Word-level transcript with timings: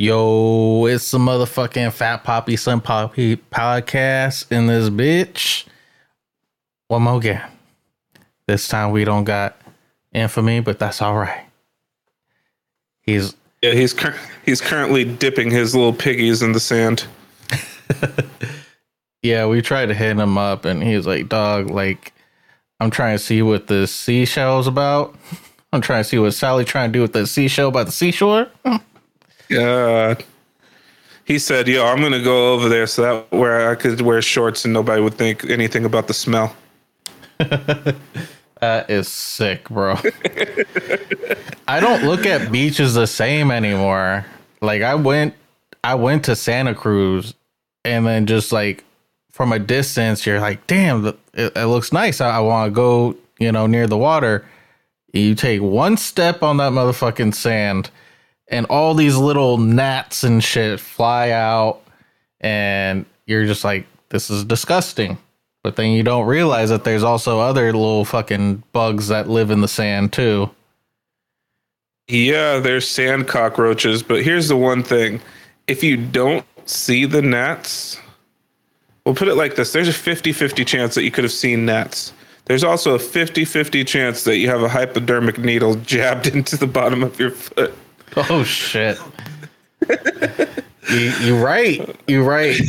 Yo, 0.00 0.86
it's 0.86 1.10
the 1.10 1.18
motherfucking 1.18 1.92
Fat 1.92 2.22
Poppy 2.22 2.54
Sun 2.54 2.82
Poppy 2.82 3.36
podcast 3.36 4.52
in 4.52 4.68
this 4.68 4.90
bitch. 4.90 5.66
One 6.86 7.02
more 7.02 7.16
again. 7.16 7.42
This 8.46 8.68
time 8.68 8.92
we 8.92 9.02
don't 9.02 9.24
got 9.24 9.60
infamy, 10.12 10.60
but 10.60 10.78
that's 10.78 11.02
all 11.02 11.16
right. 11.16 11.46
He's 13.00 13.34
Yeah, 13.60 13.72
he's 13.72 13.92
cur- 13.92 14.14
he's 14.46 14.60
currently 14.60 15.04
dipping 15.04 15.50
his 15.50 15.74
little 15.74 15.92
piggies 15.92 16.42
in 16.42 16.52
the 16.52 16.60
sand. 16.60 17.04
yeah, 19.24 19.46
we 19.46 19.60
tried 19.60 19.86
to 19.86 19.94
hit 19.94 20.16
him 20.16 20.38
up 20.38 20.64
and 20.64 20.80
he 20.80 20.94
was 20.94 21.08
like, 21.08 21.28
dog, 21.28 21.70
like 21.70 22.12
I'm 22.78 22.92
trying 22.92 23.18
to 23.18 23.24
see 23.24 23.42
what 23.42 23.66
the 23.66 23.88
seashell's 23.88 24.68
about. 24.68 25.16
I'm 25.72 25.80
trying 25.80 26.04
to 26.04 26.08
see 26.08 26.20
what 26.20 26.34
Sally 26.34 26.64
trying 26.64 26.92
to 26.92 26.96
do 26.96 27.02
with 27.02 27.14
the 27.14 27.26
seashell 27.26 27.72
by 27.72 27.82
the 27.82 27.90
seashore. 27.90 28.46
Yeah. 29.48 30.14
He 31.24 31.38
said, 31.38 31.68
"Yo, 31.68 31.84
I'm 31.84 32.00
gonna 32.00 32.22
go 32.22 32.54
over 32.54 32.68
there 32.68 32.86
so 32.86 33.02
that 33.02 33.36
where 33.36 33.70
I 33.70 33.74
could 33.74 34.00
wear 34.00 34.22
shorts 34.22 34.64
and 34.64 34.72
nobody 34.72 35.02
would 35.02 35.14
think 35.14 35.44
anything 35.44 35.84
about 35.84 36.06
the 36.06 36.14
smell." 36.14 36.56
That 38.60 38.90
is 38.90 39.08
sick, 39.08 39.68
bro. 39.68 39.94
I 41.68 41.80
don't 41.80 42.04
look 42.04 42.26
at 42.26 42.50
beaches 42.50 42.94
the 42.94 43.06
same 43.06 43.50
anymore. 43.50 44.26
Like 44.60 44.82
I 44.82 44.94
went 44.96 45.34
I 45.84 45.94
went 45.94 46.24
to 46.24 46.34
Santa 46.34 46.74
Cruz 46.74 47.34
and 47.84 48.06
then 48.06 48.26
just 48.26 48.50
like 48.50 48.84
from 49.30 49.52
a 49.52 49.58
distance 49.58 50.26
you're 50.26 50.40
like, 50.40 50.66
"Damn, 50.66 51.06
it, 51.06 51.18
it 51.34 51.66
looks 51.66 51.92
nice. 51.92 52.20
I, 52.20 52.30
I 52.30 52.40
want 52.40 52.68
to 52.68 52.74
go, 52.74 53.16
you 53.38 53.52
know, 53.52 53.66
near 53.66 53.86
the 53.86 53.98
water." 53.98 54.44
You 55.12 55.34
take 55.34 55.62
one 55.62 55.96
step 55.96 56.42
on 56.42 56.58
that 56.58 56.72
motherfucking 56.72 57.34
sand 57.34 57.90
and 58.48 58.66
all 58.66 58.94
these 58.94 59.16
little 59.16 59.58
gnats 59.58 60.24
and 60.24 60.42
shit 60.42 60.80
fly 60.80 61.30
out 61.30 61.80
and 62.40 63.04
you're 63.26 63.46
just 63.46 63.64
like, 63.64 63.86
"This 64.10 64.30
is 64.30 64.44
disgusting." 64.44 65.18
But 65.62 65.76
then 65.76 65.90
you 65.90 66.02
don't 66.02 66.26
realize 66.26 66.70
that 66.70 66.84
there's 66.84 67.02
also 67.02 67.40
other 67.40 67.72
little 67.72 68.04
fucking 68.04 68.62
bugs 68.72 69.08
that 69.08 69.28
live 69.28 69.50
in 69.50 69.60
the 69.60 69.68
sand 69.68 70.12
too. 70.12 70.50
Yeah, 72.06 72.58
there's 72.58 72.88
sand 72.88 73.28
cockroaches, 73.28 74.02
but 74.02 74.22
here's 74.22 74.48
the 74.48 74.56
one 74.56 74.82
thing: 74.82 75.20
if 75.66 75.82
you 75.82 75.96
don't 75.96 76.46
see 76.64 77.04
the 77.04 77.22
gnats, 77.22 77.98
we'll 79.04 79.14
put 79.14 79.28
it 79.28 79.34
like 79.34 79.56
this: 79.56 79.72
there's 79.72 79.88
a 79.88 79.92
50-50 79.92 80.66
chance 80.66 80.94
that 80.94 81.02
you 81.02 81.10
could 81.10 81.24
have 81.24 81.32
seen 81.32 81.66
gnats. 81.66 82.12
There's 82.46 82.64
also 82.64 82.94
a 82.94 82.98
50-50 82.98 83.86
chance 83.86 84.24
that 84.24 84.38
you 84.38 84.48
have 84.48 84.62
a 84.62 84.70
hypodermic 84.70 85.36
needle 85.38 85.74
jabbed 85.84 86.28
into 86.28 86.56
the 86.56 86.66
bottom 86.66 87.02
of 87.02 87.20
your 87.20 87.30
foot. 87.30 87.74
Oh 88.30 88.42
shit! 88.42 88.98
you 90.90 91.10
you 91.20 91.44
right. 91.44 91.96
You 92.06 92.24
right. 92.24 92.60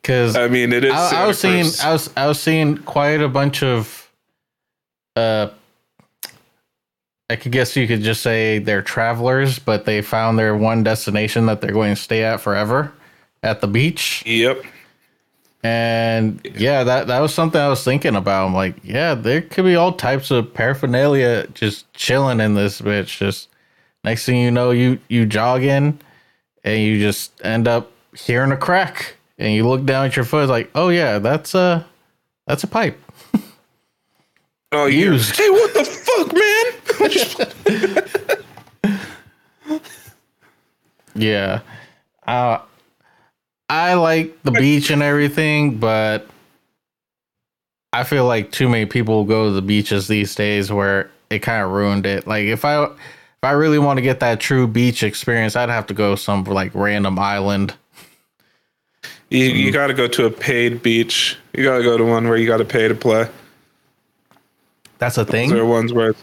Because 0.00 0.36
I 0.36 0.48
mean, 0.48 0.72
it 0.72 0.84
is. 0.84 0.92
I, 0.92 1.24
I 1.24 1.26
was 1.26 1.38
seeing 1.38 1.66
I 1.82 1.92
was 1.92 2.10
I 2.16 2.26
was 2.26 2.40
seeing 2.40 2.78
quite 2.78 3.20
a 3.20 3.28
bunch 3.28 3.62
of 3.62 4.10
uh 5.16 5.48
I 7.30 7.36
could 7.36 7.52
guess 7.52 7.74
you 7.74 7.86
could 7.86 8.02
just 8.02 8.22
say 8.22 8.58
they're 8.58 8.82
travelers, 8.82 9.58
but 9.58 9.86
they 9.86 10.02
found 10.02 10.38
their 10.38 10.54
one 10.56 10.82
destination 10.82 11.46
that 11.46 11.60
they're 11.60 11.72
going 11.72 11.94
to 11.94 12.00
stay 12.00 12.22
at 12.22 12.40
forever 12.40 12.92
at 13.42 13.60
the 13.60 13.66
beach. 13.66 14.22
Yep. 14.26 14.62
And 15.62 16.46
yeah, 16.54 16.84
that 16.84 17.06
that 17.06 17.20
was 17.20 17.32
something 17.32 17.58
I 17.58 17.68
was 17.68 17.82
thinking 17.82 18.14
about. 18.16 18.46
I'm 18.46 18.54
like, 18.54 18.76
yeah, 18.82 19.14
there 19.14 19.40
could 19.40 19.64
be 19.64 19.76
all 19.76 19.92
types 19.92 20.30
of 20.30 20.52
paraphernalia 20.52 21.46
just 21.54 21.90
chilling 21.94 22.40
in 22.40 22.54
this 22.54 22.82
bitch. 22.82 23.16
Just 23.16 23.48
next 24.04 24.26
thing 24.26 24.36
you 24.36 24.50
know, 24.50 24.70
you 24.70 24.98
you 25.08 25.26
jog 25.26 25.62
in 25.62 25.98
and 26.62 26.82
you 26.82 27.00
just 27.00 27.32
end 27.44 27.66
up 27.66 27.90
hearing 28.16 28.52
a 28.52 28.56
crack, 28.56 29.16
and 29.38 29.52
you 29.52 29.66
look 29.66 29.84
down 29.84 30.06
at 30.06 30.16
your 30.16 30.24
foot, 30.24 30.44
it's 30.44 30.50
like, 30.50 30.70
oh 30.74 30.88
yeah, 30.88 31.18
that's 31.18 31.54
a 31.54 31.86
that's 32.46 32.64
a 32.64 32.68
pipe. 32.68 33.00
Oh, 34.76 34.86
you. 34.86 35.12
Used. 35.12 35.36
Hey, 35.36 35.48
what 35.50 35.72
the 35.72 35.84
fuck, 35.84 36.34
man? 36.34 38.24
Yeah, 41.14 41.60
uh, 42.26 42.58
I 43.68 43.94
like 43.94 44.42
the 44.42 44.50
beach 44.50 44.90
and 44.90 45.02
everything, 45.02 45.76
but 45.78 46.28
I 47.92 48.04
feel 48.04 48.26
like 48.26 48.50
too 48.50 48.68
many 48.68 48.86
people 48.86 49.24
go 49.24 49.46
to 49.46 49.52
the 49.52 49.62
beaches 49.62 50.08
these 50.08 50.34
days 50.34 50.72
where 50.72 51.10
it 51.30 51.38
kind 51.38 51.64
of 51.64 51.70
ruined 51.70 52.04
it. 52.06 52.26
Like 52.26 52.46
if 52.46 52.64
I 52.64 52.88
I 53.44 53.52
really 53.52 53.78
want 53.78 53.98
to 53.98 54.02
get 54.02 54.20
that 54.20 54.40
true 54.40 54.66
beach 54.66 55.02
experience, 55.02 55.56
I'd 55.56 55.68
have 55.68 55.86
to 55.86 55.94
go 55.94 56.14
some 56.16 56.44
like 56.44 56.74
random 56.74 57.18
island. 57.18 57.74
you 59.30 59.44
you 59.44 59.72
got 59.72 59.88
to 59.88 59.94
go 59.94 60.08
to 60.08 60.26
a 60.26 60.30
paid 60.30 60.82
beach. 60.82 61.36
You 61.52 61.62
got 61.62 61.78
to 61.78 61.84
go 61.84 61.96
to 61.96 62.04
one 62.04 62.28
where 62.28 62.36
you 62.36 62.46
got 62.46 62.58
to 62.58 62.64
pay 62.64 62.88
to 62.88 62.94
play. 62.94 63.28
That's 64.98 65.18
a 65.18 65.24
thing. 65.24 65.50
There 65.50 65.62
are 65.62 65.66
ones 65.66 65.92
where, 65.92 66.14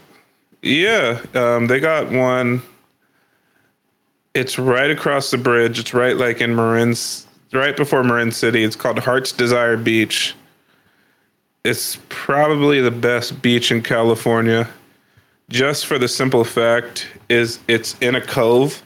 yeah, 0.62 1.22
um, 1.34 1.68
they 1.68 1.80
got 1.80 2.12
one. 2.12 2.62
It's 4.34 4.58
right 4.58 4.90
across 4.90 5.30
the 5.30 5.38
bridge. 5.38 5.78
It's 5.78 5.94
right 5.94 6.16
like 6.16 6.42
in 6.42 6.56
Marin's, 6.56 7.28
right 7.52 7.76
before 7.76 8.04
Marin 8.04 8.32
City. 8.32 8.64
It's 8.64 8.76
called 8.76 8.98
Heart's 9.00 9.34
Desire 9.34 9.78
Beach. 9.78 10.34
It's 11.64 12.00
probably 12.10 12.82
the 12.82 12.92
best 12.92 13.42
beach 13.42 13.72
in 13.72 13.84
California, 13.84 14.68
just 15.52 15.86
for 15.86 16.00
the 16.00 16.08
simple 16.08 16.44
fact 16.44 17.08
is 17.30 17.60
it's 17.68 17.98
in 18.00 18.16
a 18.16 18.22
cove. 18.22 18.84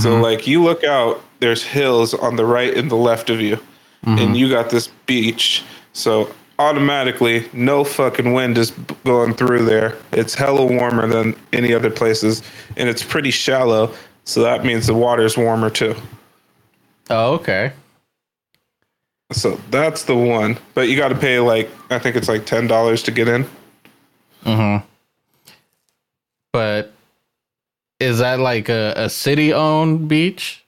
So 0.00 0.12
mm-hmm. 0.12 0.22
like 0.22 0.46
you 0.46 0.62
look 0.62 0.84
out, 0.84 1.22
there's 1.40 1.64
hills 1.64 2.14
on 2.14 2.36
the 2.36 2.44
right 2.44 2.76
and 2.76 2.88
the 2.88 2.96
left 2.96 3.28
of 3.28 3.40
you, 3.40 3.58
and 4.02 4.18
mm-hmm. 4.18 4.34
you 4.34 4.48
got 4.48 4.70
this 4.70 4.88
beach. 5.06 5.64
So 5.94 6.32
automatically, 6.60 7.48
no 7.52 7.82
fucking 7.82 8.32
wind 8.32 8.56
is 8.56 8.70
going 9.04 9.34
through 9.34 9.64
there. 9.64 9.96
It's 10.12 10.34
hella 10.34 10.64
warmer 10.64 11.08
than 11.08 11.34
any 11.52 11.74
other 11.74 11.90
places, 11.90 12.42
and 12.76 12.88
it's 12.88 13.02
pretty 13.02 13.32
shallow. 13.32 13.92
So 14.24 14.42
that 14.42 14.64
means 14.64 14.86
the 14.86 14.94
water's 14.94 15.36
warmer 15.36 15.70
too. 15.70 15.96
Oh, 17.08 17.34
okay. 17.34 17.72
So 19.32 19.58
that's 19.70 20.04
the 20.04 20.14
one. 20.14 20.56
But 20.74 20.88
you 20.88 20.96
got 20.96 21.08
to 21.08 21.16
pay 21.16 21.40
like 21.40 21.68
I 21.90 21.98
think 21.98 22.14
it's 22.14 22.28
like 22.28 22.46
ten 22.46 22.68
dollars 22.68 23.02
to 23.04 23.10
get 23.10 23.26
in. 23.26 23.44
Mm-hmm. 24.44 24.86
But 26.52 26.92
is 27.98 28.18
that 28.18 28.40
like 28.40 28.68
a, 28.68 28.94
a 28.96 29.10
city 29.10 29.52
owned 29.52 30.08
beach? 30.08 30.64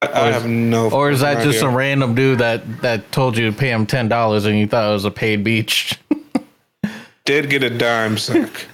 I, 0.00 0.28
I 0.28 0.32
have 0.32 0.46
no. 0.48 0.90
Or 0.90 1.10
is 1.10 1.20
that 1.20 1.34
fucking 1.34 1.50
just 1.50 1.58
idea. 1.58 1.60
some 1.60 1.74
random 1.76 2.14
dude 2.14 2.40
that, 2.40 2.82
that 2.82 3.12
told 3.12 3.36
you 3.36 3.50
to 3.50 3.56
pay 3.56 3.70
him 3.70 3.86
ten 3.86 4.08
dollars 4.08 4.46
and 4.46 4.58
you 4.58 4.66
thought 4.66 4.88
it 4.88 4.92
was 4.92 5.04
a 5.04 5.10
paid 5.10 5.44
beach? 5.44 5.98
did 7.24 7.48
get 7.50 7.62
a 7.62 7.70
dime. 7.70 8.12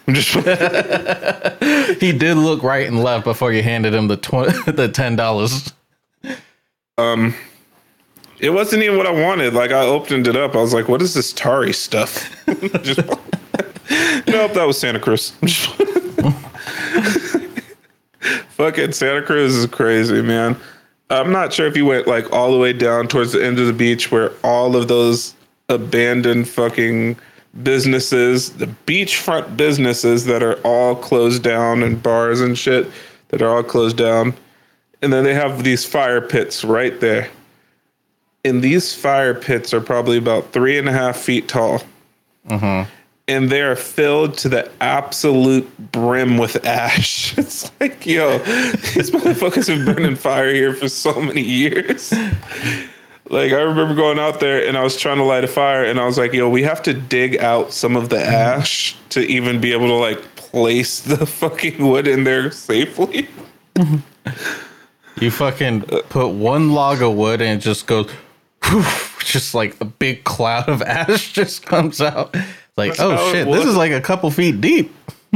I'm 0.06 0.14
just 0.14 0.34
he 2.00 2.12
did 2.12 2.36
look 2.36 2.62
right 2.62 2.86
and 2.86 3.02
left 3.02 3.24
before 3.24 3.52
you 3.52 3.62
handed 3.62 3.94
him 3.94 4.08
the 4.08 4.16
tw- 4.16 4.64
the 4.74 4.90
ten 4.92 5.16
dollars. 5.16 5.72
um. 6.96 7.34
It 8.40 8.50
wasn't 8.50 8.84
even 8.84 8.96
what 8.96 9.06
I 9.08 9.10
wanted. 9.10 9.52
Like 9.52 9.72
I 9.72 9.80
opened 9.80 10.28
it 10.28 10.36
up, 10.36 10.54
I 10.54 10.58
was 10.58 10.72
like, 10.72 10.88
"What 10.88 11.02
is 11.02 11.12
this 11.12 11.32
Tari 11.32 11.72
stuff?" 11.72 12.30
just 12.82 13.00
nope, 14.28 14.52
that 14.54 14.66
was 14.66 14.78
Santa 14.78 15.00
Cruz. 15.00 15.30
Fucking 18.50 18.92
Santa 18.92 19.22
Cruz 19.22 19.54
is 19.54 19.66
crazy, 19.66 20.22
man. 20.22 20.56
I'm 21.10 21.32
not 21.32 21.52
sure 21.52 21.66
if 21.66 21.76
you 21.76 21.86
went 21.86 22.06
like 22.06 22.30
all 22.32 22.52
the 22.52 22.58
way 22.58 22.72
down 22.72 23.08
towards 23.08 23.32
the 23.32 23.44
end 23.44 23.58
of 23.58 23.66
the 23.66 23.72
beach 23.72 24.10
where 24.10 24.32
all 24.44 24.76
of 24.76 24.88
those 24.88 25.34
abandoned 25.68 26.48
fucking 26.48 27.16
businesses, 27.62 28.50
the 28.50 28.66
beachfront 28.86 29.56
businesses 29.56 30.24
that 30.26 30.42
are 30.42 30.58
all 30.64 30.94
closed 30.94 31.42
down 31.42 31.82
and 31.82 32.02
bars 32.02 32.40
and 32.40 32.58
shit 32.58 32.90
that 33.28 33.42
are 33.42 33.48
all 33.48 33.62
closed 33.62 33.96
down. 33.96 34.34
And 35.00 35.12
then 35.12 35.24
they 35.24 35.34
have 35.34 35.64
these 35.64 35.84
fire 35.84 36.20
pits 36.20 36.64
right 36.64 36.98
there. 37.00 37.30
And 38.44 38.62
these 38.62 38.94
fire 38.94 39.34
pits 39.34 39.72
are 39.72 39.80
probably 39.80 40.18
about 40.18 40.52
three 40.52 40.78
and 40.78 40.88
a 40.88 40.92
half 40.92 41.16
feet 41.16 41.48
tall. 41.48 41.82
Mm-hmm. 42.48 42.90
And 43.28 43.50
they're 43.50 43.76
filled 43.76 44.38
to 44.38 44.48
the 44.48 44.70
absolute 44.80 45.92
brim 45.92 46.38
with 46.38 46.64
ash. 46.64 47.36
It's 47.38 47.70
like, 47.78 48.06
yo, 48.06 48.38
these 48.38 49.10
motherfuckers 49.10 49.68
have 49.68 49.94
been 49.94 50.04
in 50.04 50.16
fire 50.16 50.52
here 50.52 50.74
for 50.74 50.88
so 50.88 51.20
many 51.20 51.42
years. 51.42 52.12
Like, 53.30 53.52
I 53.52 53.60
remember 53.60 53.94
going 53.94 54.18
out 54.18 54.40
there 54.40 54.66
and 54.66 54.76
I 54.78 54.82
was 54.82 54.96
trying 54.96 55.18
to 55.18 55.24
light 55.24 55.44
a 55.44 55.48
fire, 55.48 55.84
and 55.84 56.00
I 56.00 56.06
was 56.06 56.16
like, 56.16 56.32
yo, 56.32 56.48
we 56.48 56.62
have 56.62 56.82
to 56.84 56.94
dig 56.94 57.36
out 57.38 57.72
some 57.72 57.94
of 57.94 58.08
the 58.08 58.18
ash 58.18 58.96
to 59.10 59.20
even 59.20 59.60
be 59.60 59.72
able 59.72 59.88
to, 59.88 59.94
like, 59.94 60.22
place 60.36 61.00
the 61.00 61.26
fucking 61.40 61.86
wood 61.86 62.08
in 62.08 62.24
there 62.24 62.50
safely. 62.50 63.28
You 65.20 65.30
fucking 65.30 65.82
put 66.08 66.28
one 66.28 66.72
log 66.72 67.02
of 67.02 67.14
wood 67.14 67.42
and 67.42 67.60
it 67.60 67.62
just 67.62 67.86
goes, 67.86 68.10
just 69.24 69.54
like 69.54 69.80
a 69.80 69.84
big 69.84 70.24
cloud 70.24 70.68
of 70.68 70.82
ash 70.82 71.32
just 71.32 71.66
comes 71.66 72.00
out. 72.00 72.34
Like, 72.78 72.92
That's 72.92 73.00
oh 73.00 73.28
it 73.28 73.32
shit, 73.32 73.46
this 73.46 73.66
is 73.66 73.76
like 73.76 73.92
a 73.92 74.00
couple 74.00 74.30
feet 74.30 74.60
deep. 74.60 74.94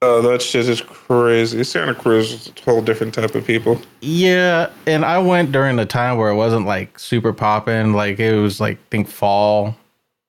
Oh, 0.00 0.22
that 0.22 0.40
shit 0.40 0.68
is 0.68 0.80
crazy. 0.80 1.64
Santa 1.64 1.92
Cruz 1.92 2.30
is 2.30 2.52
a 2.56 2.70
whole 2.70 2.80
different 2.80 3.14
type 3.14 3.34
of 3.34 3.44
people. 3.44 3.82
Yeah, 4.00 4.70
and 4.86 5.04
I 5.04 5.18
went 5.18 5.50
during 5.50 5.76
a 5.80 5.86
time 5.86 6.18
where 6.18 6.30
it 6.30 6.36
wasn't 6.36 6.66
like 6.66 7.00
super 7.00 7.32
popping. 7.32 7.94
Like 7.94 8.20
it 8.20 8.36
was 8.36 8.60
like 8.60 8.76
I 8.76 8.88
think 8.90 9.08
fall, 9.08 9.76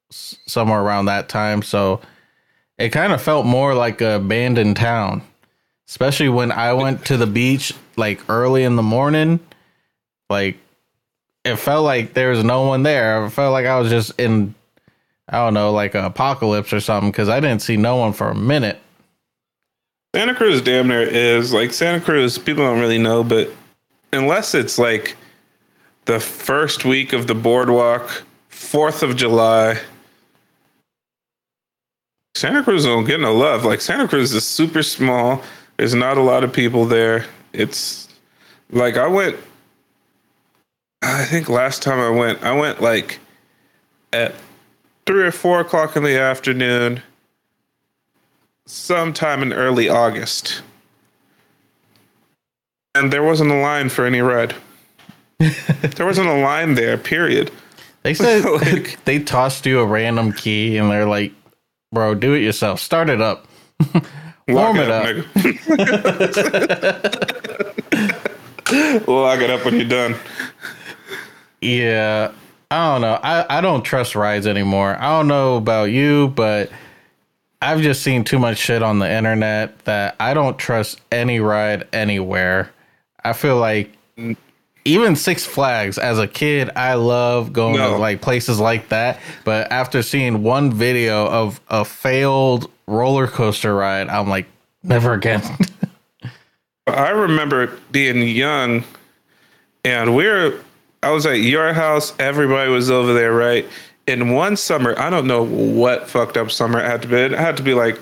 somewhere 0.09 0.81
around 0.81 1.05
that 1.05 1.29
time. 1.29 1.61
So 1.61 2.01
it 2.79 2.89
kind 2.89 3.13
of 3.13 3.21
felt 3.21 3.45
more 3.45 3.75
like 3.75 4.01
a 4.01 4.15
abandoned 4.15 4.75
town, 4.75 5.21
especially 5.87 6.29
when 6.29 6.51
I 6.51 6.73
went 6.73 7.05
to 7.05 7.17
the 7.17 7.27
beach 7.27 7.71
like 7.95 8.27
early 8.27 8.63
in 8.63 8.75
the 8.75 8.81
morning. 8.81 9.39
Like 10.31 10.57
it 11.45 11.57
felt 11.57 11.83
like 11.85 12.15
there 12.15 12.31
was 12.31 12.43
no 12.43 12.63
one 12.63 12.81
there. 12.81 13.23
I 13.23 13.29
felt 13.29 13.51
like 13.51 13.67
I 13.67 13.79
was 13.79 13.91
just 13.91 14.19
in, 14.19 14.55
I 15.29 15.37
don't 15.37 15.53
know, 15.53 15.71
like 15.71 15.95
an 15.95 16.05
apocalypse 16.05 16.73
or 16.73 16.79
something 16.79 17.11
because 17.11 17.29
I 17.29 17.39
didn't 17.39 17.61
see 17.61 17.77
no 17.77 17.97
one 17.97 18.13
for 18.13 18.29
a 18.29 18.35
minute. 18.35 18.79
Santa 20.15 20.33
Cruz 20.33 20.61
damn 20.61 20.87
near 20.87 21.03
is 21.03 21.53
like 21.53 21.71
Santa 21.71 22.01
Cruz. 22.01 22.37
People 22.39 22.63
don't 22.63 22.79
really 22.79 22.97
know, 22.97 23.23
but 23.23 23.51
unless 24.11 24.55
it's 24.55 24.79
like 24.79 25.15
the 26.05 26.19
first 26.19 26.83
week 26.83 27.13
of 27.13 27.27
the 27.27 27.35
boardwalk, 27.35 28.23
Fourth 28.47 29.03
of 29.03 29.15
July, 29.15 29.79
Santa 32.35 32.63
Cruz 32.63 32.85
don't 32.85 33.05
get 33.05 33.19
no 33.19 33.35
love. 33.35 33.65
Like 33.65 33.81
Santa 33.81 34.07
Cruz 34.07 34.33
is 34.33 34.45
super 34.45 34.81
small. 34.81 35.43
There's 35.77 35.93
not 35.93 36.17
a 36.17 36.21
lot 36.21 36.43
of 36.43 36.51
people 36.51 36.85
there. 36.85 37.25
It's 37.53 38.09
like 38.71 38.97
I 38.97 39.07
went. 39.07 39.37
I 41.01 41.23
think 41.25 41.49
last 41.49 41.81
time 41.83 41.99
I 41.99 42.09
went, 42.09 42.43
I 42.43 42.53
went 42.53 42.81
like 42.81 43.19
at 44.11 44.33
three 45.09 45.23
or 45.23 45.31
four 45.31 45.59
o'clock 45.59 45.95
in 45.95 46.03
the 46.03 46.19
afternoon 46.19 47.01
sometime 48.67 49.41
in 49.41 49.51
early 49.51 49.89
August. 49.89 50.61
And 52.93 53.11
there 53.11 53.23
wasn't 53.23 53.49
a 53.49 53.59
line 53.59 53.89
for 53.89 54.05
any 54.05 54.21
red. 54.21 54.53
there 55.39 56.05
wasn't 56.05 56.27
a 56.27 56.39
line 56.39 56.75
there, 56.75 56.95
period. 56.95 57.49
They 58.03 58.13
said 58.13 58.45
like, 58.61 58.99
they 59.05 59.17
tossed 59.17 59.65
you 59.65 59.79
a 59.79 59.85
random 59.87 60.31
key 60.31 60.77
and 60.77 60.91
they're 60.91 61.07
like, 61.07 61.33
bro, 61.91 62.13
do 62.13 62.35
it 62.35 62.43
yourself. 62.43 62.79
Start 62.79 63.09
it 63.09 63.19
up. 63.19 63.47
Warm 64.47 64.77
it 64.77 64.91
up. 64.91 65.05
up. 65.07 65.25
Lock 69.07 69.39
it 69.39 69.49
up 69.49 69.65
when 69.65 69.73
you're 69.73 69.89
done. 69.89 70.15
Yeah. 71.61 72.31
I 72.71 72.93
don't 72.93 73.01
know. 73.01 73.19
I, 73.23 73.57
I 73.57 73.61
don't 73.61 73.81
trust 73.81 74.15
rides 74.15 74.45
anymore. 74.45 74.95
I 74.99 75.17
don't 75.17 75.27
know 75.27 75.57
about 75.57 75.85
you, 75.85 76.27
but 76.29 76.69
I've 77.61 77.81
just 77.81 78.03
seen 78.03 78.23
too 78.23 78.37
much 78.37 78.57
shit 78.57 78.83
on 78.83 78.99
the 78.99 79.11
internet 79.11 79.79
that 79.85 80.15
I 80.19 80.33
don't 80.33 80.57
trust 80.57 81.01
any 81.11 81.39
ride 81.39 81.87
anywhere. 81.91 82.71
I 83.23 83.33
feel 83.33 83.57
like 83.57 83.91
even 84.85 85.15
Six 85.15 85.45
Flags 85.45 85.97
as 85.97 86.19
a 86.19 86.27
kid, 86.27 86.69
I 86.75 86.93
love 86.93 87.51
going 87.53 87.77
no. 87.77 87.93
to 87.93 87.97
like 87.97 88.21
places 88.21 88.59
like 88.59 88.89
that. 88.89 89.19
But 89.43 89.71
after 89.71 90.01
seeing 90.01 90.43
one 90.43 90.71
video 90.71 91.27
of 91.27 91.59
a 91.69 91.83
failed 91.83 92.69
roller 92.87 93.27
coaster 93.27 93.75
ride, 93.75 94.07
I'm 94.09 94.29
like, 94.29 94.45
never 94.83 95.13
again. 95.13 95.41
I 96.87 97.09
remember 97.09 97.77
being 97.91 98.27
young 98.27 98.83
and 99.83 100.15
we 100.15 100.27
are 100.27 100.59
I 101.01 101.11
was 101.11 101.25
at 101.25 101.39
your 101.39 101.73
house, 101.73 102.13
everybody 102.19 102.69
was 102.69 102.91
over 102.91 103.13
there, 103.13 103.33
right? 103.33 103.65
in 104.09 104.31
one 104.31 104.57
summer, 104.57 104.97
I 104.97 105.09
don't 105.09 105.27
know 105.27 105.43
what 105.43 106.09
fucked 106.09 106.35
up 106.35 106.51
summer 106.51 106.79
it 106.79 106.85
had 106.85 107.01
to 107.03 107.07
be. 107.07 107.15
It 107.15 107.31
had 107.31 107.57
to 107.57 107.63
be 107.63 107.73
like 107.73 107.99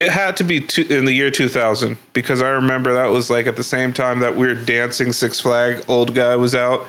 it 0.00 0.10
had 0.10 0.36
to 0.38 0.44
be 0.44 0.60
two, 0.60 0.82
in 0.90 1.04
the 1.04 1.12
year 1.12 1.30
2000 1.30 1.96
because 2.12 2.42
I 2.42 2.48
remember 2.48 2.92
that 2.94 3.06
was 3.06 3.30
like 3.30 3.46
at 3.46 3.56
the 3.56 3.64
same 3.64 3.92
time 3.92 4.18
that 4.20 4.36
weird 4.36 4.66
dancing 4.66 5.12
Six 5.12 5.40
Flag 5.40 5.84
old 5.88 6.14
guy 6.14 6.36
was 6.36 6.54
out. 6.54 6.86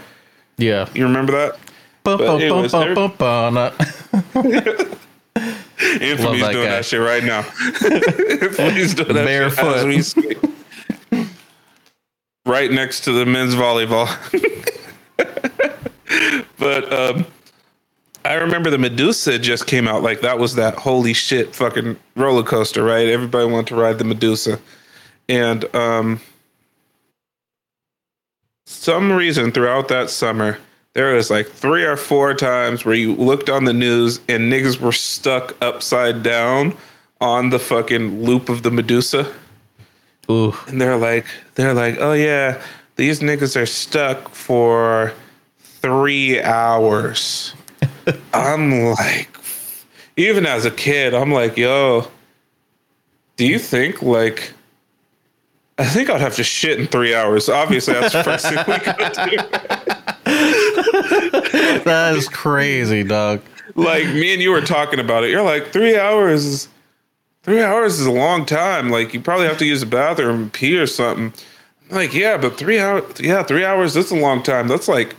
Yeah, 0.58 0.90
you 0.94 1.04
remember 1.04 1.32
that? 1.34 1.60
Anthony's 6.02 6.42
doing 6.42 6.42
that, 6.42 6.54
that, 6.54 6.86
shit 6.86 7.02
right 7.02 7.24
now. 7.24 7.40
Anthony's 8.46 8.94
doing 8.94 9.14
that 9.14 9.26
Barefoot. 9.26 10.04
shit 10.04 10.56
right 12.46 12.72
next 12.72 13.02
to 13.02 13.12
the 13.12 13.26
men's 13.26 13.56
volleyball. 13.56 14.08
but 16.58 16.94
um, 16.94 17.26
I 18.24 18.36
remember 18.36 18.70
the 18.70 18.78
Medusa 18.78 19.40
just 19.40 19.68
came 19.68 19.88
out. 19.88 20.04
Like 20.04 20.22
that 20.22 20.40
was 20.40 20.56
that 20.56 20.76
holy 20.76 21.14
shit 21.14 21.56
fucking 21.56 21.98
roller 22.16 22.44
coaster, 22.44 22.84
right? 22.84 23.08
Everybody 23.08 23.52
wanted 23.52 23.68
to 23.68 23.76
ride 23.76 24.00
the 24.00 24.06
Medusa, 24.06 24.60
and 25.30 25.64
um, 25.76 26.20
some 28.66 29.12
reason 29.12 29.52
throughout 29.52 29.88
that 29.90 30.10
summer 30.10 30.58
there 30.96 31.14
was 31.14 31.30
like 31.30 31.48
three 31.48 31.84
or 31.84 31.98
four 31.98 32.34
times 32.34 32.86
where 32.86 32.96
you 32.96 33.14
looked 33.16 33.50
on 33.50 33.66
the 33.66 33.74
news 33.74 34.22
and 34.30 34.52
niggas 34.52 34.80
were 34.80 34.94
stuck 34.94 35.54
upside 35.62 36.24
down 36.24 36.76
on 37.20 37.50
the 37.50 37.60
fucking 37.60 38.24
loop 38.24 38.48
of 38.48 38.64
the 38.64 38.72
Medusa. 38.72 39.32
Ooh. 40.30 40.56
And 40.68 40.82
they're 40.82 40.98
like, 40.98 41.26
they're 41.56 41.74
like, 41.74 41.98
oh 42.00 42.14
yeah, 42.14 42.62
these 42.96 43.20
niggas 43.20 43.60
are 43.60 43.66
stuck 43.66 44.30
for 44.30 45.14
three 45.60 46.42
hours. 46.42 47.54
I'm 48.34 48.82
like, 48.92 49.38
even 50.18 50.46
as 50.46 50.66
a 50.66 50.72
kid, 50.72 51.14
I'm 51.14 51.32
like, 51.32 51.58
yo, 51.58 52.10
do 53.38 53.46
you 53.46 53.60
think 53.60 54.02
like 54.02 54.54
I 55.78 55.86
think 55.86 56.10
I'd 56.10 56.22
have 56.22 56.36
to 56.36 56.44
shit 56.44 56.80
in 56.80 56.88
three 56.88 57.14
hours. 57.14 57.50
Obviously, 57.50 57.96
that's 57.96 58.14
the 58.14 58.24
first 58.24 58.48
thing 58.48 58.58
we 58.66 58.80
could 58.80 58.96
do. 58.96 59.38
that 61.84 62.14
is 62.16 62.30
crazy, 62.30 63.04
dog. 63.04 63.42
Like 63.76 64.06
me 64.06 64.32
and 64.32 64.42
you 64.42 64.52
were 64.52 64.62
talking 64.62 65.02
about 65.02 65.26
it. 65.26 65.32
You're 65.32 65.44
like, 65.44 65.74
three 65.74 65.98
hours 65.98 66.46
is 66.46 66.70
three 67.46 67.62
hours 67.62 68.00
is 68.00 68.08
a 68.08 68.12
long 68.12 68.46
time. 68.46 68.90
Like 68.90 69.14
you 69.14 69.22
probably 69.22 69.48
have 69.48 69.60
to 69.60 69.66
use 69.66 69.80
the 69.80 69.86
bathroom, 69.86 70.50
pee 70.50 70.78
or 70.78 70.88
something. 70.88 71.32
I'm 71.90 71.96
like, 71.96 72.14
yeah, 72.14 72.38
but 72.38 72.58
three 72.58 72.80
hours 72.80 73.04
yeah, 73.20 73.44
three 73.44 73.64
hours, 73.64 73.94
that's 73.94 74.12
a 74.12 74.16
long 74.16 74.44
time. 74.44 74.68
That's 74.68 74.88
like 74.88 75.16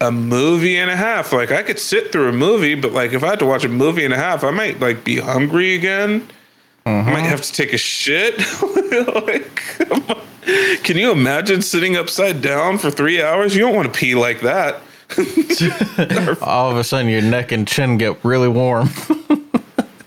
a 0.00 0.10
movie 0.10 0.78
and 0.78 0.90
a 0.90 0.96
half. 0.96 1.32
Like 1.32 1.52
I 1.52 1.62
could 1.62 1.78
sit 1.78 2.10
through 2.10 2.30
a 2.30 2.32
movie, 2.32 2.74
but 2.74 2.92
like 2.92 3.12
if 3.12 3.22
I 3.22 3.28
had 3.28 3.38
to 3.40 3.46
watch 3.46 3.64
a 3.64 3.68
movie 3.68 4.04
and 4.04 4.14
a 4.14 4.16
half, 4.16 4.42
I 4.42 4.50
might 4.50 4.80
like 4.80 5.04
be 5.04 5.18
hungry 5.18 5.74
again. 5.74 6.26
Mm-hmm. 6.86 7.08
I 7.08 7.12
might 7.12 7.26
have 7.26 7.42
to 7.42 7.52
take 7.52 7.72
a 7.72 7.78
shit. 7.78 8.38
like, 9.26 9.62
can 10.84 10.96
you 10.96 11.10
imagine 11.10 11.60
sitting 11.60 11.96
upside 11.96 12.40
down 12.40 12.78
for 12.78 12.90
three 12.90 13.20
hours? 13.20 13.54
You 13.54 13.62
don't 13.62 13.74
want 13.74 13.92
to 13.92 13.98
pee 13.98 14.14
like 14.14 14.40
that. 14.40 14.80
All 16.42 16.70
of 16.70 16.78
a 16.78 16.84
sudden, 16.84 17.10
your 17.10 17.22
neck 17.22 17.52
and 17.52 17.68
chin 17.68 17.98
get 17.98 18.24
really 18.24 18.48
warm. 18.48 18.88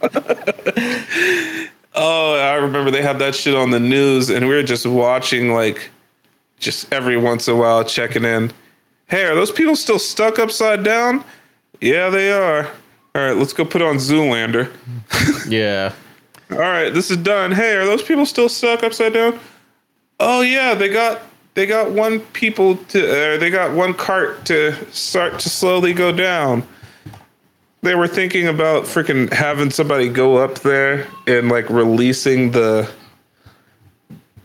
oh, 1.96 2.36
I 2.36 2.56
remember 2.56 2.92
they 2.92 3.02
had 3.02 3.20
that 3.20 3.36
shit 3.36 3.56
on 3.56 3.72
the 3.72 3.80
news, 3.80 4.30
and 4.30 4.48
we 4.48 4.56
were 4.56 4.64
just 4.64 4.86
watching, 4.86 5.54
like, 5.54 5.90
just 6.60 6.92
every 6.92 7.18
once 7.18 7.48
in 7.48 7.56
a 7.56 7.58
while, 7.58 7.84
checking 7.84 8.24
in 8.24 8.52
Hey, 9.10 9.26
are 9.26 9.34
those 9.34 9.52
people 9.52 9.76
still 9.76 9.98
stuck 9.98 10.38
upside 10.38 10.84
down? 10.84 11.24
Yeah, 11.82 12.12
they 12.12 12.32
are. 12.32 12.68
All 13.16 13.22
right, 13.24 13.36
let's 13.36 13.54
go 13.54 13.66
put 13.66 13.82
on 13.82 13.96
Zoolander. 13.96 14.72
yeah. 15.50 15.94
All 16.52 16.60
right, 16.60 16.92
this 16.92 17.10
is 17.10 17.18
done. 17.18 17.52
Hey, 17.52 17.76
are 17.76 17.88
those 17.88 18.04
people 18.04 18.28
still 18.28 18.50
stuck 18.50 18.84
upside 18.84 19.14
down? 19.14 19.40
Oh 20.20 20.42
yeah, 20.42 20.76
they 20.76 20.90
got 20.90 21.22
they 21.56 21.66
got 21.66 21.90
one 21.90 22.20
people 22.20 22.76
to 22.76 23.00
uh, 23.34 23.38
they 23.40 23.50
got 23.50 23.74
one 23.76 23.96
cart 23.96 24.46
to 24.46 24.74
start 24.94 25.40
to 25.40 25.50
slowly 25.50 25.92
go 25.92 26.12
down. 26.12 26.68
They 27.82 27.96
were 27.96 28.08
thinking 28.08 28.48
about 28.48 28.84
freaking 28.84 29.32
having 29.32 29.72
somebody 29.72 30.10
go 30.10 30.38
up 30.38 30.60
there 30.60 31.08
and 31.28 31.50
like 31.50 31.70
releasing 31.70 32.52
the 32.52 32.90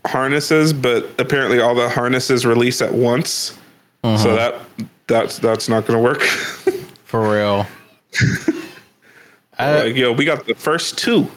harnesses, 0.05 0.71
but 0.71 1.09
apparently 1.19 1.59
all 1.59 1.75
the 1.75 1.89
harnesses 1.89 2.45
release 2.45 2.81
at 2.81 2.93
once. 2.93 3.57
Uh-huh. 4.03 4.17
So 4.17 4.35
that 4.35 4.61
that's 5.07 5.39
that's 5.39 5.67
not 5.67 5.85
going 5.85 5.97
to 5.97 6.03
work. 6.03 6.21
For 7.05 7.31
real. 7.33 7.67
I, 9.57 9.83
like, 9.83 9.95
yo, 9.95 10.11
we 10.11 10.25
got 10.25 10.45
the 10.45 10.55
first 10.55 10.97
two. 10.97 11.29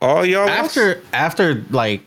All 0.00 0.24
y'all 0.24 0.48
after 0.48 0.96
lost? 0.96 1.06
after 1.12 1.64
like 1.70 2.02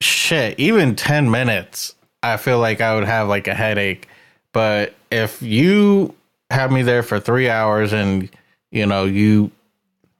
shit, 0.00 0.58
even 0.58 0.96
ten 0.96 1.30
minutes, 1.30 1.94
I 2.22 2.36
feel 2.36 2.58
like 2.58 2.80
I 2.80 2.94
would 2.94 3.04
have 3.04 3.28
like 3.28 3.48
a 3.48 3.54
headache. 3.54 4.08
But 4.52 4.94
if 5.10 5.42
you 5.42 6.14
have 6.52 6.70
me 6.70 6.82
there 6.82 7.02
for 7.02 7.18
three 7.18 7.48
hours 7.48 7.92
and 7.92 8.28
you 8.70 8.86
know 8.86 9.04
you 9.04 9.50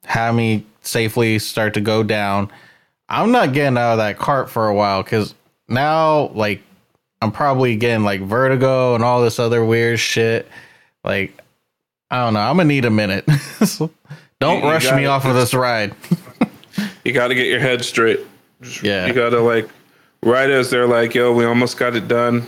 have 0.04 0.34
me 0.34 0.66
safely 0.80 1.38
start 1.38 1.74
to 1.74 1.80
go 1.80 2.02
down, 2.02 2.50
I'm 3.08 3.30
not 3.30 3.52
getting 3.52 3.78
out 3.78 3.92
of 3.92 3.98
that 3.98 4.18
cart 4.18 4.50
for 4.50 4.68
a 4.68 4.74
while 4.74 5.02
because 5.02 5.34
now 5.68 6.28
like 6.28 6.62
I'm 7.22 7.30
probably 7.30 7.76
getting 7.76 8.04
like 8.04 8.20
vertigo 8.20 8.96
and 8.96 9.04
all 9.04 9.22
this 9.22 9.38
other 9.38 9.64
weird 9.64 10.00
shit. 10.00 10.48
Like, 11.04 11.40
I 12.10 12.24
don't 12.24 12.34
know. 12.34 12.40
I'm 12.40 12.56
gonna 12.56 12.68
need 12.68 12.84
a 12.84 12.90
minute. 12.90 13.24
don't 14.40 14.62
you, 14.62 14.68
rush 14.68 14.90
me 14.92 15.06
off 15.06 15.24
of 15.24 15.36
this 15.36 15.54
ride. 15.54 15.94
you 17.04 17.12
got 17.12 17.28
to 17.28 17.36
get 17.36 17.46
your 17.46 17.60
head 17.60 17.84
straight. 17.84 18.20
Yeah. 18.82 19.06
You 19.06 19.12
got 19.12 19.30
to 19.30 19.40
like, 19.40 19.68
right 20.22 20.50
as 20.50 20.68
they're 20.70 20.88
like, 20.88 21.14
yo, 21.14 21.32
we 21.32 21.44
almost 21.44 21.76
got 21.76 21.94
it 21.94 22.08
done. 22.08 22.46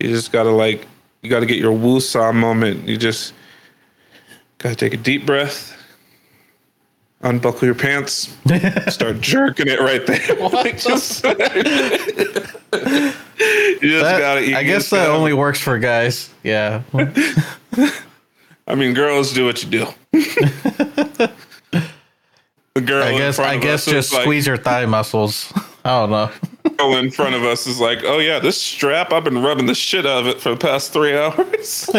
You 0.00 0.08
just 0.08 0.32
got 0.32 0.44
to 0.44 0.50
like, 0.50 0.86
you 1.22 1.30
got 1.30 1.40
to 1.40 1.46
get 1.46 1.56
your 1.58 1.72
woo-saw 1.72 2.32
moment. 2.32 2.86
You 2.88 2.96
just 2.96 3.32
got 4.58 4.70
to 4.70 4.76
take 4.76 4.92
a 4.94 4.96
deep 4.96 5.24
breath, 5.24 5.76
unbuckle 7.22 7.64
your 7.66 7.74
pants, 7.74 8.36
start 8.88 9.20
jerking 9.20 9.68
it 9.68 9.80
right 9.80 10.04
there. 10.06 10.20
Like, 10.50 10.78
just- 10.80 11.24
you 11.24 11.32
just 13.88 14.04
That- 14.04 14.18
got 14.20 14.34
to. 14.40 14.54
I 14.54 14.62
guess 14.64 14.90
that 14.90 15.08
only 15.10 15.32
works 15.32 15.60
for 15.60 15.78
guys. 15.78 16.30
Yeah. 16.42 16.82
I 18.66 18.74
mean, 18.74 18.94
girls 18.94 19.32
do 19.32 19.44
what 19.46 19.62
you 19.62 19.70
do. 19.70 19.86
the 22.74 22.80
girl, 22.84 23.02
I 23.04 23.16
guess 23.18 23.38
I 23.38 23.56
guess 23.58 23.82
us 23.82 23.88
is 23.88 23.92
just 23.92 24.12
like, 24.12 24.22
squeeze 24.22 24.46
your 24.46 24.56
thigh 24.56 24.86
muscles. 24.86 25.52
I 25.84 26.00
don't 26.00 26.10
know. 26.10 26.30
Girl 26.82 26.96
in 26.96 27.10
front 27.10 27.34
of 27.34 27.44
us 27.44 27.66
is 27.66 27.80
like, 27.80 28.02
"Oh 28.04 28.18
yeah, 28.18 28.38
this 28.38 28.60
strap, 28.60 29.12
I've 29.12 29.24
been 29.24 29.42
rubbing 29.42 29.66
the 29.66 29.74
shit 29.74 30.06
out 30.06 30.20
of 30.20 30.26
it 30.26 30.40
for 30.40 30.50
the 30.50 30.56
past 30.56 30.92
three 30.92 31.16
hours." 31.16 31.88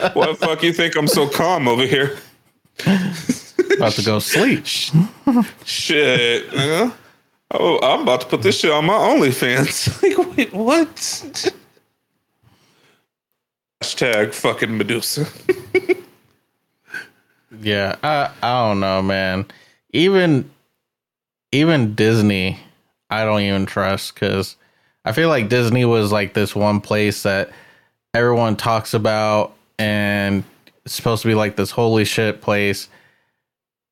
Like, 0.00 0.14
Why 0.14 0.26
the 0.26 0.34
fuck 0.34 0.62
you 0.62 0.72
think 0.72 0.96
I'm 0.96 1.06
so 1.06 1.28
calm 1.28 1.68
over 1.68 1.84
here? 1.86 2.16
About 3.76 3.92
to 3.92 4.02
go 4.02 4.18
sleep. 4.18 4.64
Shit, 5.64 6.54
man. 6.54 6.92
Oh, 7.52 7.78
I'm 7.82 8.02
about 8.02 8.22
to 8.22 8.26
put 8.26 8.42
this 8.42 8.58
shit 8.58 8.70
on 8.70 8.86
my 8.86 8.94
OnlyFans. 8.94 10.02
like, 10.18 10.36
wait, 10.36 10.52
what? 10.52 10.94
Hashtag 13.82 14.34
fucking 14.34 14.76
Medusa. 14.76 15.26
Yeah, 17.60 17.96
I 18.02 18.30
I 18.42 18.68
don't 18.68 18.80
know, 18.80 19.02
man. 19.02 19.46
Even 19.92 20.48
even 21.52 21.94
Disney, 21.94 22.58
I 23.10 23.24
don't 23.24 23.40
even 23.40 23.66
trust 23.66 24.14
because 24.14 24.56
I 25.04 25.12
feel 25.12 25.28
like 25.28 25.48
Disney 25.48 25.84
was 25.84 26.12
like 26.12 26.34
this 26.34 26.54
one 26.54 26.80
place 26.80 27.22
that 27.24 27.50
everyone 28.14 28.56
talks 28.56 28.94
about 28.94 29.54
and 29.78 30.44
it's 30.84 30.94
supposed 30.94 31.22
to 31.22 31.28
be 31.28 31.34
like 31.34 31.56
this 31.56 31.70
holy 31.70 32.04
shit 32.04 32.40
place. 32.40 32.88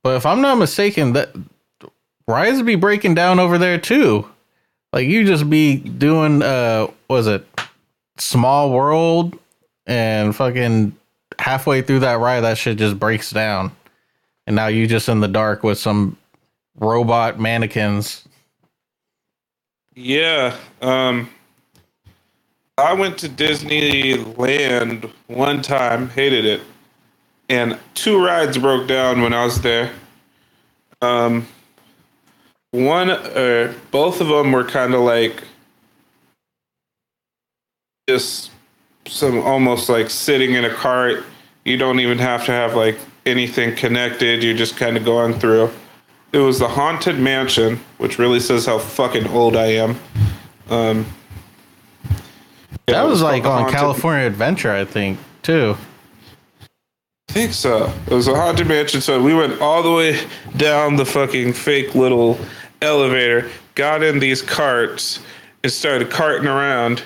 But 0.02 0.16
if 0.16 0.26
I'm 0.26 0.40
not 0.40 0.58
mistaken, 0.58 1.14
that 1.14 1.34
rides 2.26 2.62
be 2.62 2.76
breaking 2.76 3.14
down 3.14 3.40
over 3.40 3.58
there 3.58 3.78
too. 3.78 4.28
Like 4.92 5.06
you 5.06 5.24
just 5.24 5.50
be 5.50 5.76
doing 5.76 6.42
uh 6.42 6.88
was 7.08 7.26
it 7.26 7.46
small 8.18 8.70
world 8.70 9.38
and 9.86 10.34
fucking 10.34 10.94
halfway 11.38 11.82
through 11.82 12.00
that 12.00 12.20
ride 12.20 12.40
that 12.40 12.58
shit 12.58 12.78
just 12.78 12.98
breaks 12.98 13.30
down. 13.30 13.72
And 14.46 14.56
now 14.56 14.66
you 14.68 14.86
just 14.86 15.08
in 15.08 15.20
the 15.20 15.28
dark 15.28 15.62
with 15.62 15.78
some 15.78 16.16
robot 16.78 17.38
mannequins. 17.38 18.27
Yeah. 20.00 20.56
Um 20.80 21.28
I 22.78 22.92
went 22.94 23.18
to 23.18 23.28
Disneyland 23.28 25.10
one 25.26 25.60
time, 25.62 26.10
hated 26.10 26.44
it. 26.44 26.60
And 27.48 27.78
two 27.94 28.24
rides 28.24 28.58
broke 28.58 28.86
down 28.86 29.22
when 29.22 29.34
I 29.34 29.44
was 29.44 29.60
there. 29.60 29.92
Um 31.02 31.48
one 32.70 33.10
uh 33.10 33.74
both 33.90 34.20
of 34.20 34.28
them 34.28 34.52
were 34.52 34.64
kind 34.64 34.94
of 34.94 35.00
like 35.00 35.42
just 38.08 38.52
some 39.08 39.40
almost 39.40 39.88
like 39.88 40.10
sitting 40.10 40.54
in 40.54 40.64
a 40.64 40.70
cart. 40.70 41.24
You 41.64 41.76
don't 41.76 41.98
even 41.98 42.18
have 42.18 42.46
to 42.46 42.52
have 42.52 42.76
like 42.76 43.00
anything 43.26 43.74
connected. 43.74 44.44
You're 44.44 44.56
just 44.56 44.76
kind 44.76 44.96
of 44.96 45.04
going 45.04 45.34
through. 45.40 45.72
It 46.32 46.38
was 46.38 46.58
the 46.58 46.68
Haunted 46.68 47.18
Mansion, 47.18 47.80
which 47.96 48.18
really 48.18 48.40
says 48.40 48.66
how 48.66 48.78
fucking 48.78 49.26
old 49.28 49.56
I 49.56 49.66
am. 49.66 49.98
Um, 50.68 51.06
yeah, 52.04 52.16
That 52.86 53.04
it 53.04 53.08
was 53.08 53.22
like 53.22 53.44
on 53.44 53.62
Haunted- 53.62 53.74
California 53.74 54.26
Adventure, 54.26 54.70
I 54.72 54.84
think, 54.84 55.18
too. 55.42 55.76
I 57.30 57.32
think 57.32 57.52
so. 57.52 57.92
It 58.06 58.14
was 58.14 58.26
a 58.26 58.34
haunted 58.34 58.66
mansion. 58.66 59.00
So 59.02 59.22
we 59.22 59.34
went 59.34 59.60
all 59.60 59.82
the 59.82 59.92
way 59.92 60.18
down 60.56 60.96
the 60.96 61.04
fucking 61.04 61.52
fake 61.52 61.94
little 61.94 62.38
elevator, 62.80 63.50
got 63.74 64.02
in 64.02 64.18
these 64.18 64.40
carts, 64.40 65.20
and 65.62 65.70
started 65.70 66.10
carting 66.10 66.48
around. 66.48 67.02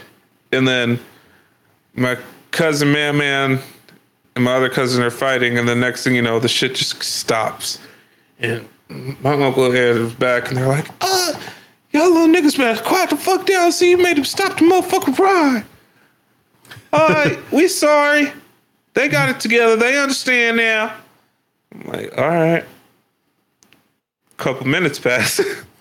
And 0.53 0.67
then 0.67 1.01
my 1.95 2.17
cousin 2.53 2.93
Man 2.93 3.17
Man 3.19 3.61
and 4.37 4.45
my 4.45 4.55
other 4.55 4.69
cousin 4.69 5.03
are 5.03 5.11
fighting. 5.11 5.59
And 5.59 5.69
the 5.69 5.75
next 5.75 6.05
thing 6.05 6.15
you 6.15 6.23
know, 6.23 6.39
the 6.39 6.49
shit 6.49 6.77
just 6.77 7.03
stops. 7.03 7.81
And 8.39 8.69
my 9.23 9.33
uncle 9.33 9.71
is 9.73 10.13
back, 10.15 10.49
and 10.49 10.57
they're 10.57 10.69
like, 10.69 10.89
uh, 11.01 11.35
y'all 11.91 12.11
little 12.11 12.29
niggas 12.29 12.57
better 12.57 12.83
quiet 12.83 13.11
the 13.11 13.17
fuck 13.17 13.47
down. 13.47 13.73
See, 13.73 13.91
you 13.91 13.99
made 13.99 14.19
him 14.19 14.25
stop 14.25 14.59
the 14.59 14.65
motherfucking 14.65 15.19
ride. 15.19 15.65
All 16.93 17.09
right, 17.09 17.39
we 17.53 17.69
sorry. 17.69 18.33
They 18.95 19.09
got 19.09 19.31
it 19.31 19.41
together. 19.41 19.77
They 19.77 19.99
understand 19.99 20.59
now. 20.59 20.95
I'm 21.73 21.91
like, 21.91 22.19
all 22.19 22.29
right. 22.29 22.65
Couple 24.37 24.67
minutes 24.67 24.99
pass. 24.99 25.41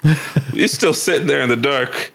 You're 0.54 0.68
still 0.68 0.94
sitting 0.94 1.28
there 1.28 1.42
in 1.42 1.50
the 1.50 1.58
dark. 1.58 2.14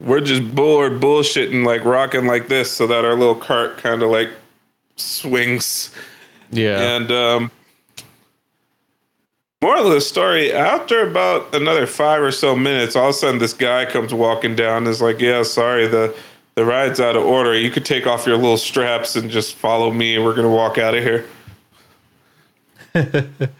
We're 0.00 0.20
just 0.20 0.54
bored, 0.54 1.00
bullshitting, 1.00 1.66
like 1.66 1.84
rocking 1.84 2.26
like 2.26 2.48
this, 2.48 2.72
so 2.72 2.86
that 2.86 3.04
our 3.04 3.14
little 3.14 3.34
cart 3.34 3.76
kind 3.76 4.02
of 4.02 4.10
like 4.10 4.30
swings. 4.96 5.90
Yeah. 6.50 6.96
And 6.96 7.12
um, 7.12 7.50
moral 9.62 9.86
of 9.88 9.92
the 9.92 10.00
story: 10.00 10.52
after 10.52 11.06
about 11.06 11.54
another 11.54 11.86
five 11.86 12.22
or 12.22 12.32
so 12.32 12.54
minutes, 12.56 12.96
all 12.96 13.08
of 13.08 13.10
a 13.10 13.12
sudden 13.18 13.38
this 13.38 13.52
guy 13.52 13.86
comes 13.86 14.12
walking 14.14 14.54
down. 14.54 14.78
And 14.78 14.88
is 14.88 15.02
like, 15.02 15.20
"Yeah, 15.20 15.42
sorry, 15.42 15.86
the 15.86 16.14
the 16.54 16.64
ride's 16.64 17.00
out 17.00 17.16
of 17.16 17.24
order. 17.24 17.56
You 17.56 17.70
could 17.70 17.84
take 17.84 18.06
off 18.06 18.26
your 18.26 18.36
little 18.36 18.56
straps 18.58 19.16
and 19.16 19.30
just 19.30 19.54
follow 19.54 19.90
me, 19.90 20.16
and 20.16 20.24
we're 20.24 20.34
gonna 20.34 20.48
walk 20.50 20.78
out 20.78 20.94
of 20.94 21.02
here." 21.02 21.26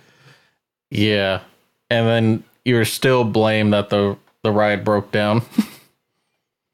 Yeah. 0.91 1.41
And 1.89 2.07
then 2.07 2.45
you're 2.65 2.85
still 2.85 3.25
blamed 3.25 3.73
that 3.73 3.91
the, 3.91 4.17
the 4.43 4.53
ride 4.53 4.85
broke 4.85 5.11
down. 5.13 5.43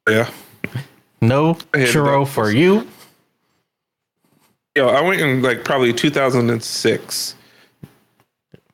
Yeah. 0.08 0.30
no 1.20 1.54
churro 1.72 2.28
for 2.28 2.48
you. 2.48 2.86
Yo, 4.76 4.86
I 4.86 5.00
went 5.00 5.20
in 5.20 5.42
like 5.42 5.64
probably 5.64 5.92
2006, 5.92 7.34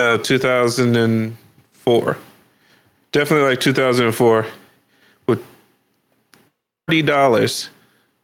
uh, 0.02 0.18
2004, 0.18 2.18
definitely 3.12 3.48
like 3.48 3.60
2004, 3.60 4.46
with 5.26 5.42
thirty 6.88 7.02
dollars 7.02 7.70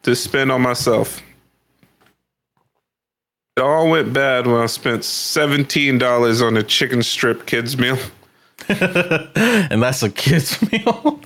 to 0.03 0.15
spend 0.17 0.51
on 0.53 0.63
myself. 0.63 1.23
It 3.57 3.61
all 3.63 3.91
went 3.91 4.13
bad 4.13 4.47
when 4.47 4.61
I 4.61 4.67
spent 4.67 5.05
seventeen 5.05 5.99
dollars 5.99 6.43
on 6.43 6.57
a 6.57 6.63
chicken 6.63 7.03
strip 7.03 7.47
kids 7.47 7.77
meal, 7.79 7.99
and 8.69 9.83
that's 9.83 10.03
a 10.03 10.11
kid's 10.11 10.61
meal. 10.73 11.21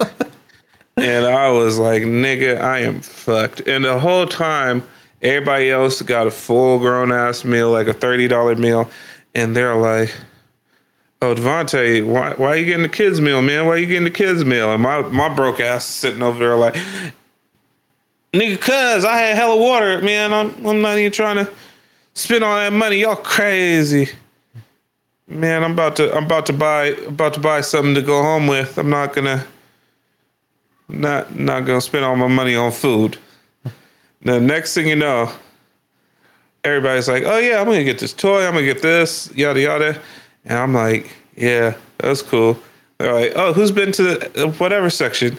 and 0.97 1.27
I 1.27 1.51
was 1.51 1.79
like, 1.79 2.03
"Nigga, 2.03 2.61
I 2.61 2.81
am 2.81 3.01
fucked." 3.01 3.61
And 3.69 3.85
the 3.85 3.99
whole 3.99 4.27
time, 4.27 4.83
everybody 5.23 5.71
else 5.71 6.01
got 6.03 6.27
a 6.27 6.31
full 6.31 6.79
grown 6.79 7.13
ass 7.13 7.45
meal, 7.45 7.71
like 7.71 7.87
a 7.87 7.95
thirty 7.95 8.29
dollar 8.29 8.57
meal, 8.57 8.91
and 9.35 9.57
they're 9.57 9.77
like. 9.77 10.15
Oh, 11.23 11.37
Devontae, 11.37 12.05
why, 12.05 12.35
why 12.35 12.49
are 12.49 12.57
you 12.57 12.67
getting 12.67 12.83
the 12.83 12.89
kids' 12.89 13.21
meal, 13.21 13.43
man? 13.43 13.65
Why 13.67 13.75
are 13.75 13.79
you 13.79 13.87
getting 13.87 14.05
the 14.05 14.11
kids' 14.11 14.45
meal? 14.45 14.73
And 14.73 14.83
my, 14.83 15.03
my 15.03 15.29
broke 15.33 15.61
ass 15.61 15.85
sitting 15.87 16.21
over 16.21 16.37
there 16.41 16.57
like, 16.57 16.75
nigga, 18.33 18.61
cuz 18.61 19.05
I 19.05 19.17
had 19.19 19.37
hella 19.37 19.57
water, 19.57 20.03
man. 20.03 20.35
I'm, 20.35 20.67
I'm 20.67 20.83
not 20.83 20.99
even 20.99 21.13
trying 21.13 21.37
to 21.37 21.49
spend 22.15 22.43
all 22.43 22.57
that 22.57 22.73
money. 22.73 22.99
Y'all 22.99 23.17
crazy. 23.17 24.11
Man, 25.29 25.65
I'm 25.65 25.73
about 25.73 25.97
to 25.97 26.15
I'm 26.15 26.25
about 26.25 26.47
to 26.47 26.53
buy 26.53 26.87
about 27.07 27.35
to 27.35 27.41
buy 27.41 27.63
something 27.63 27.95
to 27.95 28.03
go 28.03 28.21
home 28.23 28.49
with. 28.49 28.77
I'm 28.77 28.91
not 28.91 29.15
gonna 29.15 29.47
not 30.89 31.39
not 31.39 31.65
gonna 31.65 31.81
spend 31.81 32.05
all 32.05 32.17
my 32.17 32.27
money 32.27 32.55
on 32.55 32.73
food. 32.73 33.17
The 34.23 34.41
next 34.41 34.75
thing 34.75 34.89
you 34.89 34.97
know, 34.97 35.33
everybody's 36.65 37.09
like, 37.09 37.23
"Oh 37.25 37.39
yeah, 37.39 37.61
I'm 37.61 37.67
gonna 37.67 37.85
get 37.85 37.99
this 37.99 38.13
toy. 38.13 38.45
I'm 38.45 38.53
gonna 38.53 38.67
get 38.67 38.83
this, 38.83 39.31
yada 39.35 39.61
yada," 39.61 40.03
and 40.45 40.59
I'm 40.59 40.75
like, 40.75 41.11
"Yeah, 41.37 41.75
that's 41.99 42.23
cool." 42.23 42.59
They're 42.99 43.13
like, 43.13 43.33
"Oh, 43.37 43.53
who's 43.53 43.71
been 43.71 43.93
to 43.93 44.03
the 44.03 44.45
uh, 44.45 44.49
whatever 44.53 44.91
section?" 44.91 45.39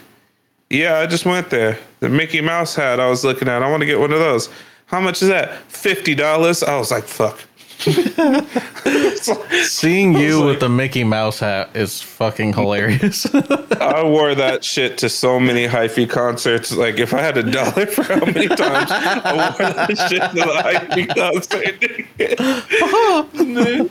Yeah, 0.70 0.98
I 0.98 1.06
just 1.06 1.26
went 1.26 1.50
there. 1.50 1.78
The 2.00 2.08
Mickey 2.08 2.40
Mouse 2.40 2.74
hat 2.74 3.00
I 3.00 3.08
was 3.08 3.24
looking 3.24 3.48
at. 3.48 3.62
I 3.62 3.70
want 3.70 3.80
to 3.80 3.86
get 3.86 4.00
one 4.00 4.12
of 4.12 4.18
those. 4.18 4.48
How 4.86 5.00
much 5.00 5.22
is 5.22 5.28
that? 5.28 5.58
Fifty 5.70 6.14
dollars. 6.14 6.62
I 6.62 6.76
was 6.76 6.90
like, 6.90 7.04
"Fuck." 7.04 7.38
Seeing 9.64 10.14
you 10.14 10.42
with 10.42 10.60
the 10.60 10.68
Mickey 10.70 11.04
Mouse 11.04 11.40
hat 11.40 11.68
is 11.74 12.00
fucking 12.00 12.54
hilarious. 12.54 13.26
I 13.34 14.02
wore 14.04 14.34
that 14.34 14.64
shit 14.64 14.96
to 14.98 15.08
so 15.10 15.38
many 15.38 15.66
hyphy 15.66 16.08
concerts. 16.08 16.72
Like, 16.72 16.98
if 16.98 17.12
I 17.12 17.20
had 17.20 17.36
a 17.36 17.42
dollar 17.42 17.84
for 17.86 18.04
how 18.04 18.24
many 18.24 18.48
times 18.48 18.90
I 18.90 19.34
wore 19.34 19.52
that 19.58 19.98
shit 20.08 20.22
to 20.22 20.30
the 20.34 20.46
hyphy 20.64 21.06
concert, 21.14 21.76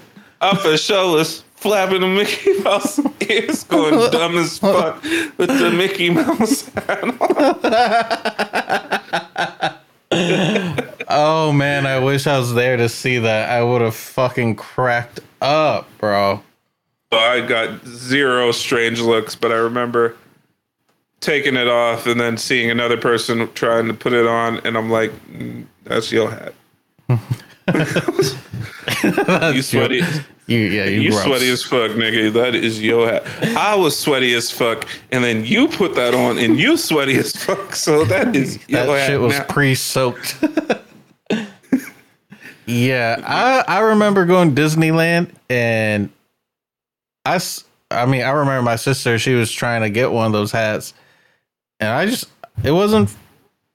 I 0.43 0.55
for 0.57 0.75
sure 0.75 1.15
was 1.15 1.41
flapping 1.55 2.01
the 2.01 2.07
Mickey 2.07 2.59
Mouse 2.59 2.99
ears, 3.29 3.63
going 3.63 3.93
dumb 4.11 4.37
as 4.37 4.59
fuck 4.59 5.01
with 5.37 5.47
the 5.47 5.71
Mickey 5.71 6.09
Mouse 6.09 6.67
hat 6.69 7.03
on. 9.61 9.73
Oh 11.15 11.51
man, 11.51 11.85
I 11.85 11.99
wish 11.99 12.25
I 12.27 12.39
was 12.39 12.53
there 12.53 12.77
to 12.77 12.89
see 12.89 13.19
that. 13.19 13.49
I 13.49 13.63
would 13.63 13.81
have 13.81 13.95
fucking 13.95 14.55
cracked 14.55 15.19
up, 15.41 15.87
bro. 15.97 16.41
I 17.11 17.41
got 17.41 17.85
zero 17.85 18.51
strange 18.51 18.99
looks, 18.99 19.35
but 19.35 19.51
I 19.51 19.55
remember 19.55 20.15
taking 21.19 21.55
it 21.55 21.67
off 21.67 22.07
and 22.07 22.19
then 22.19 22.37
seeing 22.37 22.71
another 22.71 22.97
person 22.97 23.51
trying 23.53 23.87
to 23.87 23.93
put 23.93 24.13
it 24.13 24.25
on, 24.25 24.59
and 24.65 24.77
I'm 24.77 24.89
like, 24.89 25.11
mm, 25.27 25.65
"That's 25.83 26.11
your 26.11 26.31
hat." 26.31 26.53
you 29.55 29.61
sweaty. 29.61 30.01
You 30.45 30.57
yeah, 30.59 30.85
you, 30.85 31.11
sweaty 31.13 31.49
as 31.49 31.63
fuck, 31.63 31.91
nigga. 31.91 32.31
That 32.33 32.53
is 32.53 32.81
your 32.81 33.07
hat. 33.07 33.23
I 33.55 33.75
was 33.75 33.97
sweaty 33.97 34.33
as 34.33 34.51
fuck, 34.51 34.85
and 35.11 35.23
then 35.23 35.45
you 35.45 35.69
put 35.69 35.95
that 35.95 36.13
on, 36.13 36.37
and 36.37 36.59
you 36.59 36.75
sweaty 36.75 37.15
as 37.15 37.33
fuck. 37.33 37.75
So 37.75 38.03
that 38.05 38.35
is 38.35 38.59
your 38.67 38.85
That 38.85 38.99
hat 38.99 39.07
shit 39.07 39.21
was 39.21 39.39
pre-soaked. 39.47 40.35
yeah, 42.65 43.21
I 43.25 43.63
I 43.67 43.79
remember 43.79 44.25
going 44.25 44.53
to 44.55 44.61
Disneyland 44.61 45.31
and 45.49 46.09
I 47.25 47.39
I 47.91 48.05
mean 48.05 48.23
I 48.23 48.31
remember 48.31 48.61
my 48.63 48.75
sister 48.75 49.17
she 49.19 49.33
was 49.33 49.51
trying 49.51 49.81
to 49.81 49.89
get 49.89 50.11
one 50.11 50.25
of 50.25 50.31
those 50.33 50.51
hats 50.51 50.93
and 51.79 51.89
I 51.89 52.05
just 52.05 52.29
it 52.63 52.71
wasn't 52.71 53.13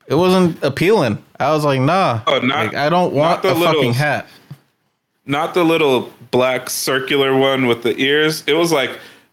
it 0.06 0.14
wasn't 0.14 0.62
appealing. 0.62 1.22
I 1.38 1.52
was 1.52 1.64
like, 1.64 1.80
nah, 1.80 2.22
Oh, 2.26 2.40
not- 2.40 2.66
like, 2.66 2.74
I 2.74 2.88
don't 2.88 3.12
want 3.12 3.42
the 3.42 3.50
a 3.52 3.54
fucking 3.54 3.92
hat. 3.92 4.26
Not 5.28 5.52
the 5.54 5.62
little 5.62 6.10
black 6.30 6.70
circular 6.70 7.36
one 7.36 7.66
with 7.66 7.82
the 7.82 7.94
ears. 8.00 8.42
It 8.46 8.54
was 8.54 8.72
like 8.72 8.90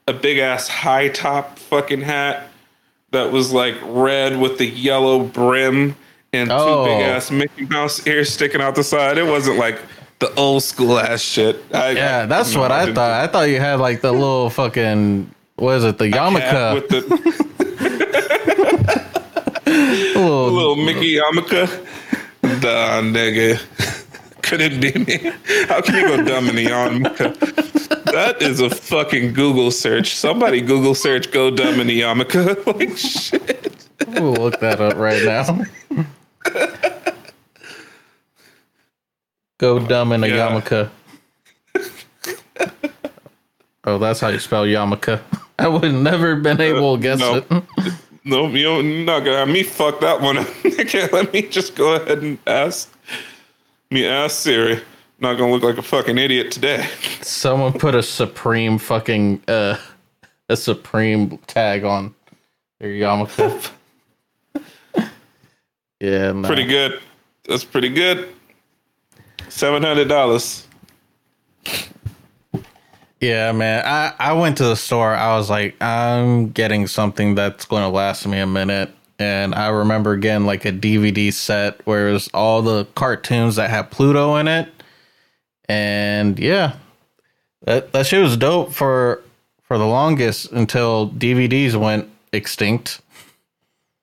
a 0.07 0.13
big 0.13 0.37
ass 0.37 0.67
high 0.67 1.07
top 1.07 1.57
fucking 1.57 2.01
hat 2.01 2.49
that 3.11 3.31
was 3.31 3.53
like 3.53 3.75
red 3.81 4.37
with 4.37 4.57
the 4.57 4.65
yellow 4.67 5.23
brim 5.23 5.95
and 6.33 6.51
Oh. 6.51 6.83
two 6.85 6.91
big 6.91 7.01
ass 7.01 7.31
Mickey 7.31 7.65
Mouse 7.65 8.05
ears 8.05 8.29
sticking 8.31 8.61
out 8.61 8.75
the 8.75 8.83
side. 8.83 9.17
It 9.17 9.25
wasn't 9.25 9.57
like 9.57 9.79
the 10.19 10.33
old 10.35 10.63
school 10.63 10.99
ass 10.99 11.21
shit. 11.21 11.63
I, 11.73 11.91
Yeah, 11.91 12.25
that's 12.25 12.55
what 12.57 12.71
I 12.73 12.91
thought. 12.93 13.11
I 13.11 13.27
thought 13.27 13.47
you 13.49 13.59
had 13.61 13.79
like 13.79 14.01
the 14.01 14.11
little 14.11 14.49
fucking 14.49 15.31
what 15.55 15.77
is 15.77 15.85
it, 15.85 15.97
the 15.97 16.09
yarmulke, 16.11 16.73
with 16.75 16.89
the 16.89 17.01
little, 19.65 20.51
little 20.51 20.75
Mickey 20.75 21.15
yarmulke. 21.15 21.69
Nah, 22.43 23.01
nigga. 23.01 23.59
Couldn't 24.45 24.79
be 24.79 24.93
me. 24.93 25.31
How 25.67 25.81
can 25.81 25.95
you 25.95 26.07
go 26.17 26.23
dumb 26.23 26.47
in 26.49 26.55
the 26.55 26.65
yarmulke? 26.69 28.05
That 28.11 28.41
is 28.41 28.59
a 28.59 28.69
fucking 28.69 29.33
Google 29.33 29.71
search. 29.71 30.15
Somebody 30.15 30.61
Google 30.61 30.93
search 30.95 31.31
go 31.31 31.49
dumb 31.49 31.79
in 31.79 31.87
the 31.87 32.01
yarmulke. 32.01 32.65
Like 32.65 32.95
shit. 32.97 33.87
We'll 34.19 34.33
look 34.33 34.59
that 34.59 34.79
up 34.79 34.95
right 34.97 35.23
now. 35.23 35.63
Go 39.57 39.79
dumb 39.79 40.11
in 40.11 40.23
a 40.23 40.27
Yeah. 40.27 40.49
yarmulke. 40.49 40.89
Oh, 43.87 43.97
that's 43.99 44.19
how 44.19 44.27
you 44.29 44.39
spell 44.39 44.65
yarmulke. 44.65 45.19
I 45.59 45.67
would 45.67 45.93
never 45.93 46.35
been 46.35 46.59
able 46.61 46.97
to 46.97 47.01
guess 47.01 47.19
no. 47.19 47.35
it. 47.37 47.45
No, 48.25 48.47
you're 48.47 48.81
not 48.83 49.19
gonna 49.19 49.37
have 49.37 49.47
me 49.47 49.63
fuck 49.63 49.99
that 50.01 50.19
one 50.21 50.37
up. 50.39 50.47
Let 51.13 51.31
me 51.33 51.43
just 51.43 51.75
go 51.75 51.93
ahead 51.95 52.19
and 52.23 52.37
ask. 52.47 52.91
Me 53.95 54.05
ask 54.05 54.41
Siri. 54.41 54.81
Not 55.21 55.37
gonna 55.37 55.53
look 55.53 55.63
like 55.63 55.77
a 55.77 55.81
fucking 55.81 56.17
idiot 56.17 56.51
today. 56.51 56.85
Someone 57.21 57.71
put 57.71 57.95
a 57.95 58.03
supreme 58.03 58.77
fucking 58.77 59.41
uh 59.47 59.77
a 60.49 60.57
supreme 60.57 61.37
tag 61.47 61.85
on 61.85 62.13
their 62.81 62.89
yarmulke. 62.89 63.71
yeah, 66.01 66.33
no. 66.33 66.45
Pretty 66.45 66.65
good. 66.65 66.99
That's 67.47 67.63
pretty 67.63 67.87
good. 67.87 68.27
Seven 69.47 69.81
hundred 69.81 70.09
dollars. 70.09 70.67
Yeah, 73.21 73.53
man. 73.53 73.81
I, 73.85 74.13
I 74.19 74.33
went 74.33 74.57
to 74.57 74.65
the 74.65 74.75
store. 74.75 75.15
I 75.15 75.37
was 75.37 75.49
like, 75.49 75.81
I'm 75.81 76.49
getting 76.49 76.87
something 76.87 77.35
that's 77.35 77.63
going 77.63 77.83
to 77.83 77.87
last 77.87 78.27
me 78.27 78.39
a 78.39 78.45
minute. 78.45 78.93
And 79.17 79.55
I 79.55 79.69
remember 79.69 80.17
getting 80.17 80.45
like 80.45 80.65
a 80.65 80.71
DVD 80.71 81.31
set 81.31 81.85
where 81.85 82.09
it 82.09 82.13
was 82.13 82.29
all 82.33 82.61
the 82.61 82.85
cartoons 82.95 83.55
that 83.55 83.69
had 83.69 83.91
Pluto 83.91 84.35
in 84.35 84.47
it. 84.47 84.69
And 85.69 86.37
yeah, 86.37 86.75
that, 87.61 87.93
that 87.93 88.05
shit 88.05 88.21
was 88.21 88.37
dope 88.37 88.73
for 88.73 89.21
for 89.63 89.77
the 89.77 89.85
longest 89.85 90.51
until 90.51 91.09
DVDs 91.09 91.75
went 91.75 92.09
extinct. 92.31 93.01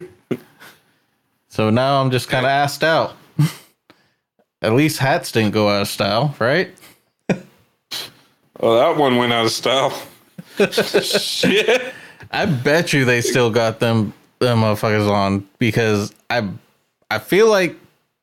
so 1.48 1.70
now 1.70 2.00
I'm 2.00 2.10
just 2.10 2.28
kind 2.28 2.44
of 2.44 2.50
asked 2.50 2.82
out. 2.82 3.14
At 4.62 4.72
least 4.72 4.98
hats 4.98 5.30
didn't 5.30 5.52
go 5.52 5.68
out 5.68 5.82
of 5.82 5.88
style, 5.88 6.34
right? 6.38 6.70
Oh, 8.60 8.76
that 8.78 8.96
one 8.96 9.16
went 9.16 9.32
out 9.32 9.46
of 9.46 9.50
style. 9.50 9.90
Shit. 10.70 11.92
I 12.30 12.46
bet 12.46 12.92
you 12.92 13.04
they 13.04 13.20
still 13.20 13.50
got 13.50 13.80
them 13.80 14.14
them 14.42 14.60
motherfuckers 14.60 15.10
on 15.10 15.46
because 15.58 16.14
I 16.28 16.48
I 17.10 17.18
feel 17.18 17.48
like 17.48 17.76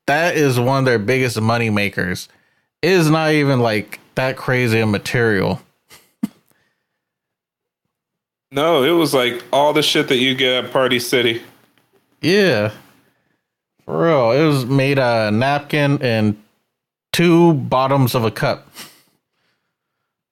that 0.06 0.36
is 0.36 0.58
one 0.58 0.80
of 0.80 0.84
their 0.84 0.98
biggest 0.98 1.40
money 1.40 1.70
makers. 1.70 2.28
It 2.82 2.90
is 2.92 3.10
not 3.10 3.32
even 3.32 3.60
like 3.60 4.00
that 4.14 4.36
crazy 4.36 4.80
a 4.80 4.86
material. 4.86 5.60
No, 8.52 8.82
it 8.82 8.90
was 8.90 9.14
like 9.14 9.44
all 9.52 9.72
the 9.72 9.80
shit 9.80 10.08
that 10.08 10.16
you 10.16 10.34
get 10.34 10.64
at 10.64 10.72
Party 10.72 10.98
City. 10.98 11.40
Yeah. 12.20 12.72
For 13.84 14.06
real. 14.06 14.32
It 14.32 14.44
was 14.44 14.66
made 14.66 14.98
a 14.98 15.30
napkin 15.30 16.02
and 16.02 16.36
two 17.12 17.54
bottoms 17.54 18.16
of 18.16 18.24
a 18.24 18.30
cup. 18.32 18.68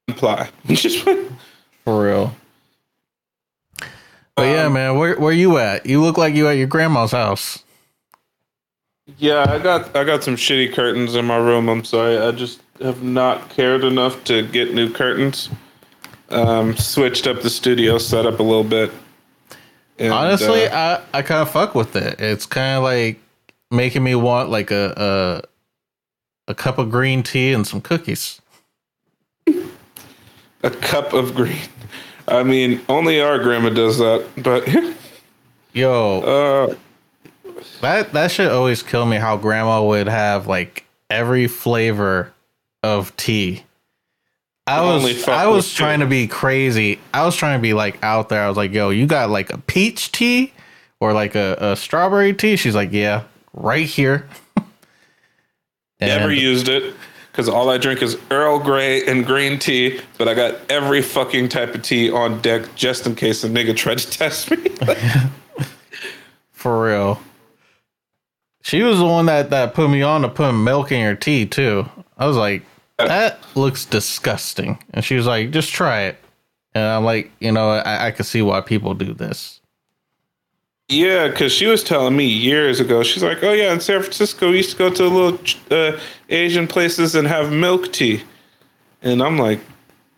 Imply. 0.09 0.49
For 1.85 2.05
real. 2.05 2.37
But 4.39 4.49
yeah, 4.49 4.67
Um, 4.67 4.73
man, 4.75 4.97
where 4.97 5.19
where 5.19 5.33
you 5.33 5.59
at? 5.59 5.87
You 5.87 6.01
look 6.03 6.17
like 6.19 6.35
you 6.35 6.49
at 6.49 6.53
your 6.57 6.67
grandma's 6.67 7.13
house. 7.13 7.63
yeah, 9.19 9.47
I 9.49 9.59
got 9.59 9.95
I 9.97 10.05
got 10.05 10.23
some 10.23 10.37
shitty 10.37 10.73
curtains 10.75 11.15
in 11.15 11.25
my 11.25 11.37
room. 11.37 11.69
I'm 11.69 11.85
sorry, 11.85 12.19
I 12.19 12.31
just 12.33 12.61
have 12.81 13.03
not 13.03 13.51
cared 13.51 13.85
enough 13.85 14.23
to 14.25 14.47
get 14.47 14.75
new 14.75 14.91
curtains. 14.93 15.49
Um, 16.31 16.77
switched 16.77 17.27
up 17.27 17.41
the 17.43 17.51
studio 17.51 17.97
setup 17.99 18.39
a 18.39 18.43
little 18.43 18.63
bit. 18.65 18.91
And, 19.99 20.13
Honestly, 20.13 20.67
uh, 20.67 21.01
I 21.13 21.19
I 21.19 21.23
kind 21.23 21.41
of 21.43 21.51
fuck 21.51 21.75
with 21.75 21.97
it. 21.97 22.21
It's 22.21 22.47
kind 22.47 22.77
of 22.77 22.83
like 22.83 23.19
making 23.71 24.05
me 24.05 24.15
want 24.15 24.51
like 24.51 24.71
a 24.71 25.43
a 26.47 26.53
a 26.53 26.55
cup 26.55 26.79
of 26.79 26.91
green 26.91 27.23
tea 27.23 27.53
and 27.53 27.67
some 27.67 27.81
cookies. 27.81 28.41
a 30.63 30.71
cup 30.71 31.13
of 31.13 31.35
green. 31.35 31.59
I 32.29 32.43
mean, 32.43 32.81
only 32.89 33.21
our 33.21 33.39
grandma 33.39 33.71
does 33.71 33.99
that, 33.99 34.27
but 34.37 34.69
Yo, 35.73 36.21
uh, 36.23 36.75
that 37.81 38.13
that 38.13 38.31
should 38.31 38.51
always 38.51 38.83
kill 38.83 39.07
me. 39.07 39.17
How 39.17 39.37
grandma 39.37 39.85
would 39.85 40.09
have 40.09 40.47
like 40.47 40.85
every 41.11 41.47
flavor 41.47 42.33
of 42.83 43.17
tea. 43.17 43.65
I 44.67 44.83
was 44.83 45.29
I 45.29 45.47
was 45.47 45.73
trying 45.73 46.01
tea. 46.01 46.05
to 46.05 46.11
be 46.11 46.27
crazy. 46.27 46.99
I 47.15 47.25
was 47.25 47.37
trying 47.37 47.59
to 47.59 47.63
be 47.63 47.75
like 47.75 48.03
out 48.03 48.29
there. 48.29 48.43
I 48.43 48.49
was 48.49 48.57
like, 48.57 48.73
yo, 48.73 48.91
you 48.91 49.07
got 49.07 49.31
like 49.31 49.53
a 49.53 49.59
peach 49.59 50.13
tea 50.13 50.53
or 51.01 51.13
like 51.13 51.35
a, 51.35 51.57
a 51.61 51.77
strawberry 51.77 52.35
tea? 52.35 52.57
She's 52.57 52.75
like, 52.75 52.93
yeah, 52.93 53.25
right 53.55 53.87
here. 53.87 54.29
never 56.01 56.33
used 56.33 56.69
it 56.69 56.95
because 57.39 57.49
all 57.49 57.71
I 57.71 57.79
drink 57.79 58.03
is 58.03 58.19
Earl 58.33 58.59
Grey 58.59 59.07
and 59.07 59.25
green 59.25 59.61
tea. 59.61 60.01
But 60.19 60.27
I 60.27 60.35
got 60.35 60.57
every 60.69 61.01
fucking 61.01 61.51
type 61.51 61.73
of 61.73 61.83
tea 61.83 62.11
on 62.11 62.41
deck 62.41 62.75
just 62.75 63.07
in 63.07 63.15
case 63.15 63.45
a 63.45 63.49
nigga 63.49 63.77
tried 63.77 63.99
to 63.99 64.11
test 64.19 64.51
me. 64.51 64.57
For 66.51 66.85
real. 66.85 67.23
She 68.63 68.83
was 68.83 68.99
the 68.99 69.05
one 69.05 69.27
that, 69.27 69.51
that 69.51 69.73
put 69.73 69.89
me 69.89 70.03
on 70.03 70.23
to 70.23 70.29
put 70.29 70.53
milk 70.53 70.91
in 70.91 71.01
your 71.01 71.15
tea 71.15 71.47
too. 71.47 71.89
I 72.17 72.27
was 72.27 72.37
like, 72.37 72.65
that 72.97 73.39
looks 73.55 73.85
disgusting. 73.85 74.83
And 74.93 75.05
she 75.05 75.15
was 75.15 75.27
like, 75.27 75.53
just 75.53 75.71
try 75.71 76.07
it. 76.07 76.17
And 76.75 76.83
I'm 76.83 77.05
like, 77.05 77.31
you 77.39 77.53
know, 77.53 77.71
I, 77.71 78.09
I 78.09 78.11
can 78.11 78.25
see 78.25 78.43
why 78.43 78.63
people 78.63 78.95
do 78.95 79.15
this. 79.15 79.58
Yeah, 80.89 81.29
because 81.29 81.53
she 81.53 81.67
was 81.67 81.85
telling 81.85 82.17
me 82.17 82.27
years 82.27 82.81
ago. 82.81 83.03
She's 83.03 83.23
like, 83.23 83.43
"Oh 83.43 83.53
yeah, 83.53 83.73
in 83.73 83.81
San 83.81 84.01
Francisco, 84.01 84.51
we 84.51 84.59
used 84.59 84.71
to 84.71 84.77
go 84.77 84.91
to 84.91 85.05
little 85.05 85.39
uh, 85.71 85.99
Asian 86.29 86.67
places 86.67 87.15
and 87.15 87.27
have 87.27 87.53
milk 87.53 87.93
tea." 87.93 88.23
And 89.03 89.23
I'm 89.23 89.39
like, 89.39 89.61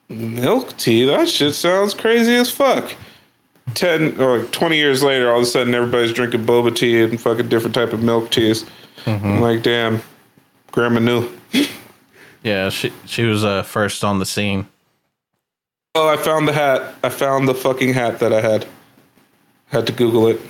"Milk 0.09 0.77
tea? 0.77 1.05
That 1.05 1.29
shit 1.29 1.55
sounds 1.55 1.95
crazy 1.95 2.35
as 2.35 2.51
fuck." 2.51 2.95
Ten 3.75 4.21
or 4.21 4.39
like 4.39 4.53
twenty 4.53 4.77
years 4.77 5.03
later, 5.03 5.31
all 5.31 5.39
of 5.39 5.43
a 5.43 5.47
sudden, 5.47 5.75
everybody's 5.75 6.13
drinking 6.13 6.45
boba 6.45 6.75
tea 6.75 7.03
and 7.03 7.21
fucking 7.21 7.49
different 7.49 7.75
type 7.75 7.93
of 7.93 8.03
milk 8.03 8.31
teas. 8.31 8.65
I'm 9.07 9.41
like, 9.41 9.63
damn, 9.63 10.03
grandma 10.73 11.01
knew. 11.01 11.29
Yeah, 12.43 12.69
she 12.71 12.93
she 13.07 13.25
was 13.25 13.45
uh, 13.45 13.63
first 13.63 14.03
on 14.03 14.19
the 14.19 14.27
scene. 14.27 14.67
Oh, 15.95 16.09
I 16.09 16.17
found 16.17 16.49
the 16.49 16.53
hat. 16.53 16.95
I 17.03 17.09
found 17.09 17.49
the 17.49 17.55
fucking 17.55 17.93
hat 17.93 18.21
that 18.21 18.33
I 18.33 18.41
had. 18.41 18.67
Had 19.67 19.87
to 19.89 19.93
Google 19.93 20.29
it. 20.29 20.41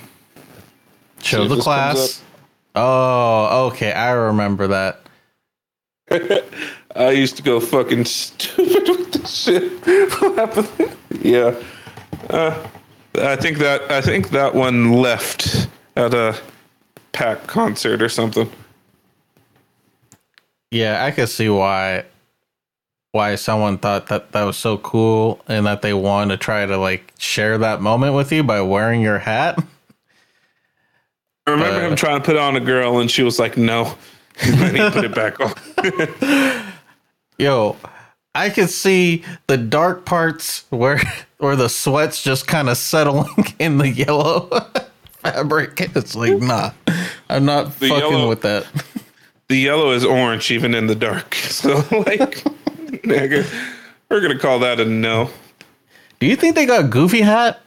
Show 1.21 1.47
the 1.47 1.57
class. 1.57 2.21
Oh, 2.75 3.67
okay. 3.67 3.91
I 3.91 4.11
remember 4.11 4.67
that. 4.67 5.01
I 6.95 7.11
used 7.11 7.37
to 7.37 7.43
go 7.43 7.59
fucking 7.59 8.05
stupid 8.05 8.89
with 8.89 9.11
this 9.13 9.31
shit. 9.31 9.71
What 10.21 10.35
happened? 10.35 10.95
yeah. 11.21 11.55
Uh, 12.29 12.67
I 13.15 13.35
think 13.35 13.57
that 13.59 13.89
I 13.91 14.01
think 14.01 14.29
that 14.29 14.55
one 14.55 14.93
left 14.93 15.67
at 15.95 16.13
a 16.13 16.39
pack 17.11 17.47
concert 17.47 18.01
or 18.01 18.09
something. 18.09 18.49
Yeah, 20.69 21.03
I 21.03 21.11
could 21.11 21.29
see 21.29 21.49
why 21.49 22.05
why 23.11 23.35
someone 23.35 23.77
thought 23.77 24.07
that 24.07 24.31
that 24.31 24.43
was 24.43 24.57
so 24.57 24.77
cool 24.77 25.41
and 25.47 25.65
that 25.65 25.81
they 25.81 25.93
wanted 25.93 26.35
to 26.35 26.37
try 26.37 26.65
to 26.65 26.77
like 26.77 27.13
share 27.17 27.57
that 27.57 27.81
moment 27.81 28.15
with 28.15 28.31
you 28.31 28.43
by 28.43 28.61
wearing 28.61 29.01
your 29.01 29.19
hat. 29.19 29.61
I 31.51 31.53
remember 31.55 31.85
Uh, 31.85 31.89
him 31.89 31.95
trying 31.95 32.19
to 32.19 32.25
put 32.25 32.35
it 32.35 32.41
on 32.41 32.55
a 32.55 32.59
girl, 32.59 32.99
and 32.99 33.09
she 33.11 33.23
was 33.23 33.39
like, 33.39 33.57
"No," 33.57 33.95
and 34.41 34.59
then 34.59 34.75
he 34.75 34.89
put 34.89 35.05
it 35.05 35.13
back 35.15 35.39
on. 35.39 35.53
Yo, 37.37 37.75
I 38.35 38.49
could 38.49 38.69
see 38.69 39.23
the 39.47 39.57
dark 39.57 40.05
parts 40.05 40.65
where 40.69 41.01
where 41.37 41.55
the 41.55 41.69
sweat's 41.69 42.21
just 42.23 42.47
kind 42.47 42.69
of 42.69 42.77
settling 42.77 43.45
in 43.59 43.77
the 43.77 43.89
yellow 43.89 44.49
fabric. 45.21 45.79
It's 45.95 46.15
like, 46.15 46.37
nah, 46.37 46.71
I'm 47.29 47.45
not 47.45 47.79
The 47.79 47.89
fucking 47.89 48.11
yellow- 48.11 48.29
with 48.29 48.41
that. 48.41 48.65
the 49.47 49.57
yellow 49.57 49.91
is 49.91 50.05
orange 50.05 50.51
even 50.51 50.73
in 50.75 50.87
the 50.87 50.95
dark. 50.95 51.35
So 51.35 51.75
like, 51.91 52.43
nigga, 53.03 53.45
we're 54.09 54.21
gonna 54.21 54.39
call 54.39 54.59
that 54.59 54.79
a 54.79 54.85
no. 54.85 55.29
Do 56.19 56.27
you 56.27 56.35
think 56.35 56.55
they 56.55 56.65
got 56.67 56.89
Goofy 56.91 57.21
hat? 57.21 57.61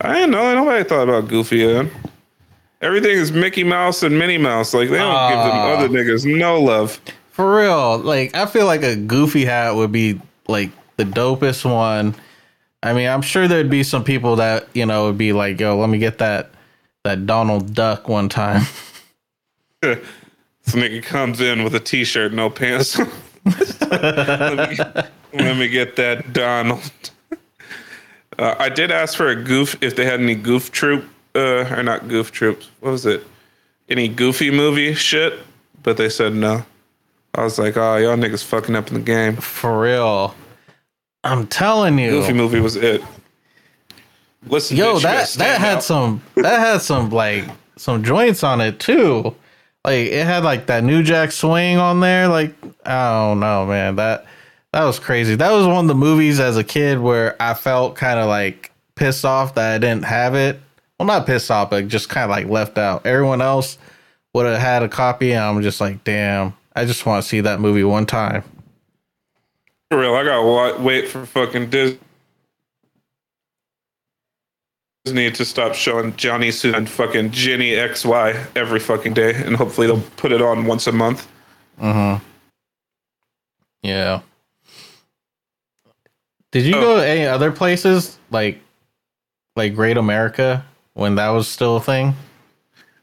I 0.00 0.14
didn't 0.14 0.30
know. 0.32 0.54
Nobody 0.54 0.82
thought 0.82 1.08
about 1.08 1.28
Goofy. 1.28 1.64
Man. 1.66 1.90
Everything 2.82 3.12
is 3.12 3.32
Mickey 3.32 3.64
Mouse 3.64 4.02
and 4.02 4.18
Minnie 4.18 4.38
Mouse. 4.38 4.74
Like 4.74 4.90
they 4.90 4.98
don't 4.98 5.30
give 5.30 5.38
them 5.38 5.50
Ah. 5.52 5.74
other 5.74 5.88
niggas 5.88 6.24
no 6.26 6.60
love. 6.60 7.00
For 7.30 7.56
real, 7.56 7.98
like 7.98 8.34
I 8.36 8.44
feel 8.46 8.66
like 8.66 8.82
a 8.82 8.96
Goofy 8.96 9.44
hat 9.44 9.74
would 9.74 9.92
be 9.92 10.20
like 10.48 10.70
the 10.96 11.04
dopest 11.04 11.64
one. 11.64 12.14
I 12.82 12.92
mean, 12.92 13.08
I'm 13.08 13.22
sure 13.22 13.46
there'd 13.48 13.70
be 13.70 13.82
some 13.84 14.02
people 14.04 14.36
that 14.36 14.66
you 14.74 14.84
know 14.84 15.06
would 15.06 15.16
be 15.18 15.32
like, 15.32 15.60
"Yo, 15.60 15.78
let 15.78 15.88
me 15.88 15.98
get 15.98 16.18
that 16.18 16.50
that 17.04 17.24
Donald 17.26 17.72
Duck 17.74 18.08
one 18.08 18.28
time." 18.28 18.62
This 20.64 20.76
nigga 20.76 21.02
comes 21.02 21.40
in 21.40 21.64
with 21.64 21.74
a 21.74 21.80
t-shirt, 21.80 22.32
no 22.32 22.48
pants. 22.48 22.96
let, 23.90 24.70
me, 24.70 24.76
let 25.34 25.56
me 25.56 25.66
get 25.68 25.96
that 25.96 26.32
Donald. 26.32 26.80
Uh, 28.38 28.54
I 28.58 28.70
did 28.70 28.90
ask 28.90 29.14
for 29.14 29.28
a 29.28 29.36
goof 29.36 29.76
if 29.82 29.94
they 29.94 30.06
had 30.06 30.18
any 30.18 30.34
goof 30.34 30.72
troop, 30.72 31.04
uh, 31.34 31.74
or 31.74 31.82
not 31.82 32.08
goof 32.08 32.32
troops. 32.32 32.70
What 32.80 32.90
was 32.90 33.06
it? 33.06 33.26
Any 33.88 34.08
goofy 34.08 34.50
movie 34.50 34.94
shit? 34.94 35.38
But 35.82 35.96
they 35.96 36.08
said 36.08 36.34
no. 36.34 36.64
I 37.34 37.44
was 37.44 37.58
like, 37.58 37.76
oh, 37.76 37.96
y'all 37.96 38.16
niggas 38.16 38.44
fucking 38.44 38.76
up 38.76 38.88
in 38.88 38.94
the 38.94 39.00
game. 39.00 39.36
For 39.36 39.80
real, 39.80 40.34
I'm 41.24 41.46
telling 41.46 41.98
you, 41.98 42.10
Goofy 42.10 42.32
movie 42.34 42.60
was 42.60 42.76
it. 42.76 43.02
Listen, 44.46 44.76
Yo, 44.76 44.96
bitch, 44.96 45.02
that 45.02 45.28
that 45.38 45.60
had 45.60 45.76
out. 45.78 45.82
some 45.84 46.20
that 46.34 46.58
had 46.58 46.82
some 46.82 47.10
like 47.10 47.44
some 47.76 48.02
joints 48.02 48.42
on 48.42 48.60
it 48.60 48.80
too. 48.80 49.34
Like 49.84 50.06
it 50.08 50.26
had 50.26 50.44
like 50.44 50.66
that 50.66 50.84
New 50.84 51.02
Jack 51.02 51.32
Swing 51.32 51.78
on 51.78 52.00
there. 52.00 52.28
Like 52.28 52.54
I 52.84 53.10
don't 53.12 53.40
know, 53.40 53.66
man. 53.66 53.96
That 53.96 54.26
that 54.72 54.84
was 54.84 54.98
crazy. 54.98 55.34
That 55.36 55.52
was 55.52 55.66
one 55.66 55.84
of 55.84 55.88
the 55.88 55.94
movies 55.94 56.40
as 56.40 56.56
a 56.56 56.64
kid 56.64 56.98
where 56.98 57.40
I 57.40 57.54
felt 57.54 57.94
kind 57.94 58.18
of 58.18 58.26
like 58.26 58.72
pissed 58.94 59.24
off 59.24 59.54
that 59.54 59.74
I 59.74 59.78
didn't 59.78 60.04
have 60.04 60.34
it. 60.34 60.60
Well, 61.02 61.18
not 61.18 61.26
pissed 61.26 61.50
off, 61.50 61.70
but 61.70 61.88
just 61.88 62.08
kind 62.08 62.22
of 62.22 62.30
like 62.30 62.46
left 62.46 62.78
out. 62.78 63.04
Everyone 63.06 63.40
else 63.42 63.76
would 64.34 64.46
have 64.46 64.60
had 64.60 64.84
a 64.84 64.88
copy, 64.88 65.32
and 65.32 65.42
I'm 65.42 65.60
just 65.60 65.80
like, 65.80 66.04
damn. 66.04 66.54
I 66.76 66.84
just 66.84 67.04
want 67.04 67.20
to 67.24 67.28
see 67.28 67.40
that 67.40 67.58
movie 67.58 67.82
one 67.82 68.06
time. 68.06 68.44
For 69.90 69.98
real, 69.98 70.14
I 70.14 70.22
gotta 70.22 70.80
wait 70.80 71.08
for 71.08 71.26
fucking 71.26 71.70
Dis- 71.70 71.98
Disney 75.04 75.32
to 75.32 75.44
stop 75.44 75.74
showing 75.74 76.14
Johnny 76.14 76.52
Suit 76.52 76.76
and 76.76 76.88
fucking 76.88 77.32
Jenny 77.32 77.72
XY 77.72 78.56
every 78.56 78.78
fucking 78.78 79.14
day, 79.14 79.34
and 79.34 79.56
hopefully 79.56 79.88
they'll 79.88 80.02
put 80.16 80.30
it 80.30 80.40
on 80.40 80.66
once 80.66 80.86
a 80.86 80.92
month. 80.92 81.26
Mm-hmm. 81.80 82.24
Yeah. 83.82 84.20
Did 86.52 86.64
you 86.64 86.76
Oh. 86.76 86.80
go 86.80 86.96
to 86.98 87.04
any 87.08 87.26
other 87.26 87.50
places 87.50 88.18
like 88.30 88.60
like 89.56 89.74
Great 89.74 89.96
America 89.96 90.64
when 90.94 91.14
that 91.16 91.28
was 91.30 91.48
still 91.48 91.76
a 91.76 91.80
thing? 91.80 92.14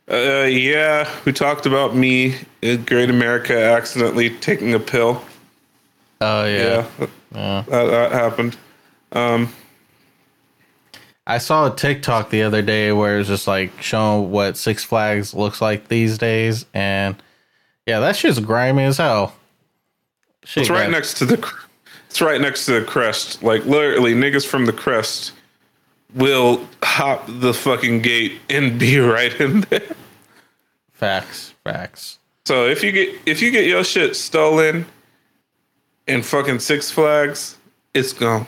Uh, 0.10 0.48
yeah, 0.50 1.10
we 1.26 1.32
talked 1.32 1.66
about 1.66 1.96
me 1.96 2.36
in 2.62 2.84
Great 2.86 3.10
America 3.10 3.58
accidentally 3.58 4.32
taking 4.38 4.74
a 4.74 4.80
pill. 4.80 5.24
Oh 6.22 6.46
Yeah, 6.46 6.58
yeah. 6.58 6.88
that, 7.00 7.10
yeah. 7.34 7.64
that 7.68 8.12
happened. 8.12 8.58
Um, 9.12 9.54
I 11.28 11.38
saw 11.38 11.72
a 11.72 11.76
TikTok 11.76 12.32
the 12.32 12.42
other 12.42 12.64
day 12.64 12.92
where 12.92 13.20
it's 13.20 13.30
just 13.30 13.48
like 13.48 13.82
showing 13.82 14.32
what 14.32 14.58
Six 14.58 14.84
Flags 14.84 15.36
looks 15.36 15.62
like 15.62 15.88
these 15.88 16.18
days, 16.18 16.66
and 16.74 17.16
yeah, 17.86 18.00
that 18.00 18.16
shit's 18.16 18.40
grimy 18.40 18.86
as 18.86 18.98
hell. 18.98 19.36
Shit 20.44 20.62
it's 20.62 20.70
right 20.72 20.90
next 20.90 21.16
to 21.20 21.26
the. 21.26 21.54
It's 22.10 22.22
right 22.22 22.42
next 22.42 22.66
to 22.66 22.80
the 22.80 22.86
crest. 22.86 23.44
Like 23.44 23.64
literally, 23.66 24.16
niggas 24.16 24.48
from 24.48 24.66
the 24.66 24.74
crest 24.74 25.34
will 26.14 26.68
hop 26.84 27.26
the 27.28 27.54
fucking 27.54 28.02
gate 28.02 28.40
and 28.50 28.80
be 28.80 29.00
right 29.00 29.34
in 29.40 29.62
there. 29.62 29.96
facts, 30.94 31.54
facts. 31.64 32.20
So 32.46 32.66
if 32.66 32.84
you 32.84 32.92
get 32.92 33.16
if 33.26 33.42
you 33.42 33.52
get 33.52 33.66
your 33.66 33.84
shit 33.84 34.16
stolen 34.16 34.86
in 36.08 36.24
fucking 36.24 36.60
Six 36.60 36.90
Flags, 36.90 37.58
it's 37.94 38.14
gone. 38.14 38.48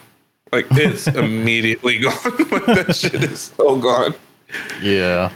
Like 0.51 0.65
it's 0.71 1.07
immediately 1.07 1.99
gone. 1.99 2.13
like 2.23 2.65
that 2.65 2.95
shit 2.95 3.23
is 3.23 3.53
so 3.55 3.77
gone. 3.77 4.15
Yeah. 4.81 5.31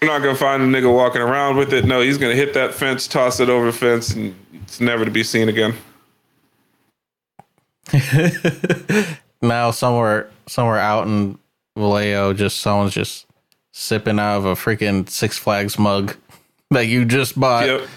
You're 0.00 0.12
not 0.12 0.22
gonna 0.22 0.36
find 0.36 0.62
a 0.62 0.66
nigga 0.66 0.92
walking 0.94 1.20
around 1.20 1.56
with 1.56 1.72
it. 1.72 1.84
No, 1.84 2.00
he's 2.00 2.18
gonna 2.18 2.34
hit 2.34 2.54
that 2.54 2.74
fence, 2.74 3.08
toss 3.08 3.40
it 3.40 3.48
over 3.48 3.66
the 3.66 3.72
fence, 3.72 4.14
and 4.14 4.34
it's 4.62 4.80
never 4.80 5.04
to 5.04 5.10
be 5.10 5.24
seen 5.24 5.48
again. 5.48 5.74
now 9.42 9.70
somewhere 9.70 10.30
somewhere 10.46 10.78
out 10.78 11.06
in 11.06 11.38
Vallejo, 11.76 12.32
just 12.32 12.58
someone's 12.60 12.94
just 12.94 13.26
sipping 13.72 14.18
out 14.18 14.38
of 14.38 14.44
a 14.44 14.54
freaking 14.54 15.08
Six 15.08 15.38
Flags 15.38 15.78
mug 15.78 16.16
that 16.70 16.86
you 16.86 17.04
just 17.04 17.38
bought. 17.38 17.66
Yep. 17.66 17.88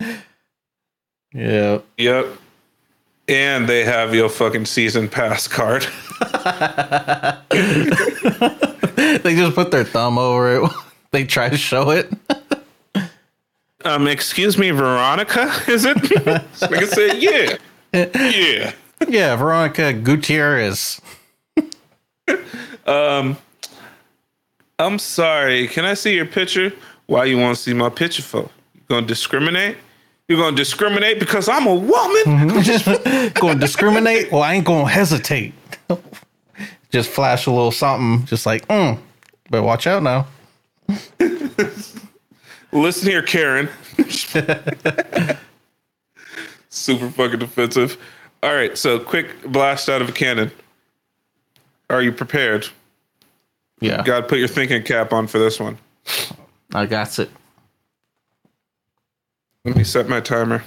Yeah. 1.34 1.80
Yep. 1.98 2.26
And 3.28 3.68
they 3.68 3.84
have 3.84 4.14
your 4.14 4.30
fucking 4.30 4.64
season 4.64 5.08
pass 5.08 5.46
card. 5.46 5.82
they 7.50 9.34
just 9.36 9.54
put 9.54 9.70
their 9.70 9.84
thumb 9.84 10.16
over 10.18 10.56
it. 10.56 10.70
they 11.10 11.24
try 11.24 11.50
to 11.50 11.58
show 11.58 11.90
it. 11.90 12.10
Um, 13.84 14.08
excuse 14.08 14.56
me, 14.56 14.70
Veronica, 14.70 15.52
is 15.68 15.84
it? 15.84 15.98
Nigga 15.98 16.86
said, 16.88 17.22
yeah. 17.22 17.58
Yeah. 17.92 18.72
yeah, 19.06 19.36
Veronica 19.36 19.92
Gutierrez. 19.92 21.00
I'm 24.78 24.98
sorry. 24.98 25.66
Can 25.68 25.84
I 25.84 25.94
see 25.94 26.14
your 26.14 26.26
picture? 26.26 26.72
Why 27.06 27.24
you 27.24 27.38
want 27.38 27.56
to 27.56 27.62
see 27.62 27.74
my 27.74 27.88
picture 27.88 28.22
for? 28.22 28.48
You 28.74 28.80
gonna 28.88 29.06
discriminate? 29.06 29.76
You're 30.28 30.38
gonna 30.38 30.56
discriminate 30.56 31.18
because 31.18 31.48
I'm 31.48 31.66
a 31.66 31.74
woman? 31.74 32.62
Just 32.62 32.84
going 33.34 33.54
to 33.54 33.60
discriminate? 33.60 34.30
Well, 34.30 34.42
I 34.42 34.54
ain't 34.54 34.66
going 34.66 34.84
to 34.84 34.92
hesitate. 34.92 35.54
just 36.90 37.10
flash 37.10 37.46
a 37.46 37.50
little 37.50 37.70
something, 37.70 38.26
just 38.26 38.46
like, 38.46 38.66
mm, 38.68 38.98
but 39.50 39.62
watch 39.62 39.86
out 39.86 40.02
now. 40.02 40.26
Listen 42.72 43.08
here, 43.08 43.22
Karen. 43.22 43.68
Super 46.68 47.10
fucking 47.10 47.38
defensive. 47.38 47.96
All 48.42 48.54
right, 48.54 48.76
so 48.76 48.98
quick 48.98 49.42
blast 49.44 49.88
out 49.88 50.02
of 50.02 50.08
a 50.10 50.12
cannon. 50.12 50.50
Are 51.90 52.02
you 52.02 52.12
prepared? 52.12 52.68
Yeah, 53.80 54.02
Got 54.02 54.20
to 54.20 54.26
put 54.26 54.38
your 54.38 54.48
thinking 54.48 54.82
cap 54.82 55.12
on 55.12 55.26
for 55.26 55.38
this 55.38 55.60
one. 55.60 55.78
I 56.74 56.84
got 56.86 57.18
it. 57.18 57.30
Let 59.64 59.76
me 59.76 59.84
set 59.84 60.08
my 60.08 60.20
timer. 60.20 60.62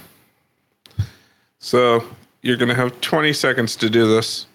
So 1.58 2.04
you're 2.42 2.56
gonna 2.56 2.74
have 2.74 3.00
20 3.00 3.32
seconds 3.32 3.76
to 3.76 3.88
do 3.90 4.06
this, 4.08 4.46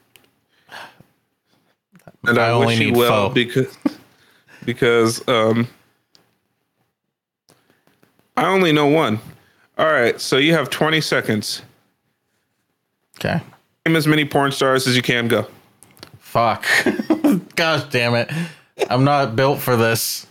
and 2.26 2.38
I, 2.38 2.48
I 2.48 2.52
only 2.52 2.68
wish 2.68 2.80
you 2.80 2.94
well 2.94 3.28
four. 3.28 3.34
because 3.34 3.78
because 4.66 5.28
um 5.28 5.68
I 8.36 8.46
only 8.46 8.72
know 8.74 8.88
one. 8.88 9.20
All 9.78 9.86
right, 9.88 10.20
so 10.20 10.38
you 10.38 10.54
have 10.54 10.70
20 10.70 11.02
seconds. 11.02 11.62
Okay. 13.20 13.42
name 13.86 13.96
as 13.96 14.08
many 14.08 14.26
porn 14.26 14.52
stars 14.52 14.88
as 14.88 14.96
you 14.96 15.02
can. 15.02 15.28
Go. 15.28 15.48
Fuck. 16.28 16.66
Gosh 17.56 17.86
damn 17.86 18.14
it. 18.14 18.30
I'm 18.90 19.06
not 19.06 19.38
built 19.38 19.60
for 19.60 19.78
this. 19.78 20.28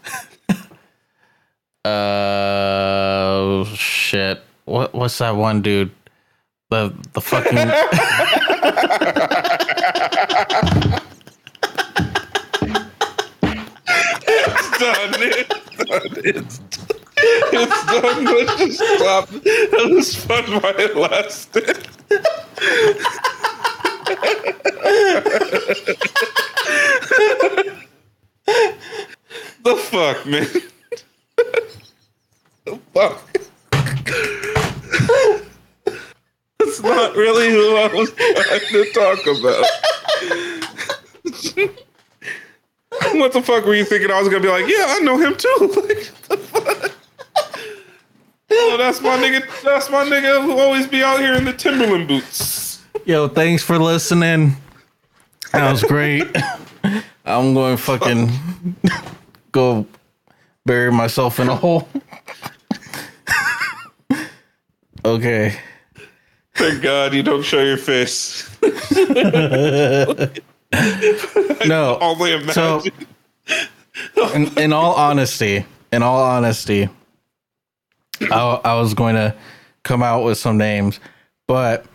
uh 1.87 3.65
shit. 3.75 4.43
What 4.67 4.93
what's 4.95 5.17
that 5.19 5.35
one 5.37 5.63
dude? 5.63 5.91
The 6.69 6.95
the 7.15 7.23
fucking 7.23 7.57
It's 14.29 14.79
done. 14.79 15.15
It's 15.17 15.49
done. 15.79 16.03
It's 16.25 16.59
done. 16.59 16.91
It's 17.53 17.87
done. 17.87 18.25
Let's 18.25 18.57
just 18.59 18.79
stop. 18.99 19.29
That 19.31 19.89
was 19.91 20.15
fun 20.15 20.45
while 20.61 20.79
it 20.79 20.95
lasted. 20.95 21.89
The 29.65 29.77
fuck, 29.77 30.27
man? 30.27 30.47
the 32.65 32.79
fuck? 32.95 33.23
That's 36.59 36.83
not 36.83 37.17
really 37.17 37.51
who 37.51 37.77
I 37.77 37.93
was 37.93 38.13
trying 38.13 38.61
to 38.71 38.93
talk 38.93 39.27
about. 39.27 39.67
what 43.19 43.33
the 43.33 43.43
fuck 43.43 43.65
were 43.65 43.75
you 43.75 43.85
thinking? 43.85 44.11
I 44.11 44.21
was 44.21 44.29
gonna 44.29 44.43
be 44.43 44.49
like, 44.49 44.67
yeah, 44.69 44.87
I 44.89 45.01
know 45.01 45.19
him 45.19 45.37
too. 45.37 45.49
Like, 45.87 46.13
the 46.29 46.37
fuck? 46.39 46.93
Oh, 48.51 48.77
that's 48.79 49.01
my 49.01 49.17
nigga. 49.17 49.43
That's 49.63 49.91
my 49.91 50.05
nigga 50.05 50.43
who 50.43 50.59
always 50.59 50.87
be 50.87 51.03
out 51.03 51.19
here 51.21 51.35
in 51.35 51.45
the 51.45 51.53
Timberland 51.53 52.09
boots. 52.09 52.66
Yo, 53.05 53.29
thanks 53.29 53.63
for 53.63 53.79
listening. 53.79 54.57
That 55.53 55.71
was 55.71 55.83
great. 55.83 56.25
I'm 57.25 57.55
going 57.55 57.77
to 57.77 57.83
fucking 57.83 58.31
go 59.53 59.87
bury 60.65 60.93
myself 60.93 61.39
in 61.41 61.49
a 61.49 61.57
hole. 61.57 61.89
okay. 65.05 65.59
Thank 66.55 66.83
God 66.83 67.15
you 67.15 67.23
don't 67.23 67.43
show 67.43 67.63
your 67.63 67.77
face. 67.77 68.49
No. 71.67 71.97
Only 72.01 72.33
imagine. 72.33 72.53
So, 72.53 72.83
in, 74.35 74.59
in 74.59 74.73
all 74.73 74.95
honesty, 74.95 75.65
in 75.93 76.03
all 76.03 76.23
honesty, 76.23 76.89
I, 78.21 78.61
I 78.65 78.75
was 78.75 78.93
going 78.95 79.15
to 79.15 79.35
come 79.85 80.03
out 80.03 80.25
with 80.25 80.39
some 80.39 80.59
names, 80.59 81.01
but 81.47 81.87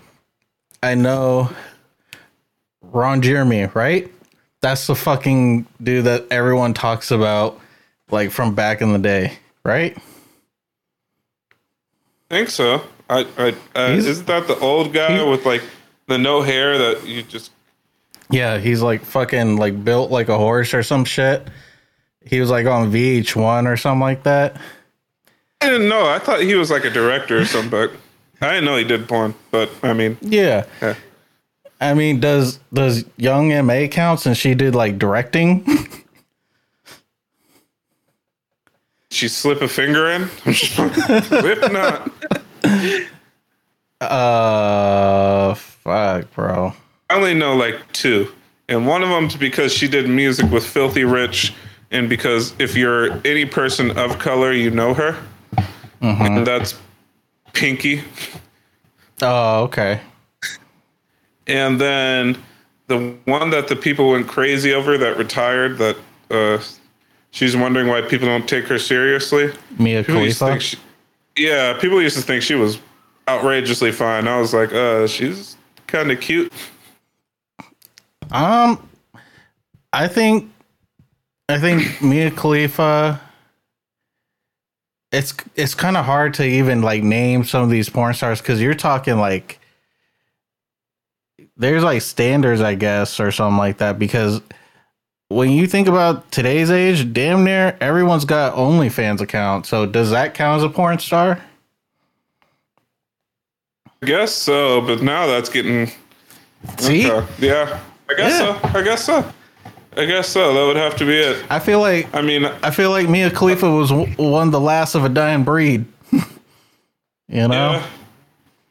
I 0.83 0.95
know 0.95 1.49
Ron 2.81 3.21
Jeremy, 3.21 3.65
right? 3.73 4.11
That's 4.61 4.87
the 4.87 4.95
fucking 4.95 5.65
dude 5.81 6.05
that 6.05 6.25
everyone 6.31 6.73
talks 6.73 7.11
about, 7.11 7.59
like 8.09 8.31
from 8.31 8.53
back 8.55 8.81
in 8.81 8.93
the 8.93 8.99
day, 8.99 9.37
right? 9.63 9.97
think 12.29 12.49
so. 12.49 12.81
I, 13.09 13.27
I 13.37 13.55
uh, 13.75 13.89
isn't 13.91 14.25
that 14.27 14.47
the 14.47 14.57
old 14.59 14.93
guy 14.93 15.17
he- 15.17 15.29
with 15.29 15.45
like 15.45 15.61
the 16.07 16.17
no 16.17 16.41
hair 16.41 16.77
that 16.77 17.05
you 17.05 17.23
just 17.23 17.51
Yeah, 18.29 18.57
he's 18.57 18.81
like 18.81 19.03
fucking 19.03 19.57
like 19.57 19.83
built 19.83 20.11
like 20.11 20.29
a 20.29 20.37
horse 20.37 20.73
or 20.73 20.81
some 20.81 21.03
shit. 21.03 21.47
He 22.23 22.39
was 22.39 22.49
like 22.49 22.67
on 22.67 22.91
VH1 22.91 23.67
or 23.67 23.75
something 23.75 23.99
like 23.99 24.23
that. 24.23 24.55
I 25.59 25.69
didn't 25.69 25.89
know. 25.89 26.07
I 26.07 26.19
thought 26.19 26.41
he 26.41 26.55
was 26.55 26.71
like 26.71 26.85
a 26.85 26.89
director 26.89 27.37
or 27.39 27.45
something, 27.45 27.69
but 27.69 27.91
I 28.41 28.49
didn't 28.49 28.65
know 28.65 28.75
he 28.77 28.83
did 28.83 29.07
porn. 29.07 29.33
But 29.51 29.69
I 29.83 29.93
mean, 29.93 30.17
Yeah. 30.21 30.65
yeah. 30.81 30.95
I 31.79 31.93
mean, 31.93 32.19
does 32.19 32.59
does 32.73 33.05
Young 33.17 33.49
MA 33.65 33.87
count 33.87 34.19
since 34.19 34.37
she 34.37 34.53
did 34.55 34.75
like 34.75 34.97
directing? 34.99 35.65
she 39.09 39.27
slip 39.27 39.61
a 39.61 39.67
finger 39.67 40.09
in. 40.11 40.29
If 40.45 41.71
not, 41.71 42.11
uh, 44.01 45.53
fuck, 45.55 46.31
bro. 46.33 46.73
I 47.09 47.15
only 47.15 47.33
know 47.33 47.55
like 47.55 47.79
two, 47.93 48.31
and 48.69 48.87
one 48.87 49.03
of 49.03 49.09
them's 49.09 49.35
because 49.35 49.73
she 49.73 49.87
did 49.87 50.07
music 50.09 50.49
with 50.51 50.63
Philthy 50.63 51.03
Rich, 51.03 51.53
and 51.91 52.07
because 52.07 52.53
if 52.59 52.75
you're 52.75 53.19
any 53.25 53.45
person 53.45 53.97
of 53.97 54.17
color, 54.19 54.53
you 54.53 54.69
know 54.71 54.93
her, 54.93 55.17
and 56.01 56.45
that's 56.45 56.75
Pinky. 57.53 58.03
Oh, 59.21 59.63
okay. 59.63 60.01
And 61.47 61.79
then 61.79 62.37
the 62.87 63.15
one 63.25 63.49
that 63.51 63.67
the 63.67 63.75
people 63.75 64.11
went 64.11 64.27
crazy 64.27 64.73
over 64.73 64.97
that 64.97 65.17
retired 65.17 65.77
that 65.77 65.97
uh, 66.29 66.59
she's 67.31 67.55
wondering 67.55 67.87
why 67.87 68.01
people 68.01 68.27
don't 68.27 68.47
take 68.47 68.65
her 68.65 68.79
seriously. 68.79 69.51
Mia 69.77 70.03
People 70.03 70.21
Khalifa. 70.21 70.59
she, 70.59 70.77
yeah, 71.37 71.77
people 71.79 72.01
used 72.01 72.15
to 72.15 72.21
think 72.21 72.43
she 72.43 72.55
was 72.55 72.79
outrageously 73.27 73.91
fine. 73.91 74.27
I 74.27 74.39
was 74.39 74.53
like, 74.53 74.73
uh, 74.73 75.07
she's 75.07 75.57
kind 75.87 76.11
of 76.11 76.19
cute. 76.19 76.51
Um, 78.31 78.87
I 79.93 80.07
think, 80.07 80.51
I 81.49 81.59
think 81.59 82.01
Mia 82.01 82.31
Khalifa. 82.31 83.19
It's 85.11 85.33
it's 85.55 85.75
kind 85.75 85.97
of 85.97 86.05
hard 86.05 86.33
to 86.35 86.45
even 86.45 86.81
like 86.81 87.03
name 87.03 87.43
some 87.43 87.63
of 87.63 87.69
these 87.69 87.89
porn 87.89 88.13
stars 88.13 88.39
because 88.39 88.61
you're 88.61 88.73
talking 88.73 89.17
like 89.17 89.59
there's 91.57 91.83
like 91.83 92.01
standards, 92.01 92.61
I 92.61 92.75
guess, 92.75 93.19
or 93.19 93.31
something 93.31 93.57
like 93.57 93.77
that. 93.79 93.99
Because 93.99 94.41
when 95.27 95.51
you 95.51 95.67
think 95.67 95.87
about 95.87 96.31
today's 96.31 96.71
age, 96.71 97.11
damn 97.13 97.43
near 97.43 97.77
everyone's 97.81 98.25
got 98.25 98.55
OnlyFans 98.55 99.19
account. 99.21 99.65
So 99.65 99.85
does 99.85 100.11
that 100.11 100.33
count 100.33 100.59
as 100.59 100.63
a 100.63 100.69
porn 100.69 100.97
star? 100.99 101.41
I 104.01 104.05
guess 104.05 104.33
so, 104.33 104.81
but 104.81 105.01
now 105.01 105.27
that's 105.27 105.49
getting 105.49 105.91
See, 106.79 107.09
okay. 107.11 107.27
yeah. 107.39 107.79
I 108.09 108.13
guess 108.15 108.39
Yeah. 108.39 108.61
so. 108.71 108.79
I 108.79 108.81
guess 108.83 109.03
so. 109.05 109.33
I 109.97 110.05
guess 110.05 110.29
so. 110.29 110.53
That 110.53 110.65
would 110.65 110.77
have 110.77 110.95
to 110.97 111.05
be 111.05 111.17
it. 111.17 111.45
I 111.49 111.59
feel 111.59 111.79
like 111.79 112.13
I 112.15 112.21
mean, 112.21 112.45
I 112.45 112.71
feel 112.71 112.91
like 112.91 113.09
Mia 113.09 113.29
Khalifa 113.29 113.69
was 113.69 113.89
w- 113.89 114.13
one 114.15 114.47
of 114.47 114.51
the 114.51 114.59
last 114.59 114.95
of 114.95 115.03
a 115.03 115.09
dying 115.09 115.43
breed. 115.43 115.85
you 116.11 117.47
know? 117.47 117.49
yeah. 117.49 117.87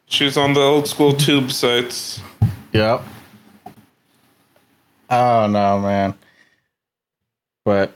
She's 0.06 0.36
on 0.36 0.54
the 0.54 0.60
old 0.60 0.88
school 0.88 1.12
tube 1.12 1.52
sites. 1.52 2.20
Yep. 2.72 3.02
Oh 5.10 5.46
no, 5.46 5.78
man. 5.80 6.14
But 7.64 7.92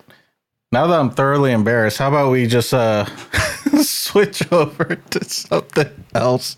now 0.70 0.87
that 0.87 0.98
I'm 1.00 1.10
thoroughly 1.10 1.52
embarrassed, 1.52 1.98
how 1.98 2.08
about 2.08 2.30
we 2.30 2.46
just 2.46 2.74
uh 2.74 3.06
switch 3.82 4.50
over 4.52 4.96
to 4.96 5.24
something 5.24 6.04
else? 6.14 6.56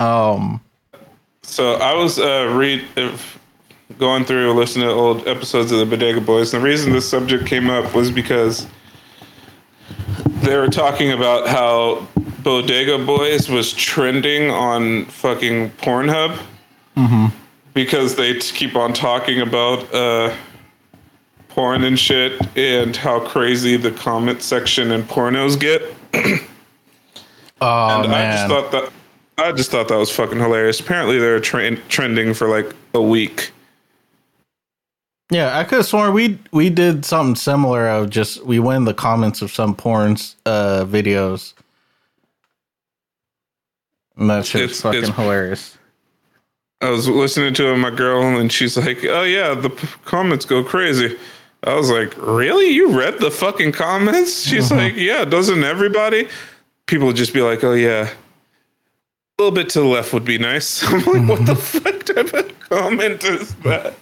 Um 0.00 0.60
So 1.42 1.74
I 1.74 1.94
was 1.94 2.18
uh, 2.18 2.50
read 2.56 2.84
if 2.96 3.38
going 3.98 4.24
through 4.24 4.52
listening 4.54 4.86
to 4.88 4.92
old 4.92 5.26
episodes 5.28 5.70
of 5.72 5.78
the 5.78 5.86
Bodega 5.86 6.20
Boys. 6.20 6.52
And 6.54 6.62
the 6.62 6.66
reason 6.66 6.92
this 6.92 7.08
subject 7.08 7.46
came 7.46 7.70
up 7.70 7.94
was 7.94 8.10
because 8.10 8.66
they 10.42 10.56
were 10.56 10.68
talking 10.68 11.12
about 11.12 11.46
how 11.48 12.06
Bodega 12.42 12.98
Boys 12.98 13.48
was 13.48 13.72
trending 13.72 14.50
on 14.50 15.06
fucking 15.06 15.70
Pornhub 15.72 16.38
Mhm. 16.96 17.32
because 17.72 18.14
they 18.16 18.34
t- 18.34 18.54
keep 18.54 18.76
on 18.76 18.92
talking 18.92 19.40
about 19.40 19.92
uh, 19.94 20.32
porn 21.48 21.84
and 21.84 21.98
shit 21.98 22.40
and 22.56 22.94
how 22.96 23.20
crazy 23.20 23.76
the 23.76 23.90
comment 23.90 24.42
section 24.42 24.90
in 24.90 25.02
pornos 25.04 25.58
get. 25.58 25.82
oh 27.60 28.02
And 28.02 28.12
I 28.12 28.32
just 28.32 28.48
thought 28.48 28.70
that 28.72 28.90
I 29.36 29.50
just 29.52 29.70
thought 29.72 29.88
that 29.88 29.96
was 29.96 30.10
fucking 30.12 30.38
hilarious. 30.38 30.78
Apparently, 30.78 31.18
they're 31.18 31.40
tra- 31.40 31.74
trending 31.88 32.34
for 32.34 32.48
like 32.48 32.72
a 32.94 33.02
week. 33.02 33.50
Yeah, 35.30 35.58
I 35.58 35.64
could 35.64 35.76
have 35.76 35.86
sworn 35.86 36.12
we 36.12 36.38
we 36.52 36.70
did 36.70 37.04
something 37.04 37.34
similar 37.34 37.88
of 37.88 38.10
just 38.10 38.44
we 38.44 38.58
win 38.58 38.84
the 38.84 38.94
comments 38.94 39.42
of 39.42 39.50
some 39.52 39.74
porn's 39.74 40.36
uh 40.46 40.84
videos. 40.84 41.54
And 44.16 44.30
that 44.30 44.46
shit's 44.46 44.64
It's- 44.64 44.80
fucking 44.82 45.02
it's- 45.04 45.16
hilarious. 45.16 45.78
I 46.80 46.90
was 46.90 47.08
listening 47.08 47.54
to 47.54 47.74
my 47.76 47.90
girl, 47.90 48.22
and 48.38 48.52
she's 48.52 48.76
like, 48.76 49.02
"Oh 49.04 49.22
yeah, 49.22 49.54
the 49.54 49.70
p- 49.70 49.88
comments 50.04 50.44
go 50.44 50.62
crazy." 50.62 51.16
I 51.62 51.74
was 51.74 51.88
like, 51.90 52.12
"Really? 52.18 52.68
You 52.68 52.90
read 52.98 53.20
the 53.20 53.30
fucking 53.30 53.72
comments?" 53.72 54.42
She's 54.46 54.70
like, 54.70 54.94
"Yeah, 54.94 55.24
doesn't 55.24 55.64
everybody?" 55.64 56.28
People 56.86 57.06
would 57.06 57.16
just 57.16 57.32
be 57.32 57.40
like, 57.40 57.64
"Oh 57.64 57.72
yeah." 57.72 58.10
A 59.38 59.42
little 59.42 59.54
bit 59.54 59.70
to 59.70 59.80
the 59.80 59.86
left 59.86 60.12
would 60.12 60.26
be 60.26 60.36
nice. 60.36 60.84
I'm 60.86 61.02
like, 61.04 61.28
what 61.28 61.46
the 61.46 61.56
fuck 61.56 62.02
type 62.04 62.34
of 62.34 62.60
comment 62.68 63.24
is 63.24 63.54
that? 63.64 63.94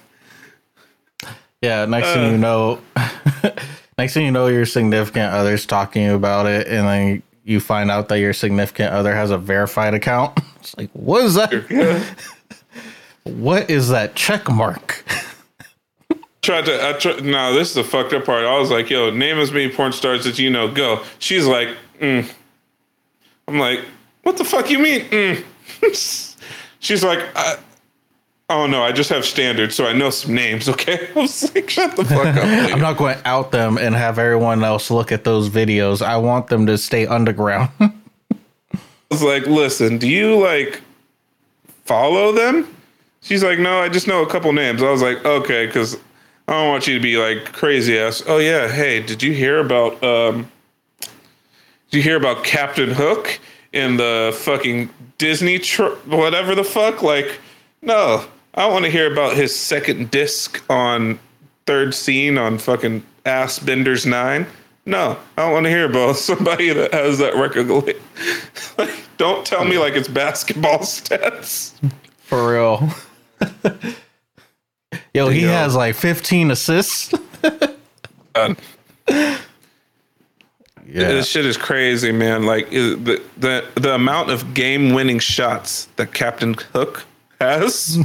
Yeah, 1.62 1.85
next 1.87 2.09
Uh. 2.09 2.14
thing 2.14 2.33
you 2.33 2.38
know, 2.38 2.81
next 3.98 4.14
thing 4.14 4.27
you 4.27 4.33
know, 4.33 4.48
your 4.48 4.66
significant 4.66 5.33
other's 5.33 5.64
talking 5.64 6.09
about 6.11 6.46
it, 6.46 6.66
and 6.66 6.87
then 6.87 7.22
you 7.44 7.61
find 7.61 7.90
out 7.90 8.09
that 8.09 8.18
your 8.18 8.33
significant 8.33 8.92
other 8.92 9.14
has 9.14 9.31
a 9.31 9.38
verified 9.38 9.94
account. 9.94 10.38
It's 10.62 10.77
like, 10.77 10.90
what 10.92 11.25
is 11.25 11.35
that? 11.35 11.53
What 13.25 13.68
is 13.70 13.88
that 13.88 14.14
check 14.16 14.48
mark? 14.51 15.05
tried 16.42 16.66
to. 16.66 16.88
I 16.88 16.92
tried, 16.94 17.25
no, 17.25 17.53
this 17.55 17.68
is 17.68 17.75
the 17.75 17.85
fucked 17.85 18.12
up 18.12 18.25
part. 18.25 18.44
I 18.44 18.59
was 18.59 18.70
like, 18.70 18.90
"Yo, 18.90 19.11
name 19.11 19.38
as 19.38 19.53
many 19.53 19.68
porn 19.70 19.92
stars 19.92 20.25
that 20.25 20.38
you 20.38 20.51
know. 20.51 20.68
Go." 20.68 21.03
She's 21.20 21.46
like, 21.46 21.68
mm. 22.01 22.29
"I'm 23.48 23.59
like, 23.61 23.81
what 24.22 24.37
the 24.38 24.44
fuck 24.44 24.70
you 24.70 24.79
mean?" 24.81 25.03
Mm. 25.11 26.37
She's 26.81 27.05
like, 27.05 27.20
I, 27.37 27.59
"Oh 28.52 28.66
no, 28.66 28.82
I 28.82 28.92
just 28.92 29.10
have 29.10 29.24
standards, 29.24 29.74
so 29.74 29.86
I 29.86 29.92
know 29.92 30.10
some 30.10 30.34
names." 30.34 30.68
Okay, 30.68 31.08
I 31.16 31.20
was 31.20 31.54
like, 31.54 31.68
"Shut 31.70 31.96
the 31.96 32.04
fuck 32.04 32.36
up." 32.36 32.44
I'm 32.72 32.80
not 32.80 32.96
going 32.96 33.18
to 33.18 33.28
out 33.28 33.52
them 33.52 33.78
and 33.78 33.94
have 33.94 34.18
everyone 34.18 34.62
else 34.62 34.90
look 34.90 35.12
at 35.12 35.24
those 35.24 35.48
videos. 35.48 36.02
I 36.02 36.16
want 36.16 36.48
them 36.48 36.66
to 36.66 36.78
stay 36.78 37.06
underground. 37.06 37.70
I 37.80 38.78
was 39.10 39.22
like, 39.22 39.46
"Listen, 39.46 39.98
do 39.98 40.08
you 40.08 40.38
like 40.38 40.80
follow 41.84 42.32
them?" 42.32 42.74
She's 43.22 43.42
like, 43.42 43.58
"No, 43.58 43.78
I 43.78 43.88
just 43.88 44.06
know 44.06 44.22
a 44.22 44.28
couple 44.28 44.52
names." 44.52 44.82
I 44.82 44.90
was 44.90 45.02
like, 45.02 45.24
"Okay," 45.24 45.66
because 45.66 45.96
I 46.48 46.52
don't 46.52 46.68
want 46.68 46.86
you 46.86 46.94
to 46.94 47.00
be 47.00 47.16
like 47.16 47.52
crazy 47.52 47.98
ass. 47.98 48.22
Oh 48.26 48.38
yeah, 48.38 48.68
hey, 48.68 49.00
did 49.00 49.22
you 49.22 49.32
hear 49.32 49.58
about 49.58 50.02
um 50.02 50.50
did 51.92 51.98
you 51.98 52.02
hear 52.02 52.16
about 52.16 52.42
Captain 52.42 52.90
Hook 52.90 53.38
in 53.74 53.98
the 53.98 54.34
fucking 54.40 54.88
Disney 55.18 55.58
tr- 55.58 55.94
whatever 56.06 56.54
the 56.54 56.64
fuck? 56.64 57.02
Like, 57.02 57.38
no. 57.82 58.24
I 58.54 58.66
want 58.66 58.84
to 58.84 58.90
hear 58.90 59.10
about 59.10 59.36
his 59.36 59.54
second 59.54 60.10
disc 60.10 60.62
on 60.68 61.18
third 61.66 61.94
scene 61.94 62.36
on 62.36 62.58
fucking 62.58 63.04
Ass 63.24 63.58
Benders 63.58 64.04
9. 64.04 64.46
No, 64.84 65.16
I 65.36 65.42
don't 65.42 65.52
want 65.52 65.64
to 65.64 65.70
hear 65.70 65.86
about 65.86 66.16
somebody 66.16 66.70
that 66.72 66.92
has 66.92 67.18
that 67.18 67.34
record. 67.36 67.68
like, 68.78 69.04
don't 69.16 69.46
tell 69.46 69.64
me 69.64 69.78
like 69.78 69.94
it's 69.94 70.08
basketball 70.08 70.78
stats. 70.80 71.72
For 72.18 72.52
real. 72.52 72.88
Yo, 75.14 75.28
he 75.28 75.42
Yo. 75.42 75.48
has 75.48 75.74
like 75.74 75.94
15 75.94 76.50
assists. 76.50 77.14
Um, 78.34 78.56
yeah. 80.92 81.08
This 81.08 81.26
shit 81.28 81.46
is 81.46 81.56
crazy, 81.56 82.12
man. 82.12 82.44
Like 82.44 82.70
the 82.70 83.22
the 83.36 83.64
the 83.74 83.94
amount 83.94 84.30
of 84.30 84.54
game 84.54 84.92
winning 84.94 85.18
shots 85.18 85.86
that 85.96 86.12
Captain 86.14 86.54
Hook 86.72 87.04
has, 87.40 87.98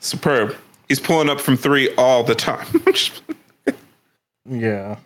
superb. 0.00 0.56
He's 0.88 0.98
pulling 1.00 1.28
up 1.30 1.40
from 1.40 1.56
three 1.56 1.94
all 1.96 2.24
the 2.24 2.34
time. 2.34 2.66
Yeah. 4.48 4.96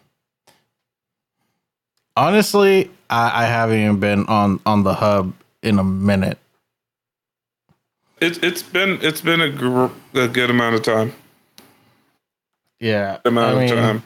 Honestly, 2.16 2.90
I, 3.10 3.42
I 3.42 3.46
haven't 3.46 3.78
even 3.78 4.00
been 4.00 4.26
on 4.26 4.60
on 4.64 4.84
the 4.84 4.94
hub 4.94 5.34
in 5.62 5.78
a 5.78 5.84
minute. 5.84 6.38
It's 8.20 8.38
it's 8.38 8.62
been 8.62 8.98
it's 9.02 9.20
been 9.20 9.40
a, 9.40 9.50
gr- 9.50 9.88
a 10.14 10.28
good 10.28 10.48
amount 10.48 10.76
of 10.76 10.82
time. 10.82 11.12
Yeah. 12.80 13.18
Amount 13.24 13.46
I 13.46 13.52
of 13.52 13.58
mean, 13.58 13.68
time. 13.76 14.02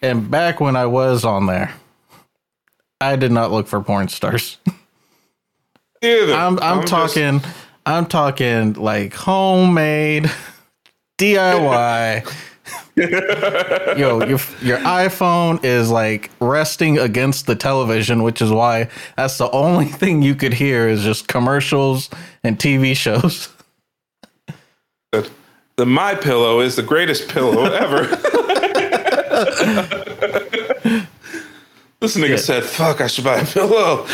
And 0.00 0.30
back 0.30 0.60
when 0.60 0.76
I 0.76 0.86
was 0.86 1.24
on 1.24 1.46
there, 1.46 1.74
I 3.00 3.16
did 3.16 3.32
not 3.32 3.50
look 3.50 3.66
for 3.66 3.82
porn 3.82 4.08
stars. 4.08 4.56
Either. 6.02 6.32
I'm 6.32 6.58
I'm, 6.60 6.80
just- 6.86 6.88
talking 6.90 7.42
I'm 7.84 8.06
talking 8.06 8.74
like 8.74 9.12
homemade 9.14 10.30
DIY. 11.18 12.32
Yo, 13.98 14.20
your 14.20 14.38
your 14.62 14.78
iPhone 14.78 15.64
is 15.64 15.90
like 15.90 16.30
resting 16.40 16.98
against 16.98 17.46
the 17.46 17.56
television, 17.56 18.22
which 18.22 18.40
is 18.42 18.50
why 18.50 18.88
that's 19.16 19.38
the 19.38 19.50
only 19.50 19.86
thing 20.00 20.22
you 20.22 20.34
could 20.34 20.52
hear 20.54 20.88
is 20.88 21.02
just 21.02 21.26
commercials 21.26 22.08
and 22.44 22.58
TV 22.58 22.94
shows. 22.94 23.48
the 25.76 25.86
My 25.86 26.14
Pillow 26.14 26.60
is 26.60 26.76
the 26.76 26.82
greatest 26.82 27.28
pillow 27.28 27.64
ever. 27.64 28.04
this 32.00 32.16
nigga 32.16 32.38
said, 32.38 32.62
"Fuck, 32.64 33.00
I 33.00 33.06
should 33.06 33.24
buy 33.24 33.38
a 33.38 33.46
pillow. 33.46 34.06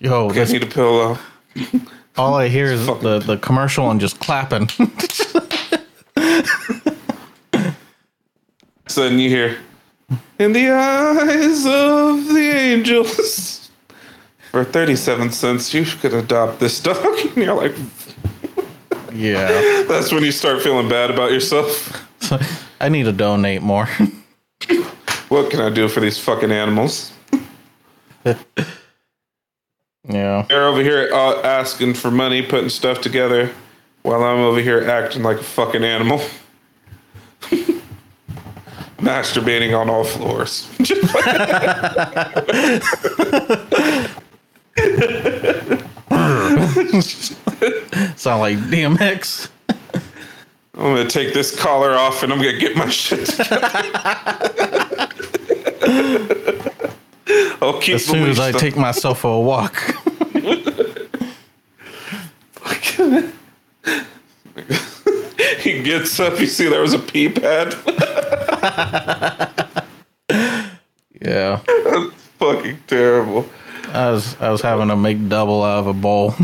Yo, 0.00 0.30
I 0.30 0.44
need 0.44 0.62
a 0.62 0.66
pillow." 0.66 1.18
all 2.16 2.34
I 2.34 2.48
hear 2.48 2.66
is 2.66 2.86
the, 2.86 3.18
the 3.24 3.36
commercial 3.38 3.90
and 3.90 4.00
just 4.00 4.20
clapping. 4.20 4.68
Sudden 8.86 9.18
you 9.18 9.28
hear, 9.28 9.58
"In 10.38 10.52
the 10.52 10.70
eyes 10.70 11.66
of 11.66 12.28
the 12.32 12.52
angels." 12.54 13.58
For 14.50 14.64
37 14.64 15.30
cents, 15.30 15.74
you 15.74 15.84
could 15.84 16.14
adopt 16.14 16.58
this 16.58 16.80
dog. 16.80 16.96
And 17.36 17.44
you're 17.44 17.54
like, 17.54 17.74
yeah. 19.12 19.84
that's 19.88 20.10
when 20.10 20.24
you 20.24 20.32
start 20.32 20.62
feeling 20.62 20.88
bad 20.88 21.10
about 21.10 21.32
yourself. 21.32 22.06
I 22.80 22.88
need 22.88 23.04
to 23.04 23.12
donate 23.12 23.62
more. 23.62 23.88
What 25.28 25.50
can 25.50 25.60
I 25.60 25.68
do 25.70 25.88
for 25.88 26.00
these 26.00 26.18
fucking 26.18 26.50
animals? 26.50 27.12
Yeah. 30.06 30.44
They're 30.48 30.66
over 30.66 30.82
here 30.82 31.08
uh, 31.12 31.40
asking 31.42 31.94
for 31.94 32.10
money, 32.10 32.42
putting 32.42 32.68
stuff 32.68 33.00
together, 33.00 33.52
while 34.02 34.22
I'm 34.22 34.40
over 34.40 34.60
here 34.60 34.88
acting 34.88 35.22
like 35.22 35.38
a 35.38 35.42
fucking 35.44 35.84
animal. 35.84 36.20
Masturbating 38.98 39.78
on 39.78 39.88
all 39.88 40.04
floors. 40.04 40.68
Sound 48.16 48.40
like 48.40 48.58
DMX. 48.58 49.48
I'm 50.74 50.94
gonna 50.94 51.08
take 51.08 51.34
this 51.34 51.58
collar 51.58 51.92
off 51.92 52.22
and 52.22 52.32
I'm 52.32 52.38
gonna 52.38 52.58
get 52.58 52.76
my 52.76 52.88
shit 52.88 53.26
together. 53.26 53.58
I'll 57.62 57.80
keep 57.80 57.96
As 57.96 58.04
soon 58.06 58.28
as 58.28 58.38
I 58.38 58.52
take 58.52 58.76
myself 58.76 59.20
for 59.20 59.36
a 59.36 59.40
walk. 59.40 59.74
he 65.58 65.82
gets 65.82 66.18
up, 66.20 66.38
you 66.40 66.46
see 66.46 66.68
there 66.68 66.80
was 66.80 66.94
a 66.94 66.98
pee 66.98 67.28
pad. 67.28 67.74
Yeah. 71.20 71.60
That's 71.66 72.12
fucking 72.38 72.78
terrible. 72.86 73.44
I 73.88 74.10
was 74.10 74.36
I 74.40 74.50
was 74.50 74.62
having 74.62 74.88
to 74.88 74.96
make 74.96 75.28
double 75.28 75.62
out 75.64 75.80
of 75.80 75.86
a 75.88 75.92
bowl. 75.92 76.34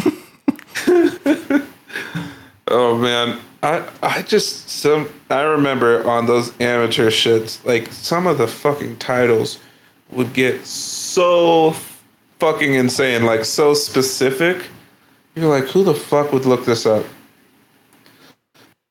Oh 2.69 2.99
man, 2.99 3.41
I 3.63 3.87
I 4.03 4.23
just 4.23 4.69
some 4.69 5.09
I 5.31 5.43
remember 5.43 6.05
on 6.09 6.27
those 6.27 6.53
amateur 6.61 7.11
shits, 7.11 7.65
like 7.65 7.93
some 7.93 8.27
of 8.27 8.39
the 8.39 8.49
fucking 8.49 8.97
titles 8.97 9.61
would 10.15 10.33
get 10.33 10.65
so 10.65 11.75
fucking 12.39 12.75
insane, 12.75 13.25
like 13.25 13.45
so 13.45 13.75
specific. 13.75 14.67
You're 15.35 15.49
like, 15.49 15.69
who 15.71 15.83
the 15.83 15.95
fuck 15.95 16.33
would 16.33 16.47
look 16.47 16.65
this 16.65 16.87
up? 16.87 17.05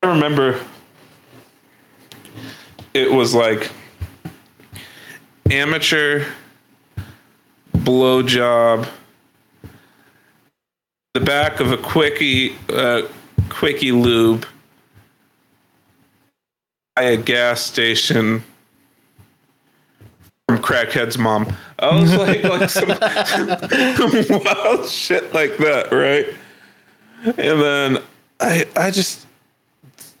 I 0.02 0.08
remember 0.08 0.60
it 2.92 3.10
was 3.10 3.34
like 3.34 3.70
amateur 5.50 6.26
blowjob 7.76 8.88
the 11.14 11.20
back 11.20 11.60
of 11.60 11.70
a 11.70 11.76
quickie 11.76 12.56
uh, 12.70 13.02
quickie 13.48 13.92
lube 13.92 14.46
at 16.96 17.04
a 17.04 17.16
gas 17.16 17.60
station 17.60 18.42
crackhead's 20.64 21.18
mom. 21.18 21.54
I 21.78 21.94
was 22.00 22.14
like, 22.16 22.42
like 22.42 22.70
some 22.70 22.88
wild 24.44 24.88
shit 24.88 25.32
like 25.34 25.56
that, 25.58 25.88
right? 25.92 26.34
And 27.24 27.60
then 27.60 28.02
I 28.40 28.66
I 28.76 28.90
just 28.90 29.26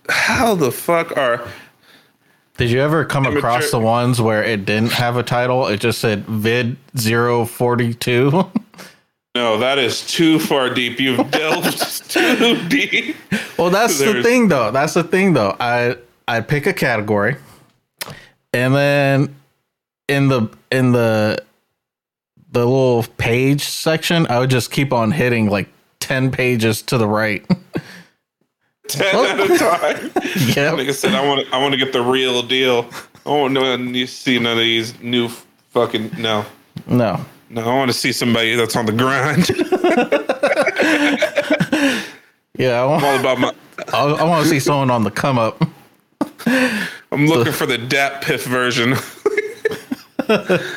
how 0.08 0.54
the 0.54 0.70
fuck 0.70 1.16
are 1.16 1.46
Did 2.58 2.70
you 2.70 2.80
ever 2.80 3.04
come 3.04 3.24
Amateur- 3.26 3.38
across 3.38 3.70
the 3.70 3.80
ones 3.80 4.20
where 4.20 4.42
it 4.42 4.64
didn't 4.64 4.92
have 4.92 5.16
a 5.16 5.22
title? 5.22 5.66
It 5.66 5.80
just 5.80 5.98
said 6.00 6.24
vid 6.26 6.76
042. 6.96 8.30
no, 9.34 9.58
that 9.58 9.78
is 9.78 10.06
too 10.06 10.38
far 10.38 10.70
deep. 10.72 11.00
You've 11.00 11.30
delved 11.30 12.10
too 12.10 12.68
deep. 12.68 13.16
well, 13.58 13.70
that's 13.70 13.98
the 13.98 14.22
thing 14.22 14.48
though. 14.48 14.70
That's 14.70 14.94
the 14.94 15.04
thing 15.04 15.32
though. 15.32 15.56
I 15.58 15.96
I 16.28 16.40
pick 16.40 16.66
a 16.66 16.72
category 16.72 17.36
and 18.54 18.74
then 18.74 19.34
in 20.08 20.28
the 20.28 20.48
in 20.70 20.92
the 20.92 21.42
the 22.50 22.64
little 22.64 23.04
page 23.16 23.64
section, 23.64 24.26
I 24.28 24.38
would 24.38 24.50
just 24.50 24.70
keep 24.70 24.92
on 24.92 25.10
hitting 25.10 25.50
like 25.50 25.68
10 26.00 26.30
pages 26.30 26.82
to 26.82 26.98
the 26.98 27.08
right. 27.08 27.44
Ten 28.88 29.40
at 29.40 29.50
a 29.50 29.58
time. 29.58 30.10
yeah. 30.54 30.72
Like 30.72 30.88
I 30.88 30.92
said, 30.92 31.14
I 31.14 31.26
want. 31.26 31.52
I 31.52 31.58
want 31.58 31.72
to 31.72 31.78
get 31.78 31.92
the 31.94 32.02
real 32.02 32.42
deal. 32.42 32.88
I 33.24 33.30
want 33.30 33.54
to 33.54 34.06
see 34.06 34.38
none 34.38 34.52
of 34.52 34.58
these 34.58 35.00
new 35.00 35.28
fucking 35.70 36.10
no. 36.18 36.44
No. 36.86 37.24
No, 37.48 37.62
I 37.62 37.74
want 37.74 37.90
to 37.90 37.96
see 37.96 38.12
somebody 38.12 38.54
that's 38.56 38.76
on 38.76 38.84
the 38.84 38.92
grind. 38.92 39.48
Yeah, 42.56 42.82
I 42.82 42.84
want, 42.84 43.02
I'm 43.02 43.10
all 43.10 43.20
about 43.20 43.40
my. 43.40 43.52
I, 43.92 44.04
I 44.04 44.24
want 44.24 44.44
to 44.44 44.48
see 44.48 44.60
someone 44.60 44.88
on 44.90 45.02
the 45.02 45.10
come 45.10 45.38
up. 45.38 45.60
I'm 46.46 47.26
looking 47.26 47.52
for 47.52 47.66
the 47.66 47.78
Dat 47.78 48.22
Piff 48.22 48.44
version. 48.44 48.94
So 50.26 50.76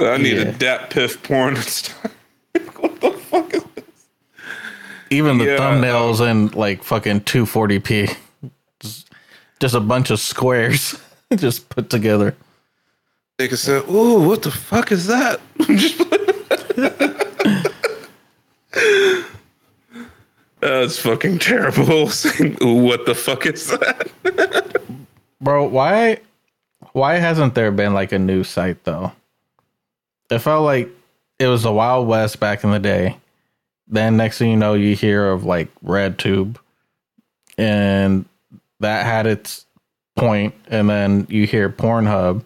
I 0.00 0.16
need 0.18 0.36
Yeah. 0.36 0.42
a 0.48 0.52
Dat 0.52 0.90
Piff 0.90 1.22
porn 1.22 1.56
star. 1.56 2.10
what 2.76 3.00
the 3.00 3.10
fuck 3.12 3.54
is 3.54 3.64
this? 3.74 3.84
Even 5.10 5.38
the 5.38 5.44
Yeah, 5.46 5.56
thumbnails 5.58 6.20
um, 6.20 6.26
in 6.28 6.48
like 6.48 6.82
fucking 6.82 7.20
240p. 7.22 8.14
Just, 8.80 9.10
just 9.60 9.74
a 9.74 9.80
bunch 9.80 10.10
of 10.10 10.20
squares 10.20 10.98
just 11.36 11.68
put 11.68 11.90
together. 11.90 12.34
Nigga 13.38 13.56
say, 13.56 13.76
"Ooh, 13.92 14.20
what 14.28 14.42
the 14.42 14.50
fuck 14.50 14.90
is 14.92 15.06
that?" 15.06 15.40
That's 20.60 20.98
fucking 20.98 21.38
terrible. 21.38 22.06
What 22.06 23.06
the 23.06 23.14
fuck 23.14 23.46
is 23.46 23.68
that?" 23.68 24.82
Bro, 25.40 25.68
why 25.68 26.18
why 26.92 27.14
hasn't 27.16 27.54
there 27.54 27.70
been 27.70 27.94
like 27.94 28.12
a 28.12 28.18
new 28.18 28.44
site 28.44 28.84
though? 28.84 29.12
It 30.30 30.38
felt 30.40 30.64
like 30.64 30.88
it 31.38 31.46
was 31.46 31.62
the 31.62 31.72
Wild 31.72 32.06
West 32.08 32.38
back 32.40 32.64
in 32.64 32.70
the 32.70 32.78
day. 32.78 33.16
Then 33.86 34.16
next 34.16 34.38
thing 34.38 34.50
you 34.50 34.56
know, 34.56 34.74
you 34.74 34.94
hear 34.94 35.30
of 35.30 35.44
like 35.44 35.68
RedTube, 35.84 36.56
and 37.56 38.24
that 38.80 39.06
had 39.06 39.26
its 39.26 39.64
point, 40.16 40.54
and 40.68 40.88
then 40.90 41.26
you 41.30 41.46
hear 41.46 41.68
Pornhub 41.70 42.42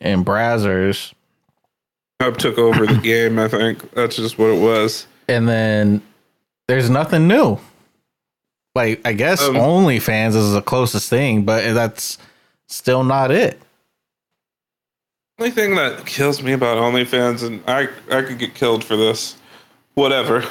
and 0.00 0.24
Brazzers, 0.26 1.12
Hub 2.20 2.36
took 2.38 2.58
over 2.58 2.86
the 2.86 2.94
game. 3.02 3.38
I 3.38 3.46
think 3.48 3.90
that's 3.92 4.16
just 4.16 4.38
what 4.38 4.50
it 4.50 4.60
was. 4.60 5.06
and 5.28 5.48
then 5.48 6.02
there's 6.66 6.90
nothing 6.90 7.28
new. 7.28 7.58
Like 8.74 9.00
I 9.06 9.12
guess 9.12 9.40
Um, 9.42 9.54
OnlyFans 9.54 10.34
is 10.34 10.52
the 10.52 10.62
closest 10.62 11.08
thing, 11.08 11.44
but 11.44 11.72
that's 11.74 12.18
still 12.68 13.04
not 13.04 13.30
it. 13.30 13.60
Only 15.38 15.50
thing 15.50 15.76
that 15.76 16.04
kills 16.06 16.42
me 16.42 16.52
about 16.52 16.78
OnlyFans, 16.78 17.46
and 17.46 17.62
I 17.66 17.88
I 18.10 18.22
could 18.22 18.38
get 18.38 18.54
killed 18.54 18.84
for 18.84 18.96
this. 18.96 19.36
Whatever. 19.94 20.42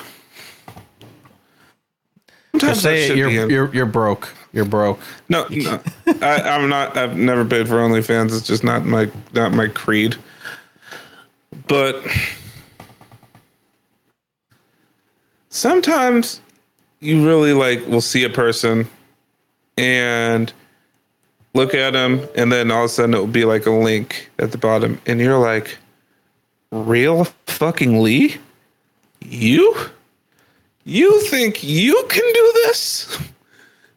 Sometimes 2.52 2.62
Just 2.62 2.82
say 2.82 3.10
it, 3.10 3.18
you're 3.18 3.30
you're 3.30 3.74
you're 3.74 3.86
broke. 3.86 4.34
You're 4.54 4.66
broke. 4.66 5.00
No, 5.30 5.46
no. 5.50 5.80
I, 6.22 6.42
I'm 6.42 6.70
not. 6.70 6.98
I've 6.98 7.16
never 7.18 7.46
paid 7.46 7.68
for 7.68 7.76
OnlyFans. 7.76 8.36
It's 8.36 8.48
just 8.48 8.64
not 8.64 8.86
my 8.86 9.12
not 9.34 9.54
my 9.54 9.68
creed. 9.68 10.16
But 11.68 12.02
sometimes 15.50 16.42
you 17.00 17.26
really 17.26 17.54
like 17.54 17.86
will 17.88 18.02
see 18.02 18.24
a 18.24 18.30
person 18.30 18.88
and 19.78 20.52
look 21.58 21.74
at 21.74 21.92
them, 21.92 22.26
and 22.36 22.52
then 22.52 22.72
all 22.72 22.86
of 22.86 22.86
a 22.86 22.90
sudden 22.90 23.14
it 23.14 23.18
will 23.18 23.28
be 23.28 23.44
like 23.44 23.66
a 23.66 23.72
link 23.72 24.30
at 24.40 24.54
the 24.54 24.58
bottom, 24.58 25.02
and 25.06 25.20
you're 25.20 25.38
like, 25.38 25.78
"Real 26.72 27.26
fucking 27.48 28.02
Lee, 28.02 28.38
you." 29.22 29.76
You 30.90 31.20
think 31.24 31.66
you 31.66 32.02
can 32.08 32.24
do 32.34 32.52
this? 32.64 33.20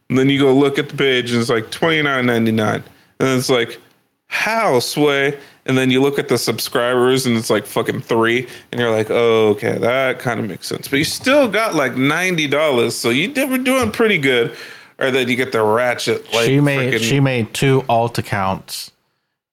And 0.09 0.19
then 0.19 0.29
you 0.29 0.41
go 0.41 0.53
look 0.53 0.77
at 0.77 0.89
the 0.89 0.97
page 0.97 1.31
and 1.31 1.41
it's 1.41 1.49
like 1.49 1.71
twenty 1.71 2.03
nine 2.03 2.27
ninety 2.27 2.51
nine. 2.51 2.83
And 3.21 3.29
it's 3.39 3.49
like, 3.49 3.79
how 4.27 4.81
sway? 4.81 5.39
And 5.67 5.79
then 5.79 5.93
you 5.93 6.03
look 6.03 6.19
at 6.19 6.27
the 6.27 6.37
subscribers 6.37 7.27
and 7.27 7.37
it's 7.37 7.49
like 7.49 7.65
fucking 7.65 8.01
three. 8.01 8.49
And 8.73 8.81
you're 8.81 8.91
like, 8.91 9.09
oh, 9.09 9.51
okay, 9.51 9.79
that 9.79 10.19
kind 10.19 10.41
of 10.41 10.49
makes 10.49 10.67
sense. 10.67 10.89
But 10.89 10.99
you 10.99 11.05
still 11.05 11.47
got 11.47 11.77
like 11.77 11.97
ninety 11.97 12.49
dollars. 12.49 12.97
So 12.97 13.11
you 13.11 13.29
did, 13.29 13.51
were 13.51 13.59
doing 13.59 13.93
pretty 13.93 14.19
good. 14.19 14.57
Or 15.01 15.11
then 15.11 15.29
you 15.29 15.37
get 15.37 15.51
the 15.53 15.63
ratchet 15.63 16.31
like 16.33 16.47
she 16.47 16.61
made 16.61 16.93
freaking- 16.95 17.09
she 17.09 17.21
made 17.21 17.55
two 17.55 17.85
alt 17.89 18.19
accounts 18.19 18.91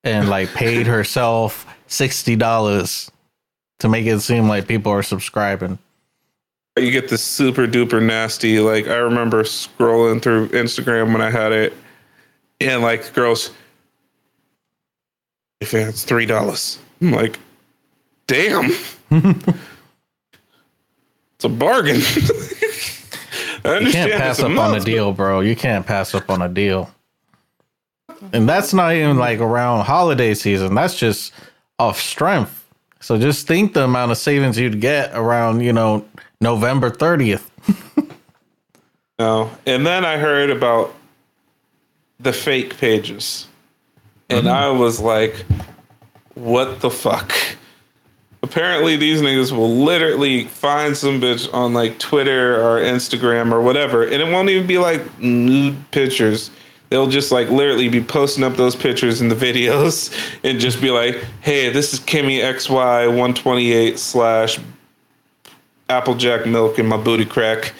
and 0.03 0.27
like 0.29 0.49
paid 0.53 0.85
herself 0.95 1.65
sixty 1.87 2.35
dollars 2.35 3.09
to 3.79 3.87
make 3.87 4.05
it 4.05 4.19
seem 4.19 4.47
like 4.49 4.67
people 4.67 4.91
are 4.91 5.03
subscribing. 5.03 5.77
you 6.77 6.91
get 6.91 7.07
this 7.09 7.23
super 7.23 7.65
duper 7.67 8.03
nasty. 8.03 8.59
Like 8.59 8.87
I 8.87 8.97
remember 8.97 9.43
scrolling 9.43 10.21
through 10.21 10.49
Instagram 10.49 11.13
when 11.13 11.21
I 11.21 11.29
had 11.31 11.51
it, 11.53 11.73
and 12.59 12.81
like 12.81 13.13
girls, 13.13 13.51
if 15.61 15.73
it's 15.73 16.03
three 16.03 16.25
dollars. 16.25 16.77
I'm 17.01 17.11
like, 17.11 17.39
damn, 18.27 18.65
it's 19.11 19.55
a 21.43 21.49
bargain. 21.49 22.01
You 23.75 23.91
can't 23.91 24.11
pass 24.13 24.39
up 24.39 24.57
on 24.57 24.75
a 24.75 24.79
deal, 24.79 25.13
bro. 25.13 25.41
You 25.41 25.55
can't 25.55 25.85
pass 25.85 26.13
up 26.15 26.29
on 26.29 26.41
a 26.41 26.49
deal. 26.49 26.89
And 28.33 28.47
that's 28.47 28.73
not 28.73 28.93
even 28.93 29.17
like 29.17 29.39
around 29.39 29.85
holiday 29.85 30.33
season. 30.33 30.73
That's 30.75 30.97
just 30.97 31.33
off 31.77 31.99
strength. 31.99 32.65
So 32.99 33.17
just 33.17 33.47
think 33.47 33.73
the 33.73 33.83
amount 33.83 34.11
of 34.11 34.17
savings 34.17 34.57
you'd 34.57 34.81
get 34.81 35.11
around, 35.13 35.61
you 35.61 35.73
know, 35.73 36.05
November 36.41 36.89
30th. 36.89 37.49
No. 39.19 39.49
And 39.65 39.85
then 39.85 40.05
I 40.05 40.17
heard 40.17 40.49
about 40.49 40.93
the 42.19 42.31
fake 42.31 42.77
pages. 42.77 43.47
And 44.29 44.45
mm-hmm. 44.45 44.55
I 44.55 44.69
was 44.69 44.99
like, 44.99 45.45
what 46.35 46.81
the 46.81 46.89
fuck? 46.89 47.33
Apparently, 48.49 48.95
these 48.95 49.21
niggas 49.21 49.51
will 49.51 49.75
literally 49.75 50.45
find 50.45 50.95
some 50.95 51.19
bitch 51.19 51.53
on 51.53 51.73
like 51.73 51.99
Twitter 51.99 52.55
or 52.55 52.79
Instagram 52.79 53.51
or 53.51 53.59
whatever, 53.59 54.03
and 54.03 54.13
it 54.13 54.31
won't 54.31 54.47
even 54.47 54.65
be 54.65 54.77
like 54.77 55.19
nude 55.19 55.75
pictures. 55.91 56.49
They'll 56.87 57.09
just 57.09 57.29
like 57.29 57.49
literally 57.49 57.89
be 57.89 58.01
posting 58.01 58.45
up 58.45 58.55
those 58.55 58.73
pictures 58.73 59.19
and 59.19 59.29
the 59.29 59.35
videos 59.35 60.13
and 60.45 60.61
just 60.61 60.79
be 60.79 60.91
like, 60.91 61.25
hey, 61.41 61.69
this 61.69 61.91
is 61.91 61.99
Kimmy 61.99 62.39
XY128 62.39 63.97
slash 63.97 64.59
Applejack 65.89 66.45
milk 66.45 66.79
in 66.79 66.85
my 66.85 66.95
booty 66.95 67.25
crack. 67.25 67.73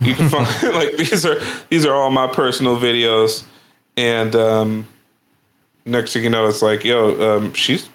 You 0.00 0.14
can 0.14 0.28
find 0.28 0.46
like 0.74 0.98
these 0.98 1.24
are 1.24 1.40
these 1.70 1.86
are 1.86 1.94
all 1.94 2.10
my 2.10 2.26
personal 2.26 2.76
videos, 2.76 3.44
and 3.96 4.36
um, 4.36 4.86
next 5.86 6.12
thing 6.12 6.24
you 6.24 6.30
know, 6.30 6.46
it's 6.46 6.60
like, 6.60 6.84
yo, 6.84 7.38
um, 7.38 7.54
she's 7.54 7.88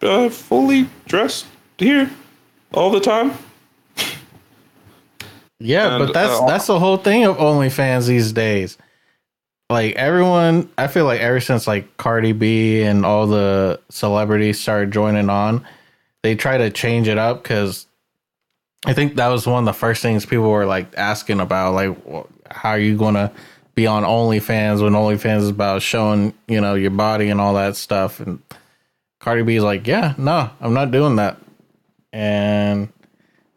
uh, 0.00 0.28
fully 0.28 0.88
dressed 1.06 1.46
here 1.78 2.10
all 2.72 2.90
the 2.90 3.00
time. 3.00 3.32
Yeah, 5.58 5.96
And, 5.96 6.06
but 6.06 6.14
that's 6.14 6.40
uh, 6.40 6.46
that's 6.46 6.66
the 6.66 6.78
whole 6.78 6.96
thing 6.96 7.24
of 7.24 7.36
OnlyFans 7.36 8.06
these 8.08 8.32
days. 8.32 8.76
Like 9.70 9.94
everyone, 9.94 10.68
I 10.76 10.86
feel 10.88 11.04
like 11.04 11.20
ever 11.20 11.40
since 11.40 11.66
like 11.66 11.96
Cardi 11.96 12.32
B 12.32 12.82
and 12.82 13.06
all 13.06 13.26
the 13.26 13.80
celebrities 13.88 14.60
started 14.60 14.92
joining 14.92 15.30
on, 15.30 15.64
they 16.22 16.34
try 16.34 16.58
to 16.58 16.70
change 16.70 17.08
it 17.08 17.16
up 17.16 17.42
because 17.42 17.86
I 18.84 18.92
think 18.92 19.14
that 19.14 19.28
was 19.28 19.46
one 19.46 19.60
of 19.60 19.64
the 19.66 19.78
first 19.78 20.02
things 20.02 20.26
people 20.26 20.50
were 20.50 20.66
like 20.66 20.92
asking 20.96 21.40
about, 21.40 21.74
like 21.74 21.96
how 22.50 22.70
are 22.70 22.78
you 22.78 22.96
gonna 22.96 23.32
be 23.74 23.86
on 23.86 24.02
OnlyFans 24.02 24.82
when 24.82 24.92
OnlyFans 24.92 25.42
is 25.42 25.48
about 25.48 25.80
showing 25.80 26.34
you 26.48 26.60
know 26.60 26.74
your 26.74 26.90
body 26.90 27.30
and 27.30 27.40
all 27.40 27.54
that 27.54 27.76
stuff, 27.76 28.20
and 28.20 28.42
Cardi 29.20 29.42
B's 29.42 29.62
like, 29.62 29.86
yeah, 29.86 30.14
no, 30.18 30.50
I'm 30.60 30.74
not 30.74 30.90
doing 30.90 31.16
that, 31.16 31.38
and 32.12 32.88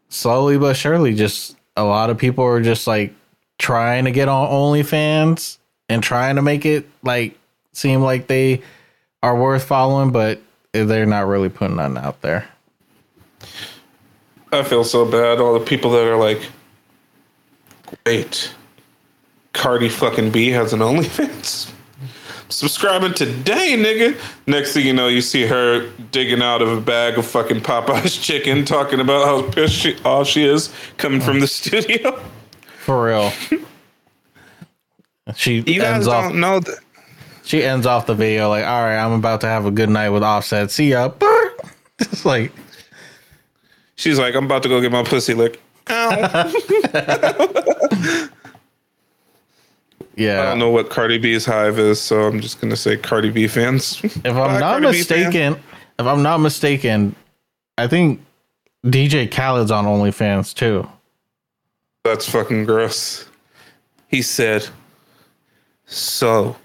slowly 0.08 0.58
but 0.58 0.74
surely, 0.76 1.14
just 1.14 1.56
a 1.76 1.84
lot 1.84 2.10
of 2.10 2.18
people 2.18 2.44
are 2.44 2.62
just 2.62 2.86
like 2.86 3.14
trying 3.58 4.04
to 4.04 4.10
get 4.10 4.28
on 4.28 4.48
OnlyFans 4.48 5.58
and 5.88 6.02
trying 6.02 6.36
to 6.36 6.42
make 6.42 6.66
it 6.66 6.88
like 7.02 7.38
seem 7.72 8.02
like 8.02 8.26
they 8.26 8.62
are 9.22 9.36
worth 9.36 9.64
following, 9.64 10.10
but 10.10 10.40
they're 10.72 11.06
not 11.06 11.26
really 11.26 11.48
putting 11.48 11.76
nothing 11.76 11.98
out 11.98 12.20
there. 12.22 12.48
I 14.52 14.62
feel 14.62 14.84
so 14.84 15.04
bad. 15.04 15.38
All 15.38 15.58
the 15.58 15.64
people 15.64 15.90
that 15.92 16.06
are 16.06 16.16
like, 16.16 16.40
wait, 18.04 18.52
Cardi 19.52 19.88
fucking 19.88 20.30
B 20.30 20.48
has 20.50 20.72
an 20.72 20.80
OnlyFans. 20.80 21.70
Subscribing 22.48 23.12
today, 23.14 23.74
nigga. 23.76 24.16
Next 24.46 24.72
thing 24.74 24.86
you 24.86 24.92
know, 24.92 25.08
you 25.08 25.20
see 25.20 25.46
her 25.46 25.90
digging 26.12 26.42
out 26.42 26.62
of 26.62 26.68
a 26.68 26.80
bag 26.80 27.18
of 27.18 27.26
fucking 27.26 27.60
Popeye's 27.60 28.16
chicken, 28.22 28.64
talking 28.64 29.00
about 29.00 29.24
how 29.26 29.50
pissed 29.50 29.74
she, 29.74 29.96
all 30.04 30.22
she 30.24 30.44
is 30.44 30.72
coming 30.96 31.20
from 31.20 31.40
the 31.40 31.46
studio. 31.48 32.20
For 32.78 33.06
real. 33.06 33.32
She 35.34 35.56
You 35.56 35.80
guys 35.80 35.94
ends 35.96 36.06
don't 36.06 36.14
off 36.26 36.32
know 36.34 36.60
that. 36.60 36.78
she 37.42 37.64
ends 37.64 37.84
off 37.84 38.06
the 38.06 38.14
video 38.14 38.48
like, 38.48 38.64
all 38.64 38.82
right, 38.84 38.96
I'm 38.96 39.12
about 39.12 39.40
to 39.40 39.48
have 39.48 39.66
a 39.66 39.72
good 39.72 39.90
night 39.90 40.10
with 40.10 40.22
offset. 40.22 40.70
See 40.70 40.90
ya. 40.90 41.10
It's 41.98 42.24
like 42.26 42.52
She's 43.96 44.18
like, 44.18 44.34
I'm 44.36 44.44
about 44.44 44.62
to 44.64 44.68
go 44.68 44.80
get 44.82 44.92
my 44.92 45.02
pussy 45.02 45.32
licked. 45.34 45.58
Ow. 45.88 46.52
I 50.18 50.44
don't 50.44 50.58
know 50.58 50.70
what 50.70 50.88
Cardi 50.90 51.18
B's 51.18 51.44
hive 51.44 51.78
is, 51.78 52.00
so 52.00 52.22
I'm 52.22 52.40
just 52.40 52.60
gonna 52.60 52.76
say 52.76 52.96
Cardi 52.96 53.30
B 53.30 53.46
fans. 53.46 54.00
If 54.02 54.24
I'm 54.26 54.60
not 54.60 54.80
mistaken, 54.80 55.54
if 55.98 56.06
I'm 56.06 56.22
not 56.22 56.38
mistaken, 56.38 57.14
I 57.76 57.86
think 57.86 58.20
DJ 58.84 59.30
Khaled's 59.30 59.70
on 59.70 59.84
OnlyFans 59.84 60.54
too. 60.54 60.88
That's 62.04 62.28
fucking 62.28 62.64
gross. 62.64 63.28
He 64.08 64.22
said, 64.22 64.66
So, 65.86 66.56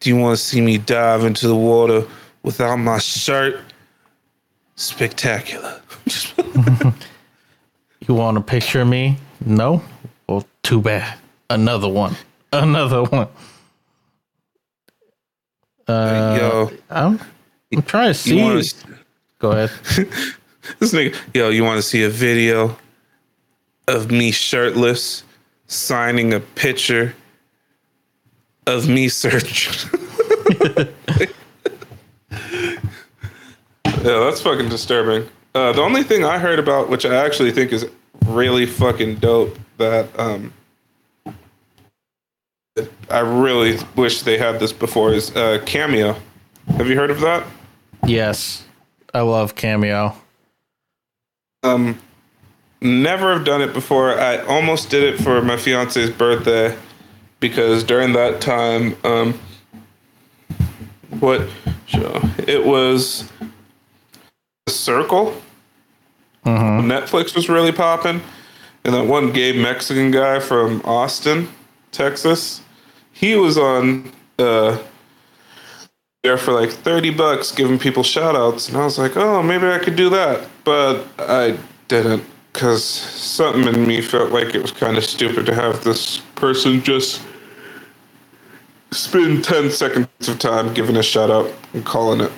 do 0.00 0.10
you 0.10 0.16
want 0.16 0.38
to 0.38 0.44
see 0.44 0.60
me 0.60 0.78
dive 0.78 1.24
into 1.24 1.48
the 1.48 1.56
water 1.56 2.06
without 2.42 2.76
my 2.76 2.98
shirt? 2.98 3.60
Spectacular. 4.76 5.80
You 8.06 8.14
want 8.14 8.36
a 8.36 8.40
picture 8.42 8.82
of 8.82 8.88
me? 8.88 9.16
No? 9.46 9.82
Well, 10.28 10.44
too 10.62 10.80
bad. 10.82 11.18
Another 11.48 11.88
one. 11.88 12.16
Another 12.62 13.02
one. 13.02 13.28
Uh, 15.86 16.38
Yo, 16.40 16.70
I'm, 16.88 17.20
I'm 17.74 17.82
trying 17.82 18.08
to 18.08 18.14
see. 18.14 18.40
want 18.40 18.64
to 18.64 18.98
Go 19.38 19.50
ahead. 19.50 19.70
This 20.78 20.94
nigga, 20.94 21.14
yo, 21.34 21.50
you 21.50 21.62
want 21.62 21.76
to 21.76 21.82
see 21.82 22.04
a 22.04 22.08
video 22.08 22.74
of 23.86 24.10
me 24.10 24.30
shirtless 24.30 25.22
signing 25.66 26.32
a 26.32 26.40
picture 26.40 27.14
of 28.66 28.88
me 28.88 29.08
search? 29.10 29.84
yeah, 30.64 30.86
that's 33.84 34.40
fucking 34.40 34.70
disturbing. 34.70 35.28
Uh, 35.54 35.72
the 35.72 35.82
only 35.82 36.02
thing 36.02 36.24
I 36.24 36.38
heard 36.38 36.58
about, 36.58 36.88
which 36.88 37.04
I 37.04 37.14
actually 37.14 37.52
think 37.52 37.72
is 37.72 37.86
really 38.24 38.64
fucking 38.64 39.16
dope, 39.16 39.58
that 39.76 40.08
um, 40.18 40.50
I 43.08 43.20
really 43.20 43.78
wish 43.94 44.22
they 44.22 44.36
had 44.36 44.58
this 44.58 44.72
before, 44.72 45.12
is 45.12 45.34
uh, 45.36 45.62
Cameo. 45.64 46.16
Have 46.76 46.88
you 46.88 46.96
heard 46.96 47.10
of 47.10 47.20
that? 47.20 47.46
Yes. 48.04 48.64
I 49.12 49.20
love 49.20 49.54
Cameo. 49.54 50.16
Um, 51.62 52.00
never 52.80 53.32
have 53.32 53.44
done 53.44 53.62
it 53.62 53.72
before. 53.72 54.18
I 54.18 54.38
almost 54.38 54.90
did 54.90 55.04
it 55.04 55.22
for 55.22 55.40
my 55.40 55.56
fiance's 55.56 56.10
birthday 56.10 56.76
because 57.38 57.84
during 57.84 58.12
that 58.14 58.40
time, 58.40 58.96
um, 59.04 59.38
what 61.20 61.48
show? 61.86 62.20
It 62.38 62.64
was 62.64 63.30
The 64.66 64.72
Circle. 64.72 65.40
Netflix 66.44 67.36
was 67.36 67.48
really 67.48 67.72
popping, 67.72 68.20
and 68.84 68.94
that 68.94 69.06
one 69.06 69.32
gay 69.32 69.56
Mexican 69.56 70.10
guy 70.10 70.40
from 70.40 70.82
Austin, 70.84 71.48
Texas, 71.92 72.60
he 73.14 73.34
was 73.36 73.56
on 73.56 74.10
uh, 74.38 74.78
there 76.22 76.36
for 76.36 76.52
like 76.52 76.70
30 76.70 77.10
bucks 77.10 77.50
giving 77.50 77.78
people 77.78 78.02
shout 78.02 78.36
outs 78.36 78.68
and 78.68 78.76
i 78.76 78.84
was 78.84 78.98
like 78.98 79.16
oh 79.16 79.42
maybe 79.42 79.66
i 79.66 79.78
could 79.78 79.96
do 79.96 80.10
that 80.10 80.48
but 80.64 81.06
i 81.18 81.56
didn't 81.88 82.24
because 82.52 82.84
something 82.84 83.64
in 83.64 83.86
me 83.86 84.00
felt 84.00 84.30
like 84.30 84.54
it 84.54 84.62
was 84.62 84.70
kind 84.70 84.96
of 84.96 85.04
stupid 85.04 85.46
to 85.46 85.54
have 85.54 85.82
this 85.84 86.18
person 86.36 86.82
just 86.82 87.22
spend 88.92 89.42
10 89.42 89.70
seconds 89.70 90.08
of 90.28 90.38
time 90.38 90.72
giving 90.72 90.96
a 90.96 91.02
shout 91.02 91.30
out 91.30 91.52
and 91.72 91.84
calling 91.84 92.20
it 92.20 92.32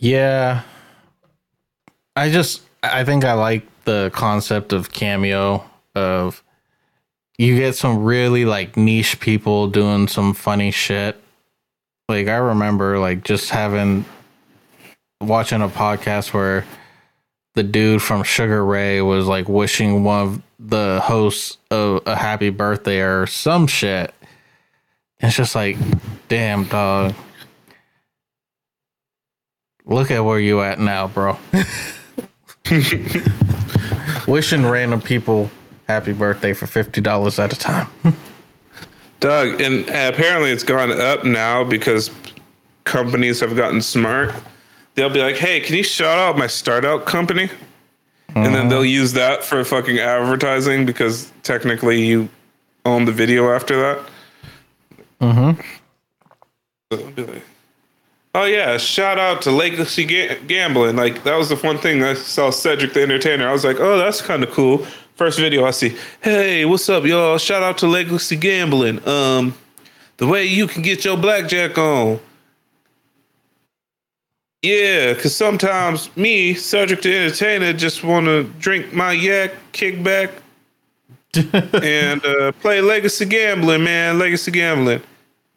Yeah. 0.00 0.62
I 2.16 2.30
just 2.30 2.62
I 2.82 3.04
think 3.04 3.24
I 3.24 3.34
like 3.34 3.66
the 3.84 4.10
concept 4.14 4.72
of 4.72 4.92
cameo 4.92 5.64
of 5.94 6.42
you 7.40 7.56
get 7.56 7.74
some 7.74 8.04
really 8.04 8.44
like 8.44 8.76
niche 8.76 9.18
people 9.18 9.66
doing 9.66 10.06
some 10.08 10.34
funny 10.34 10.70
shit. 10.70 11.18
Like 12.06 12.28
I 12.28 12.36
remember 12.36 12.98
like 12.98 13.24
just 13.24 13.48
having 13.48 14.04
watching 15.22 15.62
a 15.62 15.68
podcast 15.70 16.34
where 16.34 16.66
the 17.54 17.62
dude 17.62 18.02
from 18.02 18.24
Sugar 18.24 18.62
Ray 18.62 19.00
was 19.00 19.26
like 19.26 19.48
wishing 19.48 20.04
one 20.04 20.20
of 20.20 20.42
the 20.58 21.00
hosts 21.02 21.56
a, 21.70 22.02
a 22.04 22.14
happy 22.14 22.50
birthday 22.50 23.00
or 23.00 23.26
some 23.26 23.66
shit. 23.66 24.12
It's 25.20 25.34
just 25.34 25.54
like, 25.54 25.78
damn 26.28 26.64
dog. 26.64 27.14
Look 29.86 30.10
at 30.10 30.20
where 30.20 30.38
you 30.38 30.60
at 30.60 30.78
now, 30.78 31.06
bro. 31.08 31.38
Wishing 34.26 34.66
random 34.66 35.00
people 35.00 35.50
happy 35.90 36.12
birthday 36.12 36.52
for 36.52 36.66
fifty 36.66 37.00
dollars 37.00 37.38
at 37.38 37.52
a 37.52 37.58
time. 37.58 37.88
Doug, 39.20 39.60
and 39.60 39.82
apparently 39.88 40.50
it's 40.50 40.64
gone 40.64 40.92
up 40.92 41.24
now 41.24 41.64
because 41.64 42.10
companies 42.84 43.40
have 43.40 43.54
gotten 43.56 43.82
smart. 43.82 44.34
They'll 44.94 45.10
be 45.10 45.20
like, 45.20 45.36
"Hey, 45.36 45.60
can 45.60 45.76
you 45.76 45.82
shout 45.82 46.18
out 46.18 46.38
my 46.38 46.46
startup 46.46 47.04
company?" 47.04 47.50
And 48.34 48.54
then 48.54 48.68
they'll 48.68 48.84
use 48.84 49.12
that 49.14 49.42
for 49.42 49.64
fucking 49.64 49.98
advertising 49.98 50.86
because 50.86 51.32
technically 51.42 52.06
you 52.06 52.28
own 52.84 53.04
the 53.04 53.12
video 53.12 53.52
after 53.52 53.76
that. 53.80 53.98
Mm-hmm. 55.20 55.60
So 56.92 56.96
they'll 56.96 57.10
be 57.10 57.24
like, 57.24 57.44
"Oh 58.34 58.44
yeah, 58.44 58.76
shout 58.76 59.18
out 59.18 59.42
to 59.42 59.50
Legacy 59.50 60.04
Ga- 60.04 60.38
Gambling." 60.46 60.96
Like 60.96 61.24
that 61.24 61.36
was 61.36 61.48
the 61.48 61.56
one 61.56 61.78
thing 61.78 62.02
I 62.04 62.14
saw 62.14 62.50
Cedric 62.50 62.92
the 62.92 63.02
Entertainer. 63.02 63.48
I 63.48 63.52
was 63.52 63.64
like, 63.64 63.80
"Oh, 63.80 63.98
that's 63.98 64.22
kind 64.22 64.44
of 64.44 64.50
cool." 64.50 64.86
First 65.20 65.38
video 65.38 65.66
I 65.66 65.70
see, 65.72 65.94
"Hey, 66.22 66.64
what's 66.64 66.88
up, 66.88 67.04
y'all? 67.04 67.36
Shout 67.36 67.62
out 67.62 67.76
to 67.78 67.86
Legacy 67.86 68.36
Gambling. 68.36 69.06
Um, 69.06 69.52
the 70.16 70.26
way 70.26 70.46
you 70.46 70.66
can 70.66 70.80
get 70.80 71.04
your 71.04 71.18
blackjack 71.18 71.76
on." 71.76 72.18
Yeah, 74.62 75.12
because 75.12 75.36
sometimes 75.36 76.08
me, 76.16 76.54
Cedric 76.54 77.02
the 77.02 77.14
Entertainer, 77.14 77.74
just 77.74 78.02
want 78.02 78.28
to 78.28 78.44
drink 78.60 78.94
my 78.94 79.12
yak, 79.12 79.52
kick 79.72 80.02
back, 80.02 80.30
and 81.34 82.24
uh, 82.24 82.52
play 82.52 82.80
Legacy 82.80 83.26
Gambling, 83.26 83.84
man. 83.84 84.18
Legacy 84.18 84.50
Gambling. 84.50 85.02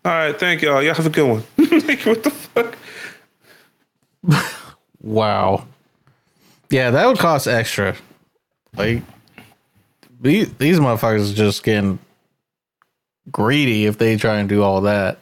All 0.04 0.12
right, 0.12 0.38
thank 0.38 0.62
y'all. 0.62 0.84
Y'all 0.84 0.94
have 0.94 1.06
a 1.06 1.10
good 1.10 1.30
one. 1.30 1.44
like, 1.88 2.02
what 2.02 2.22
the 2.22 2.32
fuck? 2.32 2.78
Wow. 5.02 5.68
Yeah, 6.70 6.92
that 6.92 7.06
would 7.06 7.20
cost 7.20 7.46
extra. 7.48 7.96
Like 8.78 9.04
these 10.24 10.52
these 10.54 10.80
motherfuckers 10.80 11.32
are 11.32 11.36
just 11.36 11.64
getting 11.64 12.00
greedy 13.32 13.86
if 13.86 13.98
they 13.98 14.18
try 14.18 14.40
and 14.40 14.50
do 14.50 14.64
all 14.64 14.82
that. 14.82 15.20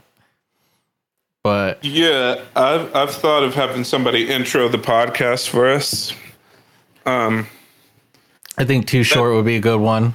But 1.44 1.84
Yeah, 1.84 2.42
I've 2.56 2.96
I've 2.96 3.12
thought 3.12 3.44
of 3.44 3.56
having 3.56 3.84
somebody 3.84 4.30
intro 4.30 4.70
the 4.70 4.78
podcast 4.78 5.50
for 5.50 5.68
us. 5.68 6.14
Um, 7.06 7.48
I 8.58 8.64
think 8.64 8.86
Too 8.88 9.04
Short 9.04 9.34
would 9.34 9.46
be 9.46 9.56
a 9.56 9.60
good 9.60 9.82
one. 9.82 10.14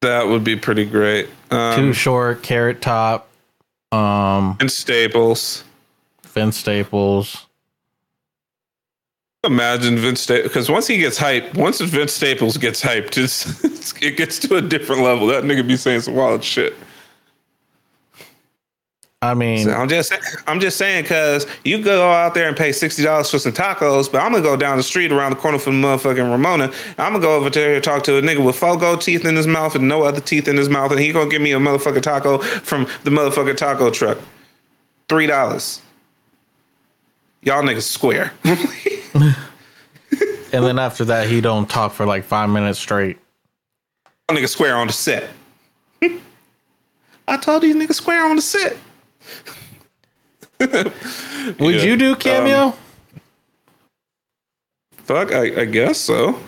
that 0.00 0.26
would 0.26 0.42
be 0.42 0.56
pretty 0.56 0.86
great. 0.86 1.28
Too 1.50 1.56
Um, 1.56 1.92
Short, 1.92 2.42
Carrot 2.42 2.80
Top, 2.80 3.28
um, 3.92 4.56
and 4.60 4.72
Staples. 4.72 5.62
Vince 6.24 6.56
Staples. 6.56 7.46
Imagine 9.44 9.96
Vince 9.96 10.20
Staples 10.20 10.48
because 10.48 10.70
once 10.70 10.86
he 10.86 10.98
gets 10.98 11.18
hyped, 11.18 11.56
once 11.56 11.80
Vince 11.80 12.12
Staples 12.12 12.58
gets 12.58 12.82
hyped, 12.82 13.16
it's, 13.16 13.64
it's, 13.64 13.94
it 14.02 14.18
gets 14.18 14.38
to 14.40 14.56
a 14.56 14.60
different 14.60 15.00
level. 15.02 15.26
That 15.28 15.44
nigga 15.44 15.66
be 15.66 15.78
saying 15.78 16.02
some 16.02 16.14
wild 16.14 16.44
shit. 16.44 16.74
I 19.22 19.34
mean, 19.34 19.68
I'm 19.68 19.88
just 19.88 20.12
I'm 20.46 20.60
just 20.60 20.78
saying 20.78 21.04
because 21.04 21.46
you 21.64 21.82
go 21.82 22.10
out 22.10 22.32
there 22.32 22.48
and 22.48 22.56
pay 22.56 22.72
sixty 22.72 23.02
dollars 23.02 23.30
for 23.30 23.38
some 23.38 23.52
tacos, 23.52 24.10
but 24.10 24.22
I'm 24.22 24.32
gonna 24.32 24.42
go 24.42 24.56
down 24.56 24.78
the 24.78 24.82
street 24.82 25.12
around 25.12 25.30
the 25.30 25.36
corner 25.36 25.58
from 25.58 25.80
motherfucking 25.80 26.30
Ramona. 26.30 26.72
I'm 26.96 27.12
gonna 27.12 27.20
go 27.20 27.36
over 27.36 27.50
there 27.50 27.74
and 27.74 27.84
talk 27.84 28.02
to 28.04 28.16
a 28.16 28.22
nigga 28.22 28.44
with 28.44 28.56
four 28.56 28.78
gold 28.78 29.02
teeth 29.02 29.26
in 29.26 29.36
his 29.36 29.46
mouth 29.46 29.74
and 29.74 29.88
no 29.88 30.02
other 30.04 30.22
teeth 30.22 30.48
in 30.48 30.56
his 30.56 30.70
mouth, 30.70 30.90
and 30.90 31.00
he 31.00 31.12
gonna 31.12 31.30
give 31.30 31.42
me 31.42 31.52
a 31.52 31.58
motherfucking 31.58 32.02
taco 32.02 32.38
from 32.38 32.86
the 33.04 33.10
motherfucking 33.10 33.58
taco 33.58 33.90
truck. 33.90 34.18
Three 35.08 35.26
dollars. 35.26 35.82
Y'all 37.42 37.62
niggas 37.62 37.82
square. 37.82 38.32
and 40.52 40.64
then 40.64 40.78
after 40.78 41.04
that, 41.06 41.28
he 41.28 41.40
don't 41.40 41.68
talk 41.68 41.92
for 41.92 42.06
like 42.06 42.24
five 42.24 42.50
minutes 42.50 42.78
straight. 42.78 43.18
Y'all 44.28 44.38
niggas 44.38 44.50
square 44.50 44.76
on 44.76 44.86
the 44.86 44.92
set. 44.92 45.30
I 47.28 47.36
told 47.36 47.62
you 47.62 47.74
niggas 47.74 47.94
square 47.94 48.26
on 48.26 48.36
the 48.36 48.42
set. 48.42 48.76
Would 50.60 51.74
Yeah, 51.76 51.82
you 51.84 51.96
do 51.96 52.12
um, 52.12 52.18
cameo? 52.18 52.74
Fuck, 55.04 55.32
I, 55.32 55.62
I 55.62 55.64
guess 55.64 55.98
so. 55.98 56.38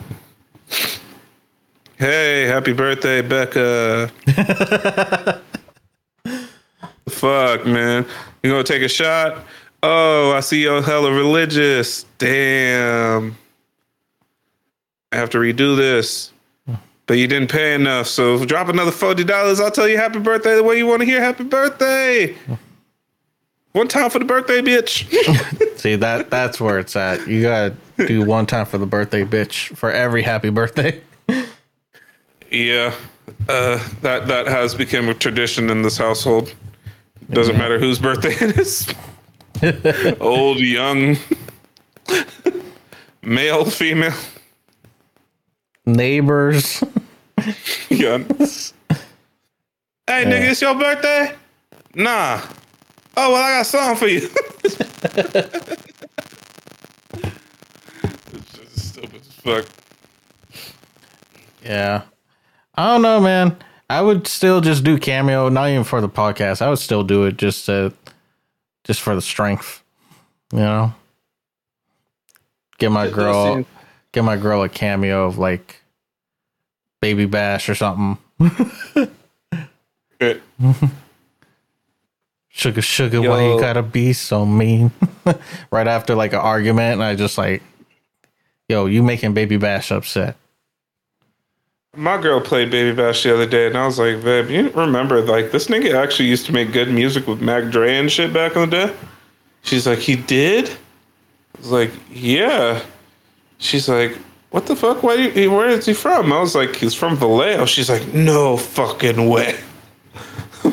Hey, 1.98 2.46
happy 2.46 2.72
birthday, 2.72 3.22
Becca. 3.22 4.10
Fuck, 7.08 7.64
man. 7.66 8.04
You 8.42 8.50
gonna 8.50 8.64
take 8.64 8.82
a 8.82 8.88
shot? 8.88 9.44
Oh, 9.82 10.32
I 10.32 10.40
see 10.40 10.62
you're 10.62 10.82
hella 10.82 11.12
religious. 11.12 12.04
Damn. 12.18 13.36
I 15.10 15.16
have 15.16 15.30
to 15.30 15.38
redo 15.38 15.76
this. 15.76 16.32
But 17.06 17.18
you 17.18 17.26
didn't 17.26 17.50
pay 17.50 17.74
enough, 17.74 18.06
so 18.06 18.44
drop 18.44 18.68
another 18.68 18.92
forty 18.92 19.24
dollars. 19.24 19.60
I'll 19.60 19.72
tell 19.72 19.88
you 19.88 19.98
happy 19.98 20.20
birthday 20.20 20.54
the 20.54 20.62
way 20.62 20.78
you 20.78 20.86
want 20.86 21.00
to 21.00 21.06
hear 21.06 21.20
happy 21.20 21.44
birthday. 21.44 22.34
One 23.72 23.88
time 23.88 24.08
for 24.08 24.18
the 24.18 24.24
birthday, 24.24 24.60
bitch. 24.62 25.08
See 25.78 25.96
that 25.96 26.30
that's 26.30 26.60
where 26.60 26.78
it's 26.78 26.94
at. 26.94 27.26
You 27.26 27.42
gotta 27.42 27.74
do 28.06 28.24
one 28.24 28.46
time 28.46 28.66
for 28.66 28.78
the 28.78 28.86
birthday, 28.86 29.24
bitch, 29.24 29.76
for 29.76 29.90
every 29.90 30.22
happy 30.22 30.50
birthday. 30.50 31.00
yeah, 32.50 32.94
uh, 33.48 33.86
that 34.02 34.28
that 34.28 34.46
has 34.46 34.74
become 34.74 35.08
a 35.08 35.14
tradition 35.14 35.70
in 35.70 35.82
this 35.82 35.98
household. 35.98 36.54
Doesn't 37.30 37.58
matter 37.58 37.78
whose 37.78 37.98
birthday 37.98 38.34
it 38.34 38.58
is. 38.58 38.88
Old, 40.20 40.58
young, 40.58 41.16
male, 43.22 43.64
female, 43.64 44.14
Neighbors. 45.86 46.82
yeah. 47.88 48.18
Hey, 50.04 50.24
nigga, 50.24 50.50
it's 50.50 50.60
your 50.62 50.74
birthday? 50.74 51.34
Nah. 51.94 52.40
Oh 53.16 53.32
well, 53.32 53.36
I 53.36 53.58
got 53.58 53.66
something 53.66 53.96
for 53.96 54.08
you. 54.08 54.28
it's 58.32 58.52
just 58.52 58.88
stupid 58.88 59.20
as 59.20 59.32
fuck. 59.34 59.66
Yeah. 61.64 62.02
I 62.74 62.92
don't 62.92 63.02
know, 63.02 63.20
man. 63.20 63.56
I 63.88 64.00
would 64.00 64.26
still 64.26 64.60
just 64.60 64.82
do 64.82 64.98
cameo, 64.98 65.48
not 65.50 65.68
even 65.68 65.84
for 65.84 66.00
the 66.00 66.08
podcast. 66.08 66.62
I 66.62 66.68
would 66.68 66.78
still 66.78 67.04
do 67.04 67.24
it 67.24 67.36
just 67.36 67.66
to 67.66 67.92
just 68.84 69.00
for 69.00 69.14
the 69.14 69.22
strength. 69.22 69.82
You 70.52 70.58
know? 70.60 70.94
Get 72.78 72.90
my 72.92 73.06
It 73.06 73.12
girl 73.14 73.54
seem- 73.56 73.66
get 74.12 74.24
my 74.24 74.36
girl 74.36 74.62
a 74.62 74.68
cameo 74.68 75.24
of 75.26 75.38
like 75.38 75.82
Baby 77.00 77.26
Bash 77.26 77.68
or 77.68 77.74
something. 77.74 78.18
Good. 80.18 80.42
Sugar 82.54 82.82
sugar, 82.82 83.22
why 83.22 83.46
you 83.46 83.58
gotta 83.58 83.82
be 83.82 84.12
so 84.12 84.44
mean? 84.44 84.90
right 85.70 85.88
after 85.88 86.14
like 86.14 86.34
an 86.34 86.40
argument, 86.40 86.94
and 86.94 87.02
I 87.02 87.14
just 87.16 87.38
like, 87.38 87.62
yo, 88.68 88.84
you 88.84 89.02
making 89.02 89.32
Baby 89.32 89.56
Bash 89.56 89.90
upset. 89.90 90.36
My 91.94 92.16
girl 92.16 92.40
played 92.40 92.70
Baby 92.70 92.96
Bash 92.96 93.22
the 93.22 93.34
other 93.34 93.44
day, 93.44 93.66
and 93.66 93.76
I 93.76 93.84
was 93.84 93.98
like, 93.98 94.24
"Babe, 94.24 94.48
you 94.48 94.70
remember 94.70 95.20
like 95.20 95.52
this 95.52 95.66
nigga 95.66 95.92
actually 95.92 96.30
used 96.30 96.46
to 96.46 96.52
make 96.52 96.72
good 96.72 96.90
music 96.90 97.26
with 97.26 97.42
Mac 97.42 97.70
Dre 97.70 97.98
and 97.98 98.10
shit 98.10 98.32
back 98.32 98.56
in 98.56 98.62
the 98.62 98.86
day?" 98.86 98.94
She's 99.60 99.86
like, 99.86 99.98
"He 99.98 100.16
did." 100.16 100.70
I 100.70 101.58
was 101.58 101.70
like, 101.70 101.90
"Yeah." 102.10 102.80
She's 103.58 103.90
like, 103.90 104.16
"What 104.52 104.64
the 104.64 104.74
fuck? 104.74 105.02
Why? 105.02 105.16
You, 105.16 105.52
where 105.52 105.68
is 105.68 105.84
he 105.84 105.92
from?" 105.92 106.32
I 106.32 106.40
was 106.40 106.54
like, 106.54 106.74
"He's 106.74 106.94
from 106.94 107.14
Vallejo." 107.14 107.66
She's 107.66 107.90
like, 107.90 108.14
"No 108.14 108.56
fucking 108.56 109.28
way." 109.28 109.60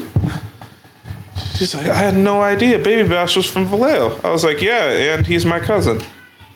She's 1.56 1.76
like, 1.76 1.88
"I 1.88 1.96
had 1.96 2.16
no 2.16 2.42
idea 2.42 2.80
Baby 2.80 3.10
Bash 3.10 3.36
was 3.36 3.46
from 3.46 3.66
Vallejo." 3.66 4.22
I 4.24 4.32
was 4.32 4.46
like, 4.46 4.62
"Yeah, 4.62 5.16
and 5.16 5.28
he's 5.28 5.46
my 5.46 5.60
cousin." 5.60 6.02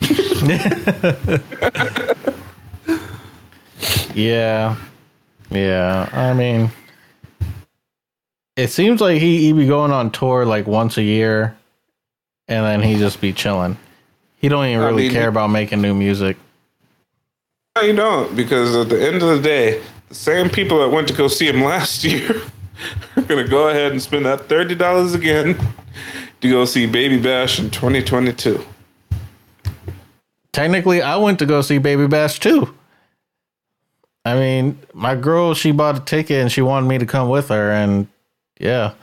Yeah. 4.14 4.76
Yeah. 5.50 6.08
I 6.12 6.32
mean 6.32 6.70
it 8.56 8.68
seems 8.68 9.00
like 9.00 9.20
he, 9.20 9.40
he 9.40 9.52
be 9.52 9.66
going 9.66 9.90
on 9.90 10.10
tour 10.10 10.46
like 10.46 10.66
once 10.66 10.96
a 10.96 11.02
year 11.02 11.56
and 12.48 12.64
then 12.64 12.82
he 12.82 12.96
just 12.96 13.20
be 13.20 13.32
chilling. 13.32 13.76
He 14.36 14.48
don't 14.48 14.66
even 14.66 14.82
I 14.82 14.86
really 14.86 15.04
mean, 15.04 15.12
care 15.12 15.28
about 15.28 15.48
making 15.48 15.80
new 15.80 15.94
music. 15.94 16.36
No, 17.76 17.82
you 17.82 17.94
don't, 17.94 18.36
because 18.36 18.76
at 18.76 18.88
the 18.88 19.04
end 19.04 19.22
of 19.22 19.28
the 19.28 19.40
day, 19.40 19.82
the 20.08 20.14
same 20.14 20.48
people 20.48 20.78
that 20.80 20.90
went 20.90 21.08
to 21.08 21.14
go 21.14 21.28
see 21.28 21.48
him 21.48 21.62
last 21.64 22.04
year 22.04 22.42
are 23.16 23.22
gonna 23.22 23.48
go 23.48 23.68
ahead 23.68 23.92
and 23.92 24.00
spend 24.00 24.26
that 24.26 24.48
thirty 24.48 24.74
dollars 24.74 25.14
again 25.14 25.58
to 26.40 26.50
go 26.50 26.64
see 26.64 26.86
Baby 26.86 27.18
Bash 27.18 27.58
in 27.58 27.70
2022. 27.70 28.64
Technically, 30.52 31.02
I 31.02 31.16
went 31.16 31.38
to 31.40 31.46
go 31.46 31.62
see 31.62 31.78
Baby 31.78 32.06
Bash 32.06 32.38
too. 32.38 32.72
I 34.24 34.34
mean, 34.34 34.78
my 34.94 35.14
girl, 35.14 35.54
she 35.54 35.70
bought 35.70 35.98
a 35.98 36.00
ticket 36.00 36.40
and 36.40 36.50
she 36.50 36.62
wanted 36.62 36.88
me 36.88 36.98
to 36.98 37.06
come 37.06 37.28
with 37.28 37.48
her, 37.48 37.70
and 37.70 38.08
yeah, 38.58 38.94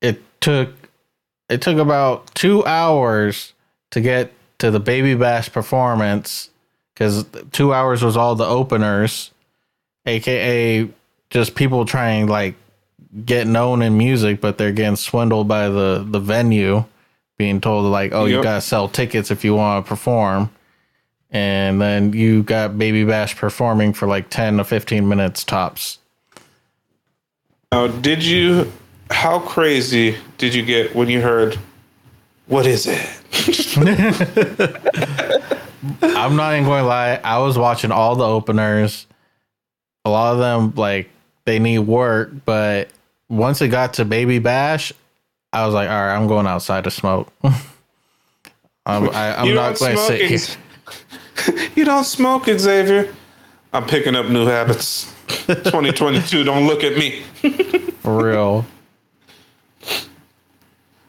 it 0.00 0.20
took 0.40 0.74
it 1.48 1.62
took 1.62 1.78
about 1.78 2.34
two 2.34 2.64
hours 2.66 3.54
to 3.90 4.00
get 4.00 4.32
to 4.58 4.70
the 4.70 4.80
Baby 4.80 5.14
Bash 5.14 5.50
performance 5.50 6.50
because 6.92 7.24
two 7.52 7.72
hours 7.72 8.02
was 8.02 8.16
all 8.16 8.34
the 8.34 8.44
openers, 8.44 9.30
aka 10.06 10.88
just 11.30 11.54
people 11.54 11.84
trying 11.86 12.26
like 12.26 12.56
get 13.24 13.46
known 13.46 13.80
in 13.82 13.96
music, 13.96 14.40
but 14.40 14.58
they're 14.58 14.72
getting 14.72 14.96
swindled 14.96 15.48
by 15.48 15.68
the 15.70 16.04
the 16.06 16.20
venue, 16.20 16.84
being 17.38 17.60
told 17.60 17.90
like, 17.90 18.12
oh, 18.12 18.26
you 18.26 18.42
gotta 18.42 18.60
sell 18.60 18.86
tickets 18.86 19.30
if 19.30 19.44
you 19.44 19.54
want 19.54 19.84
to 19.84 19.88
perform. 19.88 20.50
And 21.32 21.80
then 21.80 22.12
you 22.12 22.42
got 22.42 22.76
Baby 22.76 23.04
Bash 23.04 23.36
performing 23.36 23.92
for 23.92 24.08
like 24.08 24.30
10 24.30 24.56
to 24.56 24.64
15 24.64 25.08
minutes 25.08 25.44
tops. 25.44 25.98
Now, 27.72 27.86
did 27.86 28.24
you? 28.24 28.72
How 29.10 29.38
crazy 29.38 30.16
did 30.38 30.54
you 30.54 30.64
get 30.64 30.94
when 30.94 31.08
you 31.08 31.20
heard? 31.20 31.56
What 32.46 32.66
is 32.66 32.88
it? 32.88 33.08
I'm 36.02 36.36
not 36.36 36.54
even 36.54 36.64
going 36.64 36.82
to 36.82 36.88
lie. 36.88 37.20
I 37.22 37.38
was 37.38 37.56
watching 37.56 37.92
all 37.92 38.16
the 38.16 38.26
openers. 38.26 39.06
A 40.04 40.10
lot 40.10 40.32
of 40.32 40.40
them, 40.40 40.72
like, 40.74 41.10
they 41.44 41.60
need 41.60 41.80
work. 41.80 42.32
But 42.44 42.88
once 43.28 43.62
it 43.62 43.68
got 43.68 43.94
to 43.94 44.04
Baby 44.04 44.40
Bash, 44.40 44.92
I 45.52 45.64
was 45.64 45.74
like, 45.74 45.88
all 45.88 45.94
right, 45.94 46.14
I'm 46.14 46.26
going 46.26 46.46
outside 46.46 46.84
to 46.84 46.90
smoke. 46.90 47.32
I'm, 48.86 49.10
I, 49.10 49.40
I'm 49.40 49.54
not 49.54 49.78
going 49.78 49.96
to 49.96 50.02
sit 50.02 50.22
here. 50.22 50.38
you 51.76 51.84
don't 51.84 52.04
smoke, 52.04 52.46
Xavier. 52.46 53.14
I'm 53.72 53.86
picking 53.86 54.16
up 54.16 54.26
new 54.28 54.46
habits. 54.46 55.12
2022. 55.46 56.44
Don't 56.44 56.66
look 56.66 56.82
at 56.82 56.96
me. 56.96 57.22
For 58.00 58.24
real. 58.24 58.66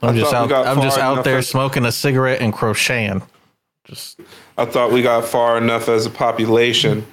I'm 0.03 0.15
just 0.15 0.33
out. 0.33 0.51
I'm 0.51 0.81
just 0.81 0.97
out 0.97 1.23
there 1.23 1.37
as- 1.39 1.47
smoking 1.49 1.85
a 1.85 1.91
cigarette 1.91 2.41
and 2.41 2.53
crocheting. 2.53 3.21
Just 3.85 4.19
I 4.57 4.65
thought 4.65 4.91
we 4.91 5.01
got 5.01 5.25
far 5.25 5.57
enough 5.57 5.89
as 5.89 6.05
a 6.05 6.09
population 6.09 7.05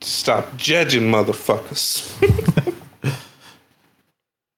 to 0.00 0.08
stop 0.08 0.56
judging 0.56 1.02
motherfuckers. 1.04 2.02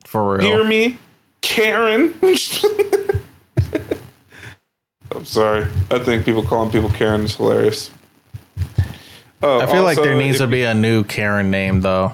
for 0.05 0.37
real. 0.37 0.43
Hear 0.43 0.65
me, 0.65 0.99
Karen? 1.41 2.15
I'm 5.19 5.25
sorry. 5.25 5.67
I 5.91 5.99
think 5.99 6.25
people 6.25 6.45
calling 6.45 6.71
people 6.71 6.91
Karen 6.91 7.23
is 7.23 7.35
hilarious. 7.35 7.91
Oh, 9.43 9.61
I 9.61 9.67
feel 9.67 9.83
like 9.83 9.99
there 9.99 10.17
needs 10.17 10.39
to 10.39 10.47
be 10.47 10.63
a 10.63 10.75
new 10.75 11.03
Karen 11.03 11.51
name 11.51 11.81
though. 11.81 12.13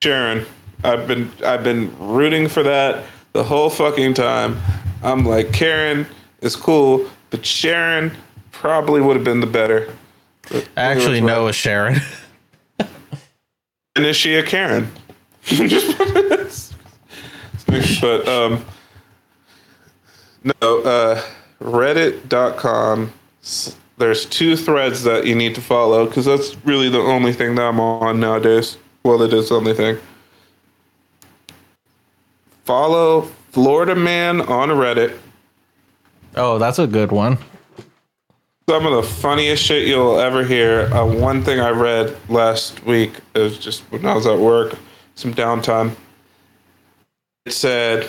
Sharon. 0.00 0.46
I've 0.84 1.08
been 1.08 1.32
I've 1.44 1.64
been 1.64 1.92
rooting 1.98 2.46
for 2.46 2.62
that 2.62 3.06
the 3.32 3.42
whole 3.42 3.70
fucking 3.70 4.14
time. 4.14 4.56
I'm 5.02 5.26
like 5.26 5.52
Karen 5.52 6.06
is 6.42 6.54
cool, 6.54 7.10
but 7.30 7.44
Sharon 7.44 8.12
probably 8.52 9.00
would 9.00 9.16
have 9.16 9.24
been 9.24 9.40
the 9.40 9.48
better. 9.48 9.92
I 10.52 10.62
actually 10.76 11.20
know 11.20 11.48
a 11.48 11.52
Sharon. 11.52 12.00
And 13.96 14.04
is 14.04 14.14
she 14.14 14.34
a 14.34 14.42
Karen? 14.42 14.92
but 18.00 18.28
um 18.28 18.62
no 20.44 20.82
uh 20.82 21.22
reddit.com 21.60 23.12
there's 23.98 24.26
two 24.26 24.56
threads 24.56 25.02
that 25.04 25.26
you 25.26 25.34
need 25.34 25.54
to 25.54 25.60
follow 25.60 26.06
because 26.06 26.24
that's 26.26 26.54
really 26.66 26.88
the 26.90 26.98
only 26.98 27.32
thing 27.32 27.54
that 27.54 27.62
i'm 27.62 27.80
on 27.80 28.20
nowadays 28.20 28.76
well 29.04 29.22
it 29.22 29.32
is 29.32 29.48
the 29.48 29.54
only 29.54 29.72
thing 29.74 29.96
follow 32.64 33.22
florida 33.52 33.94
man 33.94 34.40
on 34.42 34.68
reddit 34.70 35.16
Oh, 36.38 36.58
that's 36.58 36.78
a 36.78 36.86
good 36.86 37.12
one. 37.12 37.38
some 38.68 38.84
of 38.84 38.92
the 38.92 39.02
funniest 39.02 39.62
shit 39.64 39.86
you'll 39.88 40.20
ever 40.20 40.44
hear. 40.44 40.82
Uh, 40.92 41.06
one 41.06 41.42
thing 41.42 41.60
I 41.60 41.70
read 41.70 42.14
last 42.28 42.84
week 42.84 43.14
is 43.34 43.56
just 43.58 43.80
when 43.90 44.04
I 44.04 44.14
was 44.14 44.26
at 44.26 44.38
work, 44.38 44.76
some 45.14 45.32
downtime. 45.32 45.96
It 47.46 47.52
said, 47.52 48.06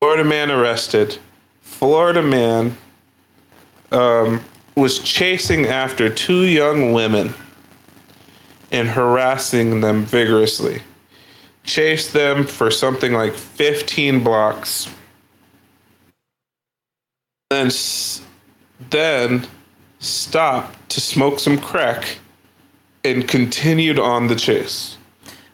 Florida 0.00 0.24
man 0.24 0.50
arrested. 0.50 1.18
Florida 1.80 2.20
man 2.20 2.76
um, 3.90 4.44
was 4.76 4.98
chasing 4.98 5.64
after 5.64 6.10
two 6.10 6.42
young 6.42 6.92
women 6.92 7.32
and 8.70 8.86
harassing 8.86 9.80
them 9.80 10.04
vigorously. 10.04 10.82
Chased 11.64 12.12
them 12.12 12.44
for 12.44 12.70
something 12.70 13.14
like 13.14 13.32
15 13.32 14.22
blocks. 14.22 14.90
Then 17.48 17.70
then 18.90 19.46
stopped 20.00 20.90
to 20.90 21.00
smoke 21.00 21.40
some 21.40 21.56
crack 21.56 22.18
and 23.04 23.26
continued 23.26 23.98
on 23.98 24.26
the 24.26 24.36
chase. 24.36 24.98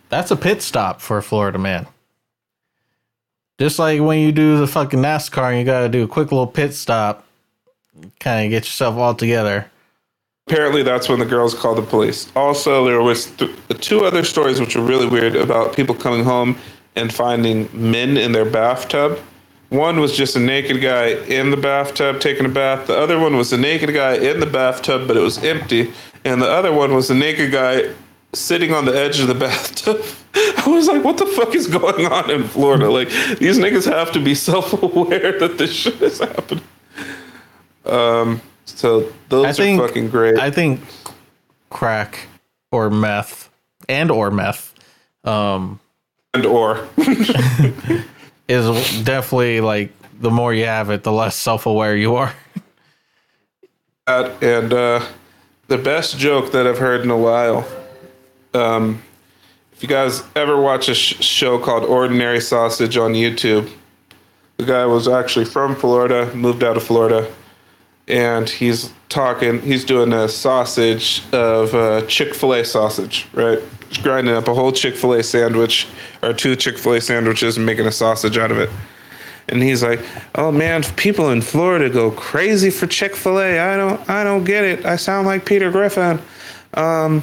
That's 0.08 0.32
a 0.32 0.36
pit 0.36 0.60
stop 0.60 1.00
for 1.00 1.18
a 1.18 1.22
Florida 1.22 1.58
man. 1.58 1.86
Just 3.59 3.78
like 3.78 4.00
when 4.00 4.20
you 4.20 4.32
do 4.32 4.59
the 4.59 4.66
fucking 4.66 5.00
NASCAR 5.00 5.50
and 5.50 5.59
you 5.59 5.64
got 5.64 5.80
to 5.80 5.88
do 5.88 6.04
a 6.04 6.09
quick 6.09 6.30
little 6.30 6.46
pit 6.46 6.74
stop, 6.74 7.24
kind 8.20 8.44
of 8.44 8.50
get 8.50 8.64
yourself 8.64 8.96
all 8.96 9.14
together. 9.14 9.70
Apparently, 10.46 10.82
that's 10.82 11.09
when 11.09 11.18
the 11.18 11.24
girls 11.24 11.54
called 11.54 11.78
the 11.78 11.82
police. 11.82 12.30
Also, 12.36 12.84
there 12.84 13.02
was 13.02 13.26
th- 13.32 13.50
two 13.80 14.04
other 14.04 14.22
stories 14.22 14.61
which 14.61 14.76
were 14.76 14.82
really 14.82 15.09
weird 15.09 15.34
about 15.34 15.74
people 15.74 15.94
coming 15.94 16.22
home 16.22 16.57
and 16.94 17.12
finding 17.12 17.68
men 17.72 18.16
in 18.16 18.32
their 18.32 18.44
bathtub. 18.44 19.18
One 19.70 19.98
was 19.98 20.16
just 20.16 20.36
a 20.36 20.38
naked 20.38 20.80
guy 20.80 21.09
in 21.24 21.50
the 21.50 21.57
bathtub 21.57 22.20
taking 22.20 22.46
a 22.46 22.48
bath. 22.48 22.86
The 22.86 22.96
other 22.96 23.18
one 23.18 23.36
was 23.36 23.52
a 23.52 23.59
naked 23.59 23.92
guy 23.92 24.14
in 24.16 24.38
the 24.38 24.46
bathtub, 24.46 25.09
but 25.09 25.16
it 25.16 25.20
was 25.20 25.42
empty. 25.42 25.92
And 26.24 26.40
the 26.40 26.48
other 26.48 26.72
one 26.72 26.94
was 26.94 27.11
a 27.11 27.14
naked 27.14 27.50
guy 27.50 27.92
sitting 28.39 28.72
on 28.72 28.84
the 28.84 28.97
edge 28.97 29.20
of 29.20 29.28
the 29.28 29.34
bathtub. 29.34 30.03
I 30.34 30.64
was 30.66 30.87
like, 30.87 31.03
what 31.03 31.16
the 31.18 31.26
fuck 31.26 31.55
is 31.55 31.66
going 31.66 32.07
on 32.07 32.30
in 32.30 32.45
Florida? 32.45 32.91
Like, 32.91 33.09
these 33.39 33.59
niggas 33.59 33.91
have 33.91 34.12
to 34.12 34.20
be 34.20 34.34
self 34.49 34.72
aware 34.82 35.39
that 35.39 35.59
this 35.59 35.72
shit 35.72 36.01
is 36.03 36.18
happening. 36.18 36.64
Um, 37.84 38.41
so 38.64 39.12
those 39.28 39.47
I 39.47 39.53
think, 39.53 39.80
are 39.80 39.89
fucking 39.89 40.11
great. 40.11 40.39
I 40.39 40.51
think 40.51 40.80
crack 41.70 42.28
or 42.70 42.91
meth 42.91 43.49
and 43.89 44.11
or 44.11 44.30
meth 44.30 44.74
um, 45.26 45.80
and 46.34 46.47
or 46.47 46.89
is 48.49 49.03
definitely 49.03 49.61
like 49.61 49.93
the 50.20 50.30
more 50.30 50.55
you 50.55 50.64
have 50.64 50.91
it, 50.91 51.03
the 51.03 51.12
less 51.12 51.37
self 51.37 51.66
aware 51.66 51.97
you 51.97 52.16
are. 52.16 52.32
and 54.07 54.72
uh, 54.72 55.05
the 55.68 55.78
best 55.78 56.18
joke 56.18 56.53
that 56.53 56.66
I've 56.66 56.78
heard 56.78 57.03
in 57.03 57.11
a 57.11 57.16
while. 57.16 57.66
Um, 58.57 59.02
if 59.72 59.82
you 59.82 59.88
guys 59.88 60.22
ever 60.34 60.59
watch 60.61 60.88
a 60.88 60.94
sh- 60.94 61.22
show 61.22 61.59
called 61.59 61.84
Ordinary 61.84 62.40
Sausage 62.40 62.96
on 62.96 63.12
YouTube, 63.12 63.70
the 64.57 64.64
guy 64.64 64.86
was 64.86 65.07
actually 65.07 65.44
from 65.44 65.76
Florida, 65.76 66.34
moved 66.34 66.64
out 66.64 66.78
of 66.78 66.82
Florida, 66.82 67.30
and 68.09 68.48
he's 68.48 68.90
talking. 69.11 69.61
He's 69.61 69.84
doing 69.84 70.14
a 70.14 70.28
sausage 70.28 71.22
of 71.32 71.74
uh, 71.74 72.07
Chick 72.07 72.34
Fil 72.34 72.54
A 72.54 72.64
sausage, 72.64 73.26
right? 73.34 73.59
He's 73.88 73.98
grinding 73.98 74.34
up 74.34 74.48
a 74.48 74.54
whole 74.54 74.72
Chick 74.72 74.96
Fil 74.96 75.12
A 75.12 75.22
sandwich 75.22 75.86
or 76.22 76.32
two 76.32 76.57
Chick 76.57 76.78
Fil 76.78 76.94
A 76.94 77.00
sandwiches 77.00 77.59
and 77.59 77.66
making 77.66 77.86
a 77.86 77.92
sausage 77.92 78.38
out 78.38 78.50
of 78.50 78.59
it. 78.59 78.70
And 79.48 79.62
he's 79.62 79.82
like, 79.82 80.00
"Oh 80.34 80.50
man, 80.50 80.84
people 80.96 81.30
in 81.30 81.42
Florida 81.42 81.90
go 81.90 82.11
crazy 82.11 82.70
for 82.70 82.86
Chick 82.86 83.14
Fil 83.14 83.38
A. 83.38 83.59
I 83.61 83.76
don't, 83.76 84.09
I 84.09 84.24
don't 84.24 84.44
get 84.44 84.64
it. 84.64 84.86
I 84.86 84.96
sound 84.96 85.26
like 85.26 85.44
Peter 85.44 85.70
Griffin. 85.70 86.18
Um, 86.74 87.22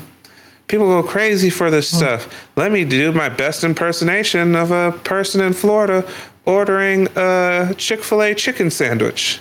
people 0.67 0.87
go 0.87 1.07
crazy 1.07 1.49
for 1.49 1.69
this 1.69 1.91
hmm. 1.91 1.97
stuff. 1.97 2.47
Let 2.55 2.71
me 2.71 2.85
do 2.85 3.11
my 3.11 3.29
best 3.29 3.63
impersonation 3.63 4.55
of 4.55 4.71
a 4.71 4.91
person 5.03 5.41
in 5.41 5.53
Florida 5.53 6.07
ordering 6.45 7.07
a 7.15 7.73
Chick 7.77 8.03
Fil 8.03 8.21
A 8.23 8.35
chicken 8.35 8.69
sandwich. 8.69 9.39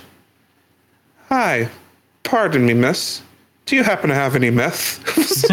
Hi, 1.29 1.69
pardon 2.23 2.65
me, 2.65 2.73
miss. 2.73 3.21
Do 3.65 3.75
you 3.75 3.83
happen 3.83 4.09
to 4.09 4.15
have 4.15 4.35
any 4.35 4.49
meth? 4.49 5.03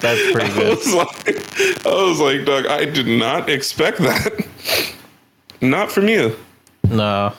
That's 0.00 0.32
pretty 0.32 0.50
I 0.50 0.54
good. 0.54 0.78
was 0.78 0.94
like, 0.94 1.86
I 1.86 1.88
was 1.88 2.20
like, 2.20 2.46
Doug, 2.46 2.66
I 2.66 2.84
did 2.84 3.06
not 3.06 3.50
expect 3.50 3.98
that. 3.98 4.94
Not 5.60 5.90
from 5.90 6.08
you. 6.08 6.36
No. 6.88 7.34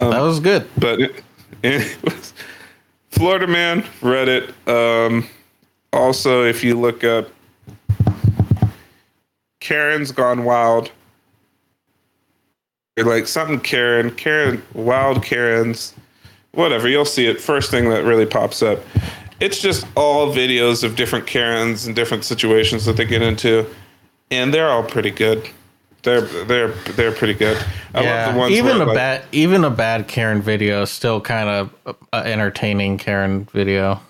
Um, 0.00 0.10
that 0.10 0.20
was 0.20 0.40
good. 0.40 0.66
But 0.78 1.00
it, 1.00 1.24
it 1.62 2.02
was 2.02 2.32
Florida 3.10 3.46
man, 3.46 3.82
Reddit. 4.00 4.52
Um, 4.68 5.28
also, 5.92 6.44
if 6.44 6.62
you 6.62 6.78
look 6.78 7.04
up 7.04 7.28
Karen's 9.60 10.12
Gone 10.12 10.44
Wild, 10.44 10.90
you're 12.96 13.06
like 13.06 13.26
something 13.26 13.60
Karen, 13.60 14.10
Karen, 14.12 14.62
Wild 14.74 15.22
Karens, 15.22 15.94
whatever, 16.52 16.88
you'll 16.88 17.04
see 17.04 17.26
it. 17.26 17.40
First 17.40 17.70
thing 17.70 17.90
that 17.90 18.04
really 18.04 18.26
pops 18.26 18.62
up. 18.62 18.78
It's 19.40 19.60
just 19.60 19.86
all 19.96 20.32
videos 20.32 20.84
of 20.84 20.96
different 20.96 21.26
Karens 21.26 21.86
and 21.86 21.96
different 21.96 22.24
situations 22.24 22.84
that 22.84 22.96
they 22.96 23.06
get 23.06 23.22
into, 23.22 23.66
and 24.30 24.52
they're 24.52 24.68
all 24.68 24.82
pretty 24.82 25.10
good. 25.10 25.48
They're 26.02 26.22
they're 26.22 26.68
they're 26.68 27.12
pretty 27.12 27.34
good. 27.34 27.62
I 27.94 28.02
yeah, 28.02 28.26
love 28.26 28.34
the 28.34 28.38
ones 28.40 28.52
even 28.54 28.78
where, 28.78 28.82
a 28.82 28.86
like, 28.86 28.96
bad 28.96 29.24
even 29.32 29.64
a 29.64 29.70
bad 29.70 30.08
Karen 30.08 30.40
video 30.40 30.82
is 30.82 30.90
still 30.90 31.20
kind 31.20 31.48
of 31.48 31.96
entertaining 32.12 32.98
Karen 32.98 33.44
video. 33.52 34.00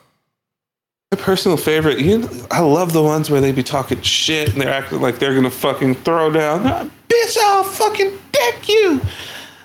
My 1.13 1.19
personal 1.19 1.57
favorite, 1.57 1.99
you 1.99 2.29
I 2.51 2.61
love 2.61 2.93
the 2.93 3.03
ones 3.03 3.31
where 3.31 3.41
they 3.41 3.51
be 3.51 3.65
talking 3.65 4.01
shit 4.03 4.53
and 4.53 4.61
they're 4.61 4.73
acting 4.73 5.01
like 5.01 5.19
they're 5.19 5.35
gonna 5.35 5.51
fucking 5.51 5.97
throw 5.97 6.31
down. 6.31 6.67
"Ah, 6.67 6.87
Bitch, 7.09 7.37
I'll 7.43 7.65
fucking 7.65 8.17
deck 8.31 8.69
you. 8.69 9.01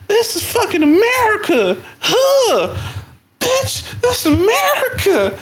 This 0.07 0.35
is 0.35 0.43
fucking 0.51 0.81
America. 0.81 1.77
Huh. 1.99 2.75
Bitch, 3.39 4.01
this 4.01 4.25
is 4.25 4.33
America. 4.33 5.39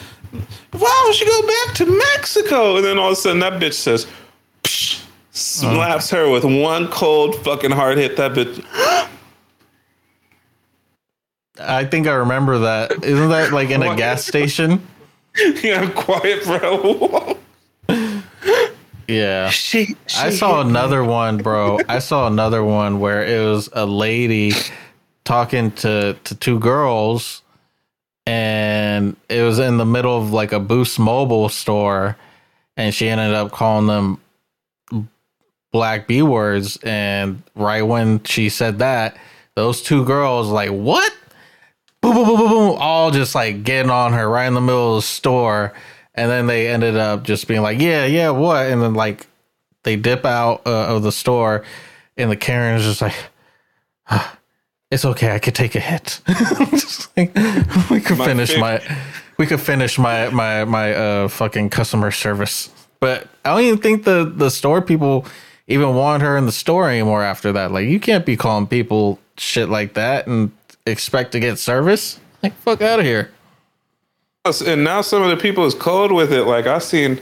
Why 0.71 1.01
don't 1.05 1.19
you 1.21 1.27
go 1.27 1.47
back 1.47 1.75
to 1.75 1.85
Mexico? 1.85 2.75
And 2.77 2.85
then 2.85 2.97
all 2.97 3.07
of 3.07 3.13
a 3.13 3.15
sudden 3.15 3.39
that 3.39 3.61
bitch 3.61 3.73
says, 3.75 4.07
Psh, 4.63 5.02
slaps 5.33 6.09
her 6.11 6.29
with 6.29 6.45
one 6.45 6.87
cold 6.87 7.35
fucking 7.43 7.71
hard 7.71 7.97
hit. 7.97 8.15
That 8.17 8.33
bitch. 8.33 8.63
I 11.59 11.85
think 11.85 12.07
I 12.07 12.13
remember 12.13 12.59
that. 12.59 13.03
Isn't 13.03 13.29
that 13.29 13.51
like 13.53 13.69
in 13.69 13.83
a 13.83 13.95
gas 13.95 14.25
station? 14.25 14.85
yeah, 15.61 15.89
quiet 15.91 16.43
bro. 16.43 17.37
Yeah. 19.07 19.49
She, 19.49 19.95
I 20.17 20.29
saw 20.29 20.57
hit 20.57 20.65
me. 20.65 20.69
another 20.71 21.03
one, 21.03 21.37
bro. 21.37 21.79
I 21.89 21.99
saw 21.99 22.27
another 22.27 22.63
one 22.63 22.99
where 22.99 23.23
it 23.23 23.45
was 23.45 23.69
a 23.73 23.85
lady 23.85 24.53
talking 25.25 25.71
to 25.71 26.17
to 26.23 26.35
two 26.35 26.59
girls 26.59 27.41
and 28.25 29.15
it 29.29 29.41
was 29.41 29.59
in 29.59 29.77
the 29.77 29.85
middle 29.85 30.17
of 30.17 30.31
like 30.31 30.51
a 30.51 30.59
Boost 30.59 30.99
Mobile 30.99 31.49
store 31.49 32.17
and 32.75 32.93
she 32.93 33.07
ended 33.09 33.33
up 33.33 33.51
calling 33.51 33.87
them 33.87 34.19
black 35.73 36.07
B 36.07 36.21
words 36.21 36.77
and 36.83 37.43
right 37.55 37.81
when 37.81 38.23
she 38.23 38.47
said 38.47 38.79
that, 38.79 39.17
those 39.55 39.81
two 39.81 40.05
girls 40.05 40.47
like, 40.47 40.69
"What?" 40.69 41.11
Boom 42.01 42.15
boom 42.15 42.25
boom 42.25 42.37
boom 42.37 42.49
boom 42.49 42.77
all 42.79 43.11
just 43.11 43.35
like 43.35 43.63
getting 43.65 43.91
on 43.91 44.13
her 44.13 44.29
right 44.29 44.47
in 44.47 44.53
the 44.53 44.61
middle 44.61 44.95
of 44.95 45.03
the 45.03 45.07
store 45.07 45.73
and 46.15 46.29
then 46.29 46.47
they 46.47 46.67
ended 46.67 46.95
up 46.95 47.23
just 47.23 47.47
being 47.47 47.61
like, 47.61 47.79
"Yeah, 47.79 48.05
yeah, 48.05 48.29
what?" 48.29 48.67
And 48.67 48.81
then 48.81 48.93
like 48.93 49.27
they 49.83 49.95
dip 49.95 50.25
out 50.25 50.61
uh, 50.65 50.95
of 50.95 51.03
the 51.03 51.11
store, 51.11 51.63
and 52.17 52.31
the 52.31 52.35
Karen's 52.35 52.83
just 52.83 53.01
like, 53.01 53.15
"Ah, 54.09 54.37
"It's 54.91 55.05
okay, 55.05 55.33
I 55.33 55.39
could 55.39 55.55
take 55.55 55.75
a 55.75 55.79
hit." 55.79 56.21
Like, 57.15 57.31
we 57.91 58.01
could 58.01 58.17
My 58.17 58.25
finish 58.25 58.57
my, 58.57 58.81
we 59.37 59.45
could 59.45 59.61
finish 59.61 59.99
my 59.99 60.29
my 60.29 60.65
my 60.65 60.93
uh 60.95 61.27
fucking 61.27 61.69
customer 61.69 62.09
service. 62.09 62.71
But 62.99 63.27
I 63.45 63.51
don't 63.51 63.61
even 63.61 63.79
think 63.79 64.03
the 64.03 64.25
the 64.35 64.49
store 64.49 64.81
people 64.81 65.27
even 65.67 65.95
want 65.95 66.23
her 66.23 66.37
in 66.37 66.45
the 66.45 66.51
store 66.51 66.89
anymore 66.89 67.23
after 67.23 67.51
that. 67.53 67.71
Like, 67.71 67.87
you 67.87 67.99
can't 67.99 68.25
be 68.25 68.35
calling 68.35 68.67
people 68.67 69.19
shit 69.37 69.69
like 69.69 69.93
that 69.93 70.27
and 70.27 70.51
expect 70.85 71.31
to 71.33 71.39
get 71.39 71.57
service. 71.59 72.19
Like, 72.41 72.53
fuck 72.55 72.81
out 72.81 72.99
of 72.99 73.05
here. 73.05 73.31
and 74.45 74.83
now 74.83 75.01
some 75.01 75.21
of 75.23 75.29
the 75.29 75.37
people 75.37 75.65
is 75.65 75.73
cold 75.73 76.11
with 76.11 76.33
it. 76.33 76.43
Like 76.43 76.67
I 76.67 76.79
seen 76.79 77.21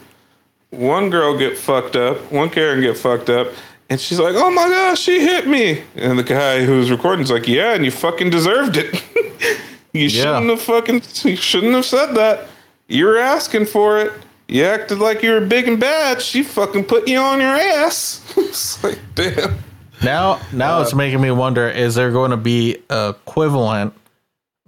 one 0.72 1.10
girl 1.10 1.38
get 1.38 1.58
fucked 1.58 1.96
up, 1.96 2.32
one 2.32 2.50
Karen 2.50 2.82
get 2.82 2.98
fucked 2.98 3.30
up, 3.30 3.50
and 3.89 4.00
she's 4.00 4.20
like, 4.20 4.36
"Oh 4.36 4.50
my 4.50 4.68
gosh, 4.68 5.00
she 5.00 5.20
hit 5.20 5.48
me!" 5.48 5.84
And 5.96 6.18
the 6.18 6.24
guy 6.24 6.66
who's 6.66 6.89
recording 6.89 7.24
is 7.24 7.32
like, 7.32 7.48
"Yeah, 7.48 7.74
and 7.74 7.86
you 7.86 7.92
fucking 7.92 8.30
deserved 8.32 8.78
it. 8.78 9.04
you 9.94 10.10
shouldn't 10.10 10.50
have 10.50 10.62
fucking, 10.62 11.04
you 11.30 11.36
shouldn't 11.36 11.74
have 11.74 11.86
said 11.86 12.14
that. 12.14 12.48
You 12.88 13.06
were 13.06 13.18
asking 13.18 13.66
for 13.68 14.00
it. 14.00 14.14
You 14.52 14.66
acted 14.66 14.99
like 14.99 15.24
you 15.24 15.32
were 15.32 15.41
big 15.41 15.68
and 15.68 15.80
bad. 15.80 16.22
She 16.22 16.43
fucking 16.43 16.84
put 16.86 17.08
you 17.08 17.18
on 17.18 17.39
your 17.39 17.56
ass." 17.56 18.22
it's 18.38 18.84
like, 18.84 18.99
damn. 19.16 19.58
Now, 20.04 20.41
now 20.52 20.80
Uh, 20.80 20.82
it's 20.82 20.93
making 20.93 21.22
me 21.22 21.32
wonder: 21.32 21.70
Is 21.70 21.95
there 21.95 22.12
going 22.12 22.32
to 22.32 22.38
be 22.38 22.78
equivalent 22.89 23.93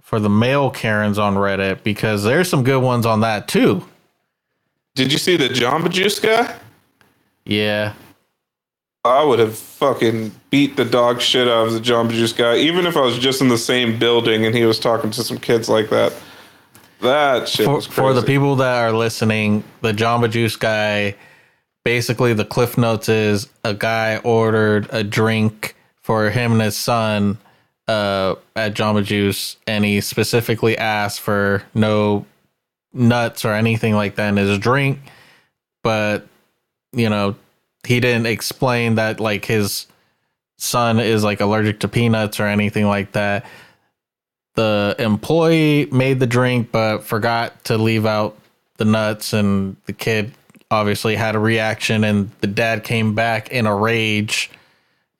for 0.00 0.18
the 0.18 0.30
male 0.30 0.70
Karens 0.70 1.18
on 1.18 1.34
Reddit? 1.34 1.82
Because 1.82 2.22
there's 2.24 2.48
some 2.48 2.64
good 2.64 2.82
ones 2.82 3.04
on 3.04 3.20
that 3.20 3.46
too. 3.46 3.84
Did 4.94 5.12
you 5.12 5.18
see 5.18 5.36
the 5.36 5.48
Jamba 5.48 5.90
Juice 5.90 6.18
guy? 6.18 6.56
Yeah, 7.44 7.92
I 9.04 9.22
would 9.22 9.38
have 9.38 9.54
fucking 9.58 10.32
beat 10.48 10.76
the 10.76 10.84
dog 10.86 11.20
shit 11.20 11.46
out 11.46 11.66
of 11.66 11.74
the 11.74 11.80
Jamba 11.80 12.12
Juice 12.12 12.32
guy, 12.32 12.56
even 12.56 12.86
if 12.86 12.96
I 12.96 13.00
was 13.02 13.18
just 13.18 13.42
in 13.42 13.48
the 13.48 13.58
same 13.58 13.98
building 13.98 14.46
and 14.46 14.54
he 14.54 14.64
was 14.64 14.78
talking 14.78 15.10
to 15.10 15.22
some 15.22 15.36
kids 15.36 15.68
like 15.68 15.90
that. 15.90 16.14
That 17.00 17.48
shit 17.48 17.66
for, 17.66 17.80
for 17.80 18.12
the 18.12 18.22
people 18.22 18.56
that 18.56 18.82
are 18.84 18.92
listening, 18.92 19.64
the 19.80 19.92
Jamba 19.92 20.30
Juice 20.30 20.56
guy. 20.56 21.16
Basically, 21.84 22.32
the 22.32 22.46
cliff 22.46 22.78
notes 22.78 23.10
is 23.10 23.48
a 23.62 23.74
guy 23.74 24.16
ordered 24.18 24.88
a 24.90 25.04
drink 25.04 25.76
for 26.00 26.30
him 26.30 26.52
and 26.52 26.62
his 26.62 26.76
son 26.76 27.36
uh, 27.88 28.36
at 28.56 28.74
Jamba 28.74 29.04
Juice, 29.04 29.56
and 29.66 29.84
he 29.84 30.00
specifically 30.00 30.78
asked 30.78 31.20
for 31.20 31.62
no 31.74 32.24
nuts 32.94 33.44
or 33.44 33.52
anything 33.52 33.94
like 33.94 34.14
that 34.14 34.28
in 34.28 34.36
his 34.36 34.58
drink. 34.58 34.98
But 35.82 36.26
you 36.92 37.10
know, 37.10 37.36
he 37.86 38.00
didn't 38.00 38.26
explain 38.26 38.94
that 38.94 39.20
like 39.20 39.44
his 39.44 39.86
son 40.56 41.00
is 41.00 41.24
like 41.24 41.40
allergic 41.40 41.80
to 41.80 41.88
peanuts 41.88 42.40
or 42.40 42.46
anything 42.46 42.86
like 42.86 43.12
that. 43.12 43.44
The 44.54 44.94
employee 44.98 45.86
made 45.86 46.20
the 46.20 46.26
drink 46.26 46.70
but 46.70 46.98
forgot 46.98 47.64
to 47.64 47.76
leave 47.76 48.06
out 48.06 48.38
the 48.76 48.84
nuts, 48.84 49.32
and 49.32 49.76
the 49.86 49.92
kid 49.92 50.32
obviously 50.70 51.16
had 51.16 51.34
a 51.34 51.38
reaction, 51.38 52.04
and 52.04 52.30
the 52.40 52.46
dad 52.46 52.84
came 52.84 53.14
back 53.14 53.50
in 53.50 53.66
a 53.66 53.74
rage 53.74 54.50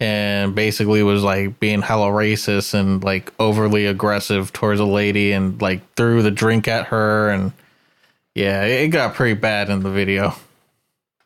and 0.00 0.54
basically 0.54 1.02
was 1.02 1.22
like 1.22 1.58
being 1.60 1.80
hella 1.80 2.08
racist 2.08 2.74
and 2.74 3.02
like 3.04 3.32
overly 3.38 3.86
aggressive 3.86 4.52
towards 4.52 4.80
a 4.80 4.84
lady 4.84 5.32
and 5.32 5.62
like 5.62 5.80
threw 5.94 6.20
the 6.20 6.30
drink 6.30 6.66
at 6.66 6.86
her 6.86 7.30
and 7.30 7.52
yeah, 8.34 8.64
it 8.64 8.88
got 8.88 9.14
pretty 9.14 9.34
bad 9.34 9.70
in 9.70 9.80
the 9.80 9.90
video. 9.90 10.34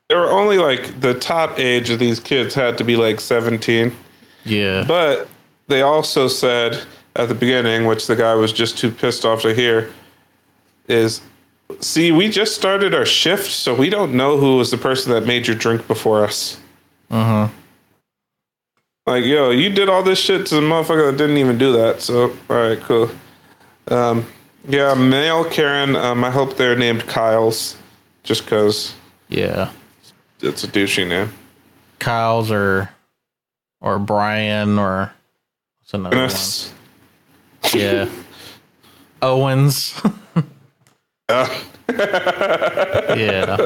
There 0.09 0.19
were 0.19 0.31
only 0.31 0.59
like 0.59 1.01
the 1.01 1.15
top 1.15 1.59
age 1.59 1.91
of 1.91 1.99
these 1.99 2.21
kids 2.21 2.55
had 2.55 2.79
to 2.79 2.85
be 2.85 2.97
like 2.97 3.21
17. 3.21 3.95
Yeah. 4.45 4.85
But 4.87 5.29
they 5.69 5.83
also 5.83 6.29
said 6.29 6.83
at 7.19 7.29
the 7.29 7.35
beginning, 7.35 7.85
which 7.87 8.07
the 8.07 8.17
guy 8.17 8.35
was 8.35 8.53
just 8.53 8.79
too 8.79 8.91
pissed 8.91 9.25
off 9.25 9.43
to 9.43 9.53
hear, 9.53 9.91
is 10.89 11.21
see, 11.81 12.13
we 12.13 12.29
just 12.31 12.55
started 12.55 12.95
our 12.95 13.05
shift, 13.05 13.51
so 13.51 13.75
we 13.75 13.91
don't 13.91 14.15
know 14.15 14.39
who 14.39 14.57
was 14.57 14.71
the 14.71 14.79
person 14.79 15.13
that 15.13 15.27
made 15.27 15.47
your 15.47 15.57
drink 15.57 15.87
before 15.87 16.25
us. 16.25 16.59
Uh 17.11 17.25
huh. 17.25 17.49
Like, 19.07 19.25
yo, 19.25 19.51
you 19.51 19.71
did 19.71 19.89
all 19.89 20.03
this 20.03 20.19
shit 20.19 20.47
to 20.47 20.55
the 20.57 20.61
motherfucker 20.61 21.11
that 21.11 21.17
didn't 21.17 21.39
even 21.39 21.57
do 21.59 21.73
that. 21.73 22.03
So, 22.03 22.37
all 22.51 22.57
right, 22.57 22.79
cool. 22.81 23.11
Um, 23.89 24.27
yeah, 24.69 24.93
male 24.95 25.45
Karen. 25.49 25.97
Um, 25.97 26.23
I 26.25 26.31
hope 26.31 26.57
they're 26.57 26.77
named 26.77 27.07
Kyles, 27.07 27.77
just 28.23 28.45
because 28.45 28.95
Yeah. 29.29 29.71
it's 30.43 30.63
a 30.63 30.69
douchey 30.69 31.09
name. 31.09 31.33
Kyle's 31.99 32.51
or 32.53 32.91
or 33.81 33.99
Brian 33.99 34.79
or 34.79 35.13
what's 35.81 35.95
another 35.95 36.17
one? 36.17 36.29
Yeah. 37.75 38.09
Owens. 39.23 40.01
Yeah. 41.29 41.61
yeah. 43.17 43.57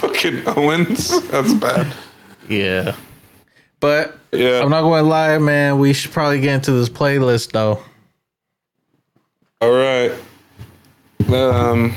Fucking 0.00 0.42
Owens. 0.46 1.20
That's 1.28 1.54
bad. 1.54 1.92
Yeah. 2.48 2.94
But 3.80 4.18
Yeah. 4.32 4.62
I'm 4.62 4.70
not 4.70 4.82
going 4.82 5.04
to 5.04 5.08
lie, 5.08 5.38
man. 5.38 5.78
We 5.78 5.92
should 5.92 6.12
probably 6.12 6.40
get 6.40 6.54
into 6.54 6.72
this 6.72 6.88
playlist 6.88 7.52
though. 7.52 7.82
All 9.60 9.72
right. 9.72 10.12
Um. 11.28 11.94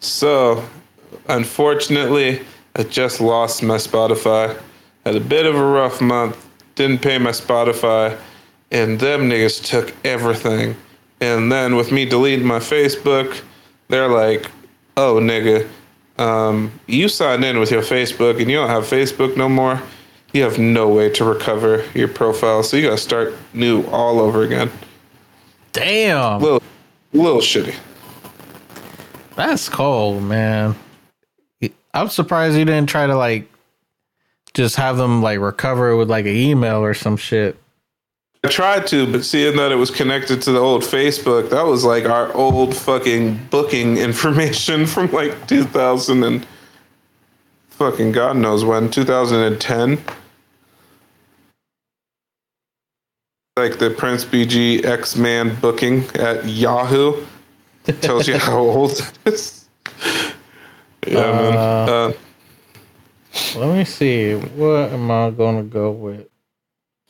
So, 0.00 0.64
unfortunately, 1.28 2.42
I 2.76 2.82
just 2.84 3.20
lost 3.20 3.62
my 3.62 3.76
Spotify. 3.76 4.60
Had 5.04 5.14
a 5.16 5.20
bit 5.20 5.46
of 5.46 5.54
a 5.54 5.64
rough 5.64 6.00
month. 6.00 6.36
Didn't 6.74 7.02
pay 7.02 7.18
my 7.18 7.30
Spotify, 7.30 8.18
and 8.72 8.98
them 8.98 9.28
niggas 9.28 9.64
took 9.64 9.94
everything. 10.04 10.74
And 11.20 11.52
then 11.52 11.76
with 11.76 11.92
me 11.92 12.04
deleting 12.04 12.46
my 12.46 12.58
Facebook, 12.58 13.40
they're 13.88 14.08
like, 14.08 14.50
"Oh, 14.96 15.20
nigga, 15.20 15.68
um, 16.18 16.72
you 16.88 17.08
signed 17.08 17.44
in 17.44 17.60
with 17.60 17.70
your 17.70 17.82
Facebook, 17.82 18.40
and 18.40 18.50
you 18.50 18.56
don't 18.56 18.70
have 18.70 18.84
Facebook 18.84 19.36
no 19.36 19.48
more. 19.48 19.80
You 20.32 20.42
have 20.42 20.58
no 20.58 20.88
way 20.88 21.10
to 21.10 21.24
recover 21.24 21.84
your 21.94 22.08
profile, 22.08 22.62
so 22.62 22.76
you 22.76 22.84
gotta 22.84 22.98
start 22.98 23.34
new 23.52 23.84
all 23.92 24.18
over 24.18 24.42
again." 24.42 24.70
Damn. 25.72 26.40
Little, 26.40 26.62
little 27.12 27.40
shitty. 27.40 27.74
That's 29.36 29.68
cold, 29.68 30.22
man. 30.22 30.74
I'm 31.94 32.08
surprised 32.08 32.56
you 32.56 32.64
didn't 32.64 32.88
try 32.88 33.06
to 33.06 33.16
like 33.16 33.50
just 34.54 34.76
have 34.76 34.96
them 34.96 35.22
like 35.22 35.38
recover 35.38 35.96
with 35.96 36.10
like 36.10 36.26
an 36.26 36.34
email 36.34 36.78
or 36.78 36.94
some 36.94 37.16
shit. 37.16 37.56
I 38.44 38.48
tried 38.48 38.88
to, 38.88 39.10
but 39.10 39.24
seeing 39.24 39.56
that 39.56 39.70
it 39.70 39.76
was 39.76 39.92
connected 39.92 40.42
to 40.42 40.52
the 40.52 40.58
old 40.58 40.82
Facebook, 40.82 41.50
that 41.50 41.64
was 41.64 41.84
like 41.84 42.06
our 42.06 42.32
old 42.34 42.76
fucking 42.76 43.38
booking 43.50 43.96
information 44.08 44.84
from 44.86 45.12
like 45.12 45.46
2000 45.46 46.24
and 46.24 46.46
fucking 47.70 48.10
God 48.10 48.36
knows 48.36 48.64
when, 48.64 48.90
2010. 48.90 49.98
Like 53.56 53.78
the 53.78 53.90
Prince 53.90 54.24
BG 54.24 54.84
X 54.84 55.14
Man 55.14 55.54
booking 55.60 56.04
at 56.16 56.44
Yahoo 56.44 57.24
tells 58.00 58.26
you 58.26 58.38
how 58.38 58.58
old 58.58 58.92
it 59.24 59.34
is. 59.34 59.68
Yeah, 61.06 61.14
man. 61.14 61.56
Uh, 61.56 62.12
Let 63.56 63.76
me 63.76 63.84
see. 63.84 64.34
What 64.34 64.90
am 64.92 65.10
I 65.10 65.30
gonna 65.30 65.62
go 65.62 65.92
with? 65.92 66.31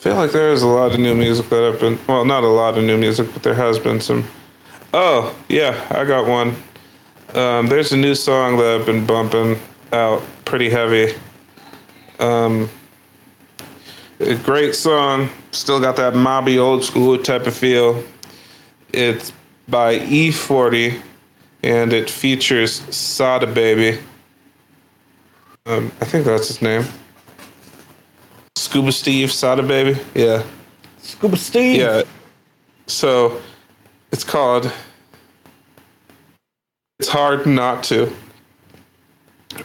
Feel 0.02 0.16
like 0.16 0.32
there 0.32 0.50
is 0.50 0.62
a 0.62 0.66
lot 0.66 0.92
of 0.92 0.98
new 0.98 1.14
music 1.14 1.48
that 1.50 1.62
I've 1.62 1.78
been 1.78 1.96
well, 2.08 2.24
not 2.24 2.42
a 2.42 2.48
lot 2.48 2.76
of 2.76 2.82
new 2.82 2.98
music, 2.98 3.32
but 3.32 3.44
there 3.44 3.54
has 3.54 3.78
been 3.78 4.00
some. 4.00 4.24
Oh 4.92 5.32
yeah, 5.48 5.86
I 5.92 6.04
got 6.04 6.26
one. 6.26 6.56
Um, 7.34 7.68
there's 7.68 7.92
a 7.92 7.96
new 7.96 8.16
song 8.16 8.56
that 8.56 8.80
I've 8.80 8.84
been 8.84 9.06
bumping 9.06 9.60
out 9.92 10.24
pretty 10.44 10.68
heavy. 10.70 11.14
Um, 12.18 12.68
a 14.18 14.34
great 14.34 14.74
song, 14.74 15.28
still 15.52 15.78
got 15.78 15.94
that 15.94 16.14
mobby 16.14 16.58
old 16.58 16.82
school 16.82 17.16
type 17.16 17.46
of 17.46 17.54
feel. 17.54 18.02
It's 18.92 19.32
by 19.68 20.00
E40, 20.00 21.00
and 21.62 21.92
it 21.92 22.10
features 22.10 22.80
Sada 22.92 23.46
Baby. 23.46 24.00
Um, 25.64 25.92
I 26.00 26.06
think 26.06 26.24
that's 26.24 26.48
his 26.48 26.60
name. 26.60 26.86
Scuba 28.72 28.90
Steve, 28.90 29.30
Sada 29.30 29.62
Baby. 29.62 30.00
Yeah. 30.14 30.42
Scuba 31.02 31.36
Steve. 31.36 31.76
Yeah. 31.76 32.04
So 32.86 33.38
it's 34.12 34.24
called 34.24 34.72
It's 36.98 37.10
Hard 37.10 37.44
Not 37.44 37.84
to 37.84 38.10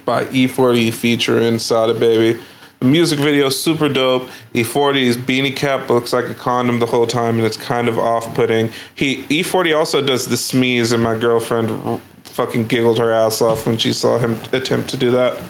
by 0.03 0.25
E40 0.25 0.93
featuring 0.93 1.57
Sada 1.57 1.93
Baby. 1.93 2.37
The 2.79 2.85
music 2.85 3.17
video 3.19 3.47
is 3.47 3.57
super 3.63 3.87
dope. 3.87 4.27
E40's 4.53 5.15
beanie 5.15 5.55
cap 5.55 5.89
looks 5.89 6.11
like 6.11 6.25
a 6.25 6.35
condom 6.35 6.79
the 6.79 6.85
whole 6.85 7.07
time 7.07 7.37
and 7.37 7.45
it's 7.45 7.55
kind 7.55 7.87
of 7.87 7.97
off 7.97 8.35
putting. 8.35 8.69
He 8.95 9.23
E40 9.27 9.73
also 9.73 10.05
does 10.05 10.27
the 10.27 10.35
smeeze 10.35 10.91
and 10.91 11.01
my 11.01 11.17
girlfriend 11.17 12.01
fucking 12.25 12.67
giggled 12.67 12.99
her 12.99 13.13
ass 13.13 13.41
off 13.41 13.65
when 13.65 13.77
she 13.77 13.93
saw 13.93 14.19
him 14.19 14.33
attempt 14.51 14.89
to 14.89 14.97
do 14.97 15.11
that. 15.11 15.41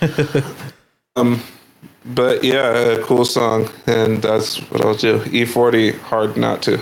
um 1.14 1.40
but 2.14 2.44
yeah, 2.44 2.70
a 2.70 3.02
cool 3.02 3.24
song, 3.24 3.68
and 3.86 4.22
that's 4.22 4.58
what 4.70 4.84
I'll 4.84 4.94
do. 4.94 5.18
E40, 5.20 5.98
hard 6.00 6.36
not 6.36 6.62
to. 6.62 6.80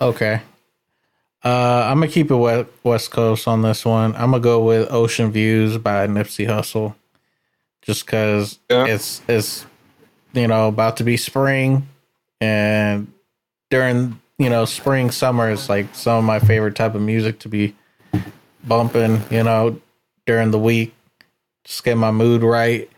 Okay. 0.00 0.40
Uh, 1.42 1.86
I'm 1.88 1.98
gonna 2.00 2.08
keep 2.08 2.30
it 2.30 2.34
west, 2.36 2.68
west 2.82 3.10
Coast 3.10 3.48
on 3.48 3.62
this 3.62 3.84
one. 3.84 4.14
I'm 4.14 4.30
gonna 4.32 4.40
go 4.40 4.62
with 4.62 4.90
Ocean 4.92 5.30
Views 5.32 5.78
by 5.78 6.06
Nipsey 6.06 6.46
Hussle, 6.46 6.94
just 7.82 8.04
because 8.04 8.58
Yeah. 8.70 8.86
it's 8.86 9.22
it's 9.26 9.64
you 10.34 10.46
know 10.46 10.68
about 10.68 10.98
to 10.98 11.04
be 11.04 11.16
spring, 11.16 11.88
and 12.42 13.10
during 13.70 14.20
you 14.38 14.50
know 14.50 14.66
spring 14.66 15.10
summer 15.10 15.50
is 15.50 15.68
like 15.70 15.94
some 15.94 16.18
of 16.18 16.24
my 16.24 16.40
favorite 16.40 16.76
type 16.76 16.94
of 16.94 17.00
music 17.00 17.38
to 17.40 17.48
be 17.48 17.74
bumping. 18.64 19.22
You 19.30 19.42
know 19.42 19.80
during 20.26 20.50
the 20.50 20.58
week, 20.58 20.94
just 21.64 21.82
get 21.84 21.96
my 21.96 22.10
mood 22.10 22.42
right, 22.42 22.90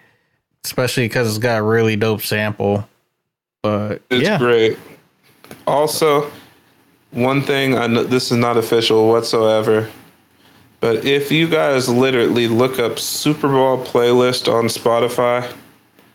especially 0.64 1.06
because 1.06 1.28
it's 1.28 1.38
got 1.38 1.58
a 1.58 1.62
really 1.62 1.96
dope 1.96 2.22
sample. 2.22 2.88
But 3.62 4.02
It's 4.10 4.22
yeah, 4.22 4.38
great. 4.38 4.78
Also, 5.66 6.30
one 7.10 7.42
thing 7.42 7.76
I 7.76 7.86
know 7.86 8.04
this 8.04 8.32
is 8.32 8.38
not 8.38 8.56
official 8.56 9.08
whatsoever, 9.08 9.88
but 10.80 11.04
if 11.04 11.30
you 11.30 11.48
guys 11.48 11.88
literally 11.88 12.48
look 12.48 12.78
up 12.78 12.98
Super 12.98 13.48
Bowl 13.48 13.84
playlist 13.84 14.52
on 14.52 14.64
Spotify, 14.64 15.52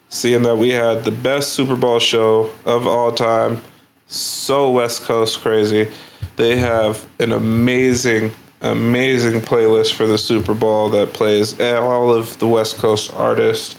seeing 0.09 0.41
that 0.43 0.55
we 0.57 0.69
had 0.69 1.03
the 1.03 1.11
best 1.11 1.53
Super 1.53 1.75
Bowl 1.75 1.99
show 1.99 2.51
of 2.65 2.87
all 2.87 3.11
time, 3.11 3.61
so 4.07 4.71
West 4.71 5.03
Coast 5.03 5.39
crazy. 5.39 5.91
They 6.35 6.57
have 6.57 7.07
an 7.19 7.31
amazing, 7.31 8.31
amazing 8.61 9.41
playlist 9.41 9.93
for 9.93 10.07
the 10.07 10.17
Super 10.17 10.53
Bowl 10.53 10.89
that 10.89 11.13
plays 11.13 11.59
all 11.61 12.13
of 12.13 12.37
the 12.39 12.47
West 12.47 12.77
Coast 12.77 13.13
artists, 13.13 13.75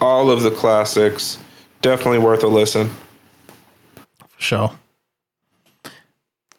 all 0.00 0.30
of 0.30 0.42
the 0.42 0.50
classics. 0.50 1.38
Definitely 1.82 2.18
worth 2.18 2.42
a 2.42 2.48
listen. 2.48 2.90
For 4.28 4.40
sure. 4.40 4.72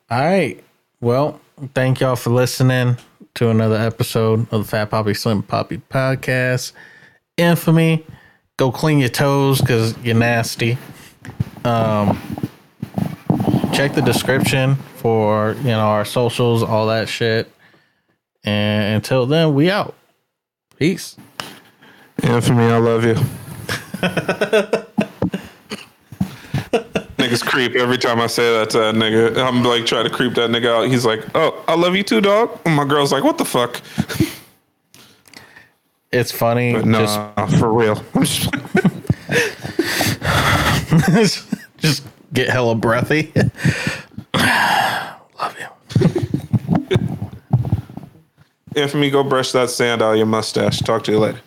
All 0.10 0.20
right. 0.20 0.62
Well, 1.00 1.40
thank 1.74 2.00
y'all 2.00 2.16
for 2.16 2.32
listening 2.32 2.98
to 3.36 3.50
another 3.50 3.78
episode 3.78 4.42
of 4.52 4.64
the 4.64 4.64
Fat 4.64 4.90
Poppy 4.90 5.14
Slim 5.14 5.44
Poppy 5.44 5.78
podcast. 5.90 6.74
Infamy. 7.38 8.06
Go 8.58 8.72
clean 8.72 9.00
your 9.00 9.10
toes 9.10 9.60
because 9.60 9.98
you're 10.00 10.16
nasty. 10.16 10.78
Um, 11.64 12.20
check 13.74 13.94
the 13.94 14.02
description 14.02 14.76
for 14.98 15.54
you 15.60 15.70
know 15.70 15.80
our 15.80 16.06
socials, 16.06 16.62
all 16.62 16.88
that 16.88 17.10
shit. 17.10 17.52
And 18.44 18.96
until 18.96 19.26
then, 19.26 19.54
we 19.54 19.72
out. 19.72 19.96
Peace. 20.78 21.16
Infamy, 22.24 22.66
I 22.66 22.78
love 22.78 23.04
you. 23.04 23.16
Niggas 27.18 27.46
creep 27.46 27.76
every 27.76 27.98
time 27.98 28.20
I 28.20 28.28
say 28.28 28.58
that 28.60 28.70
to 28.72 28.80
that 28.80 28.96
nigga. 28.96 29.38
I'm 29.46 29.64
like 29.64 29.86
trying 29.86 30.06
to 30.06 30.10
creep 30.10 30.34
that 30.36 30.50
nigga 30.50 30.68
out. 30.68 30.88
He's 30.90 31.06
like, 31.06 31.24
"Oh, 31.36 31.64
I 31.68 31.76
love 31.76 31.96
you 31.96 32.04
too, 32.04 32.22
dog." 32.22 32.60
And 32.66 32.76
my 32.76 32.86
girl's 32.86 33.12
like, 33.12 33.24
"What 33.24 33.38
the 33.38 33.46
fuck?" 33.46 33.82
It's 36.12 36.32
funny. 36.32 36.74
No, 36.74 37.00
Just 37.00 37.60
for 37.60 37.72
real. 37.72 37.96
just 41.78 42.04
get 42.34 42.50
hella 42.50 42.76
breathy. 42.76 43.32
Love 44.34 45.56
you. 45.58 45.68
Infamy, 48.76 49.10
go 49.10 49.24
brush 49.24 49.52
that 49.54 49.70
sand 49.70 50.02
out 50.02 50.12
of 50.12 50.18
your 50.18 50.26
mustache. 50.26 50.80
Talk 50.80 51.04
to 51.06 51.12
you 51.12 51.20
later. 51.20 51.42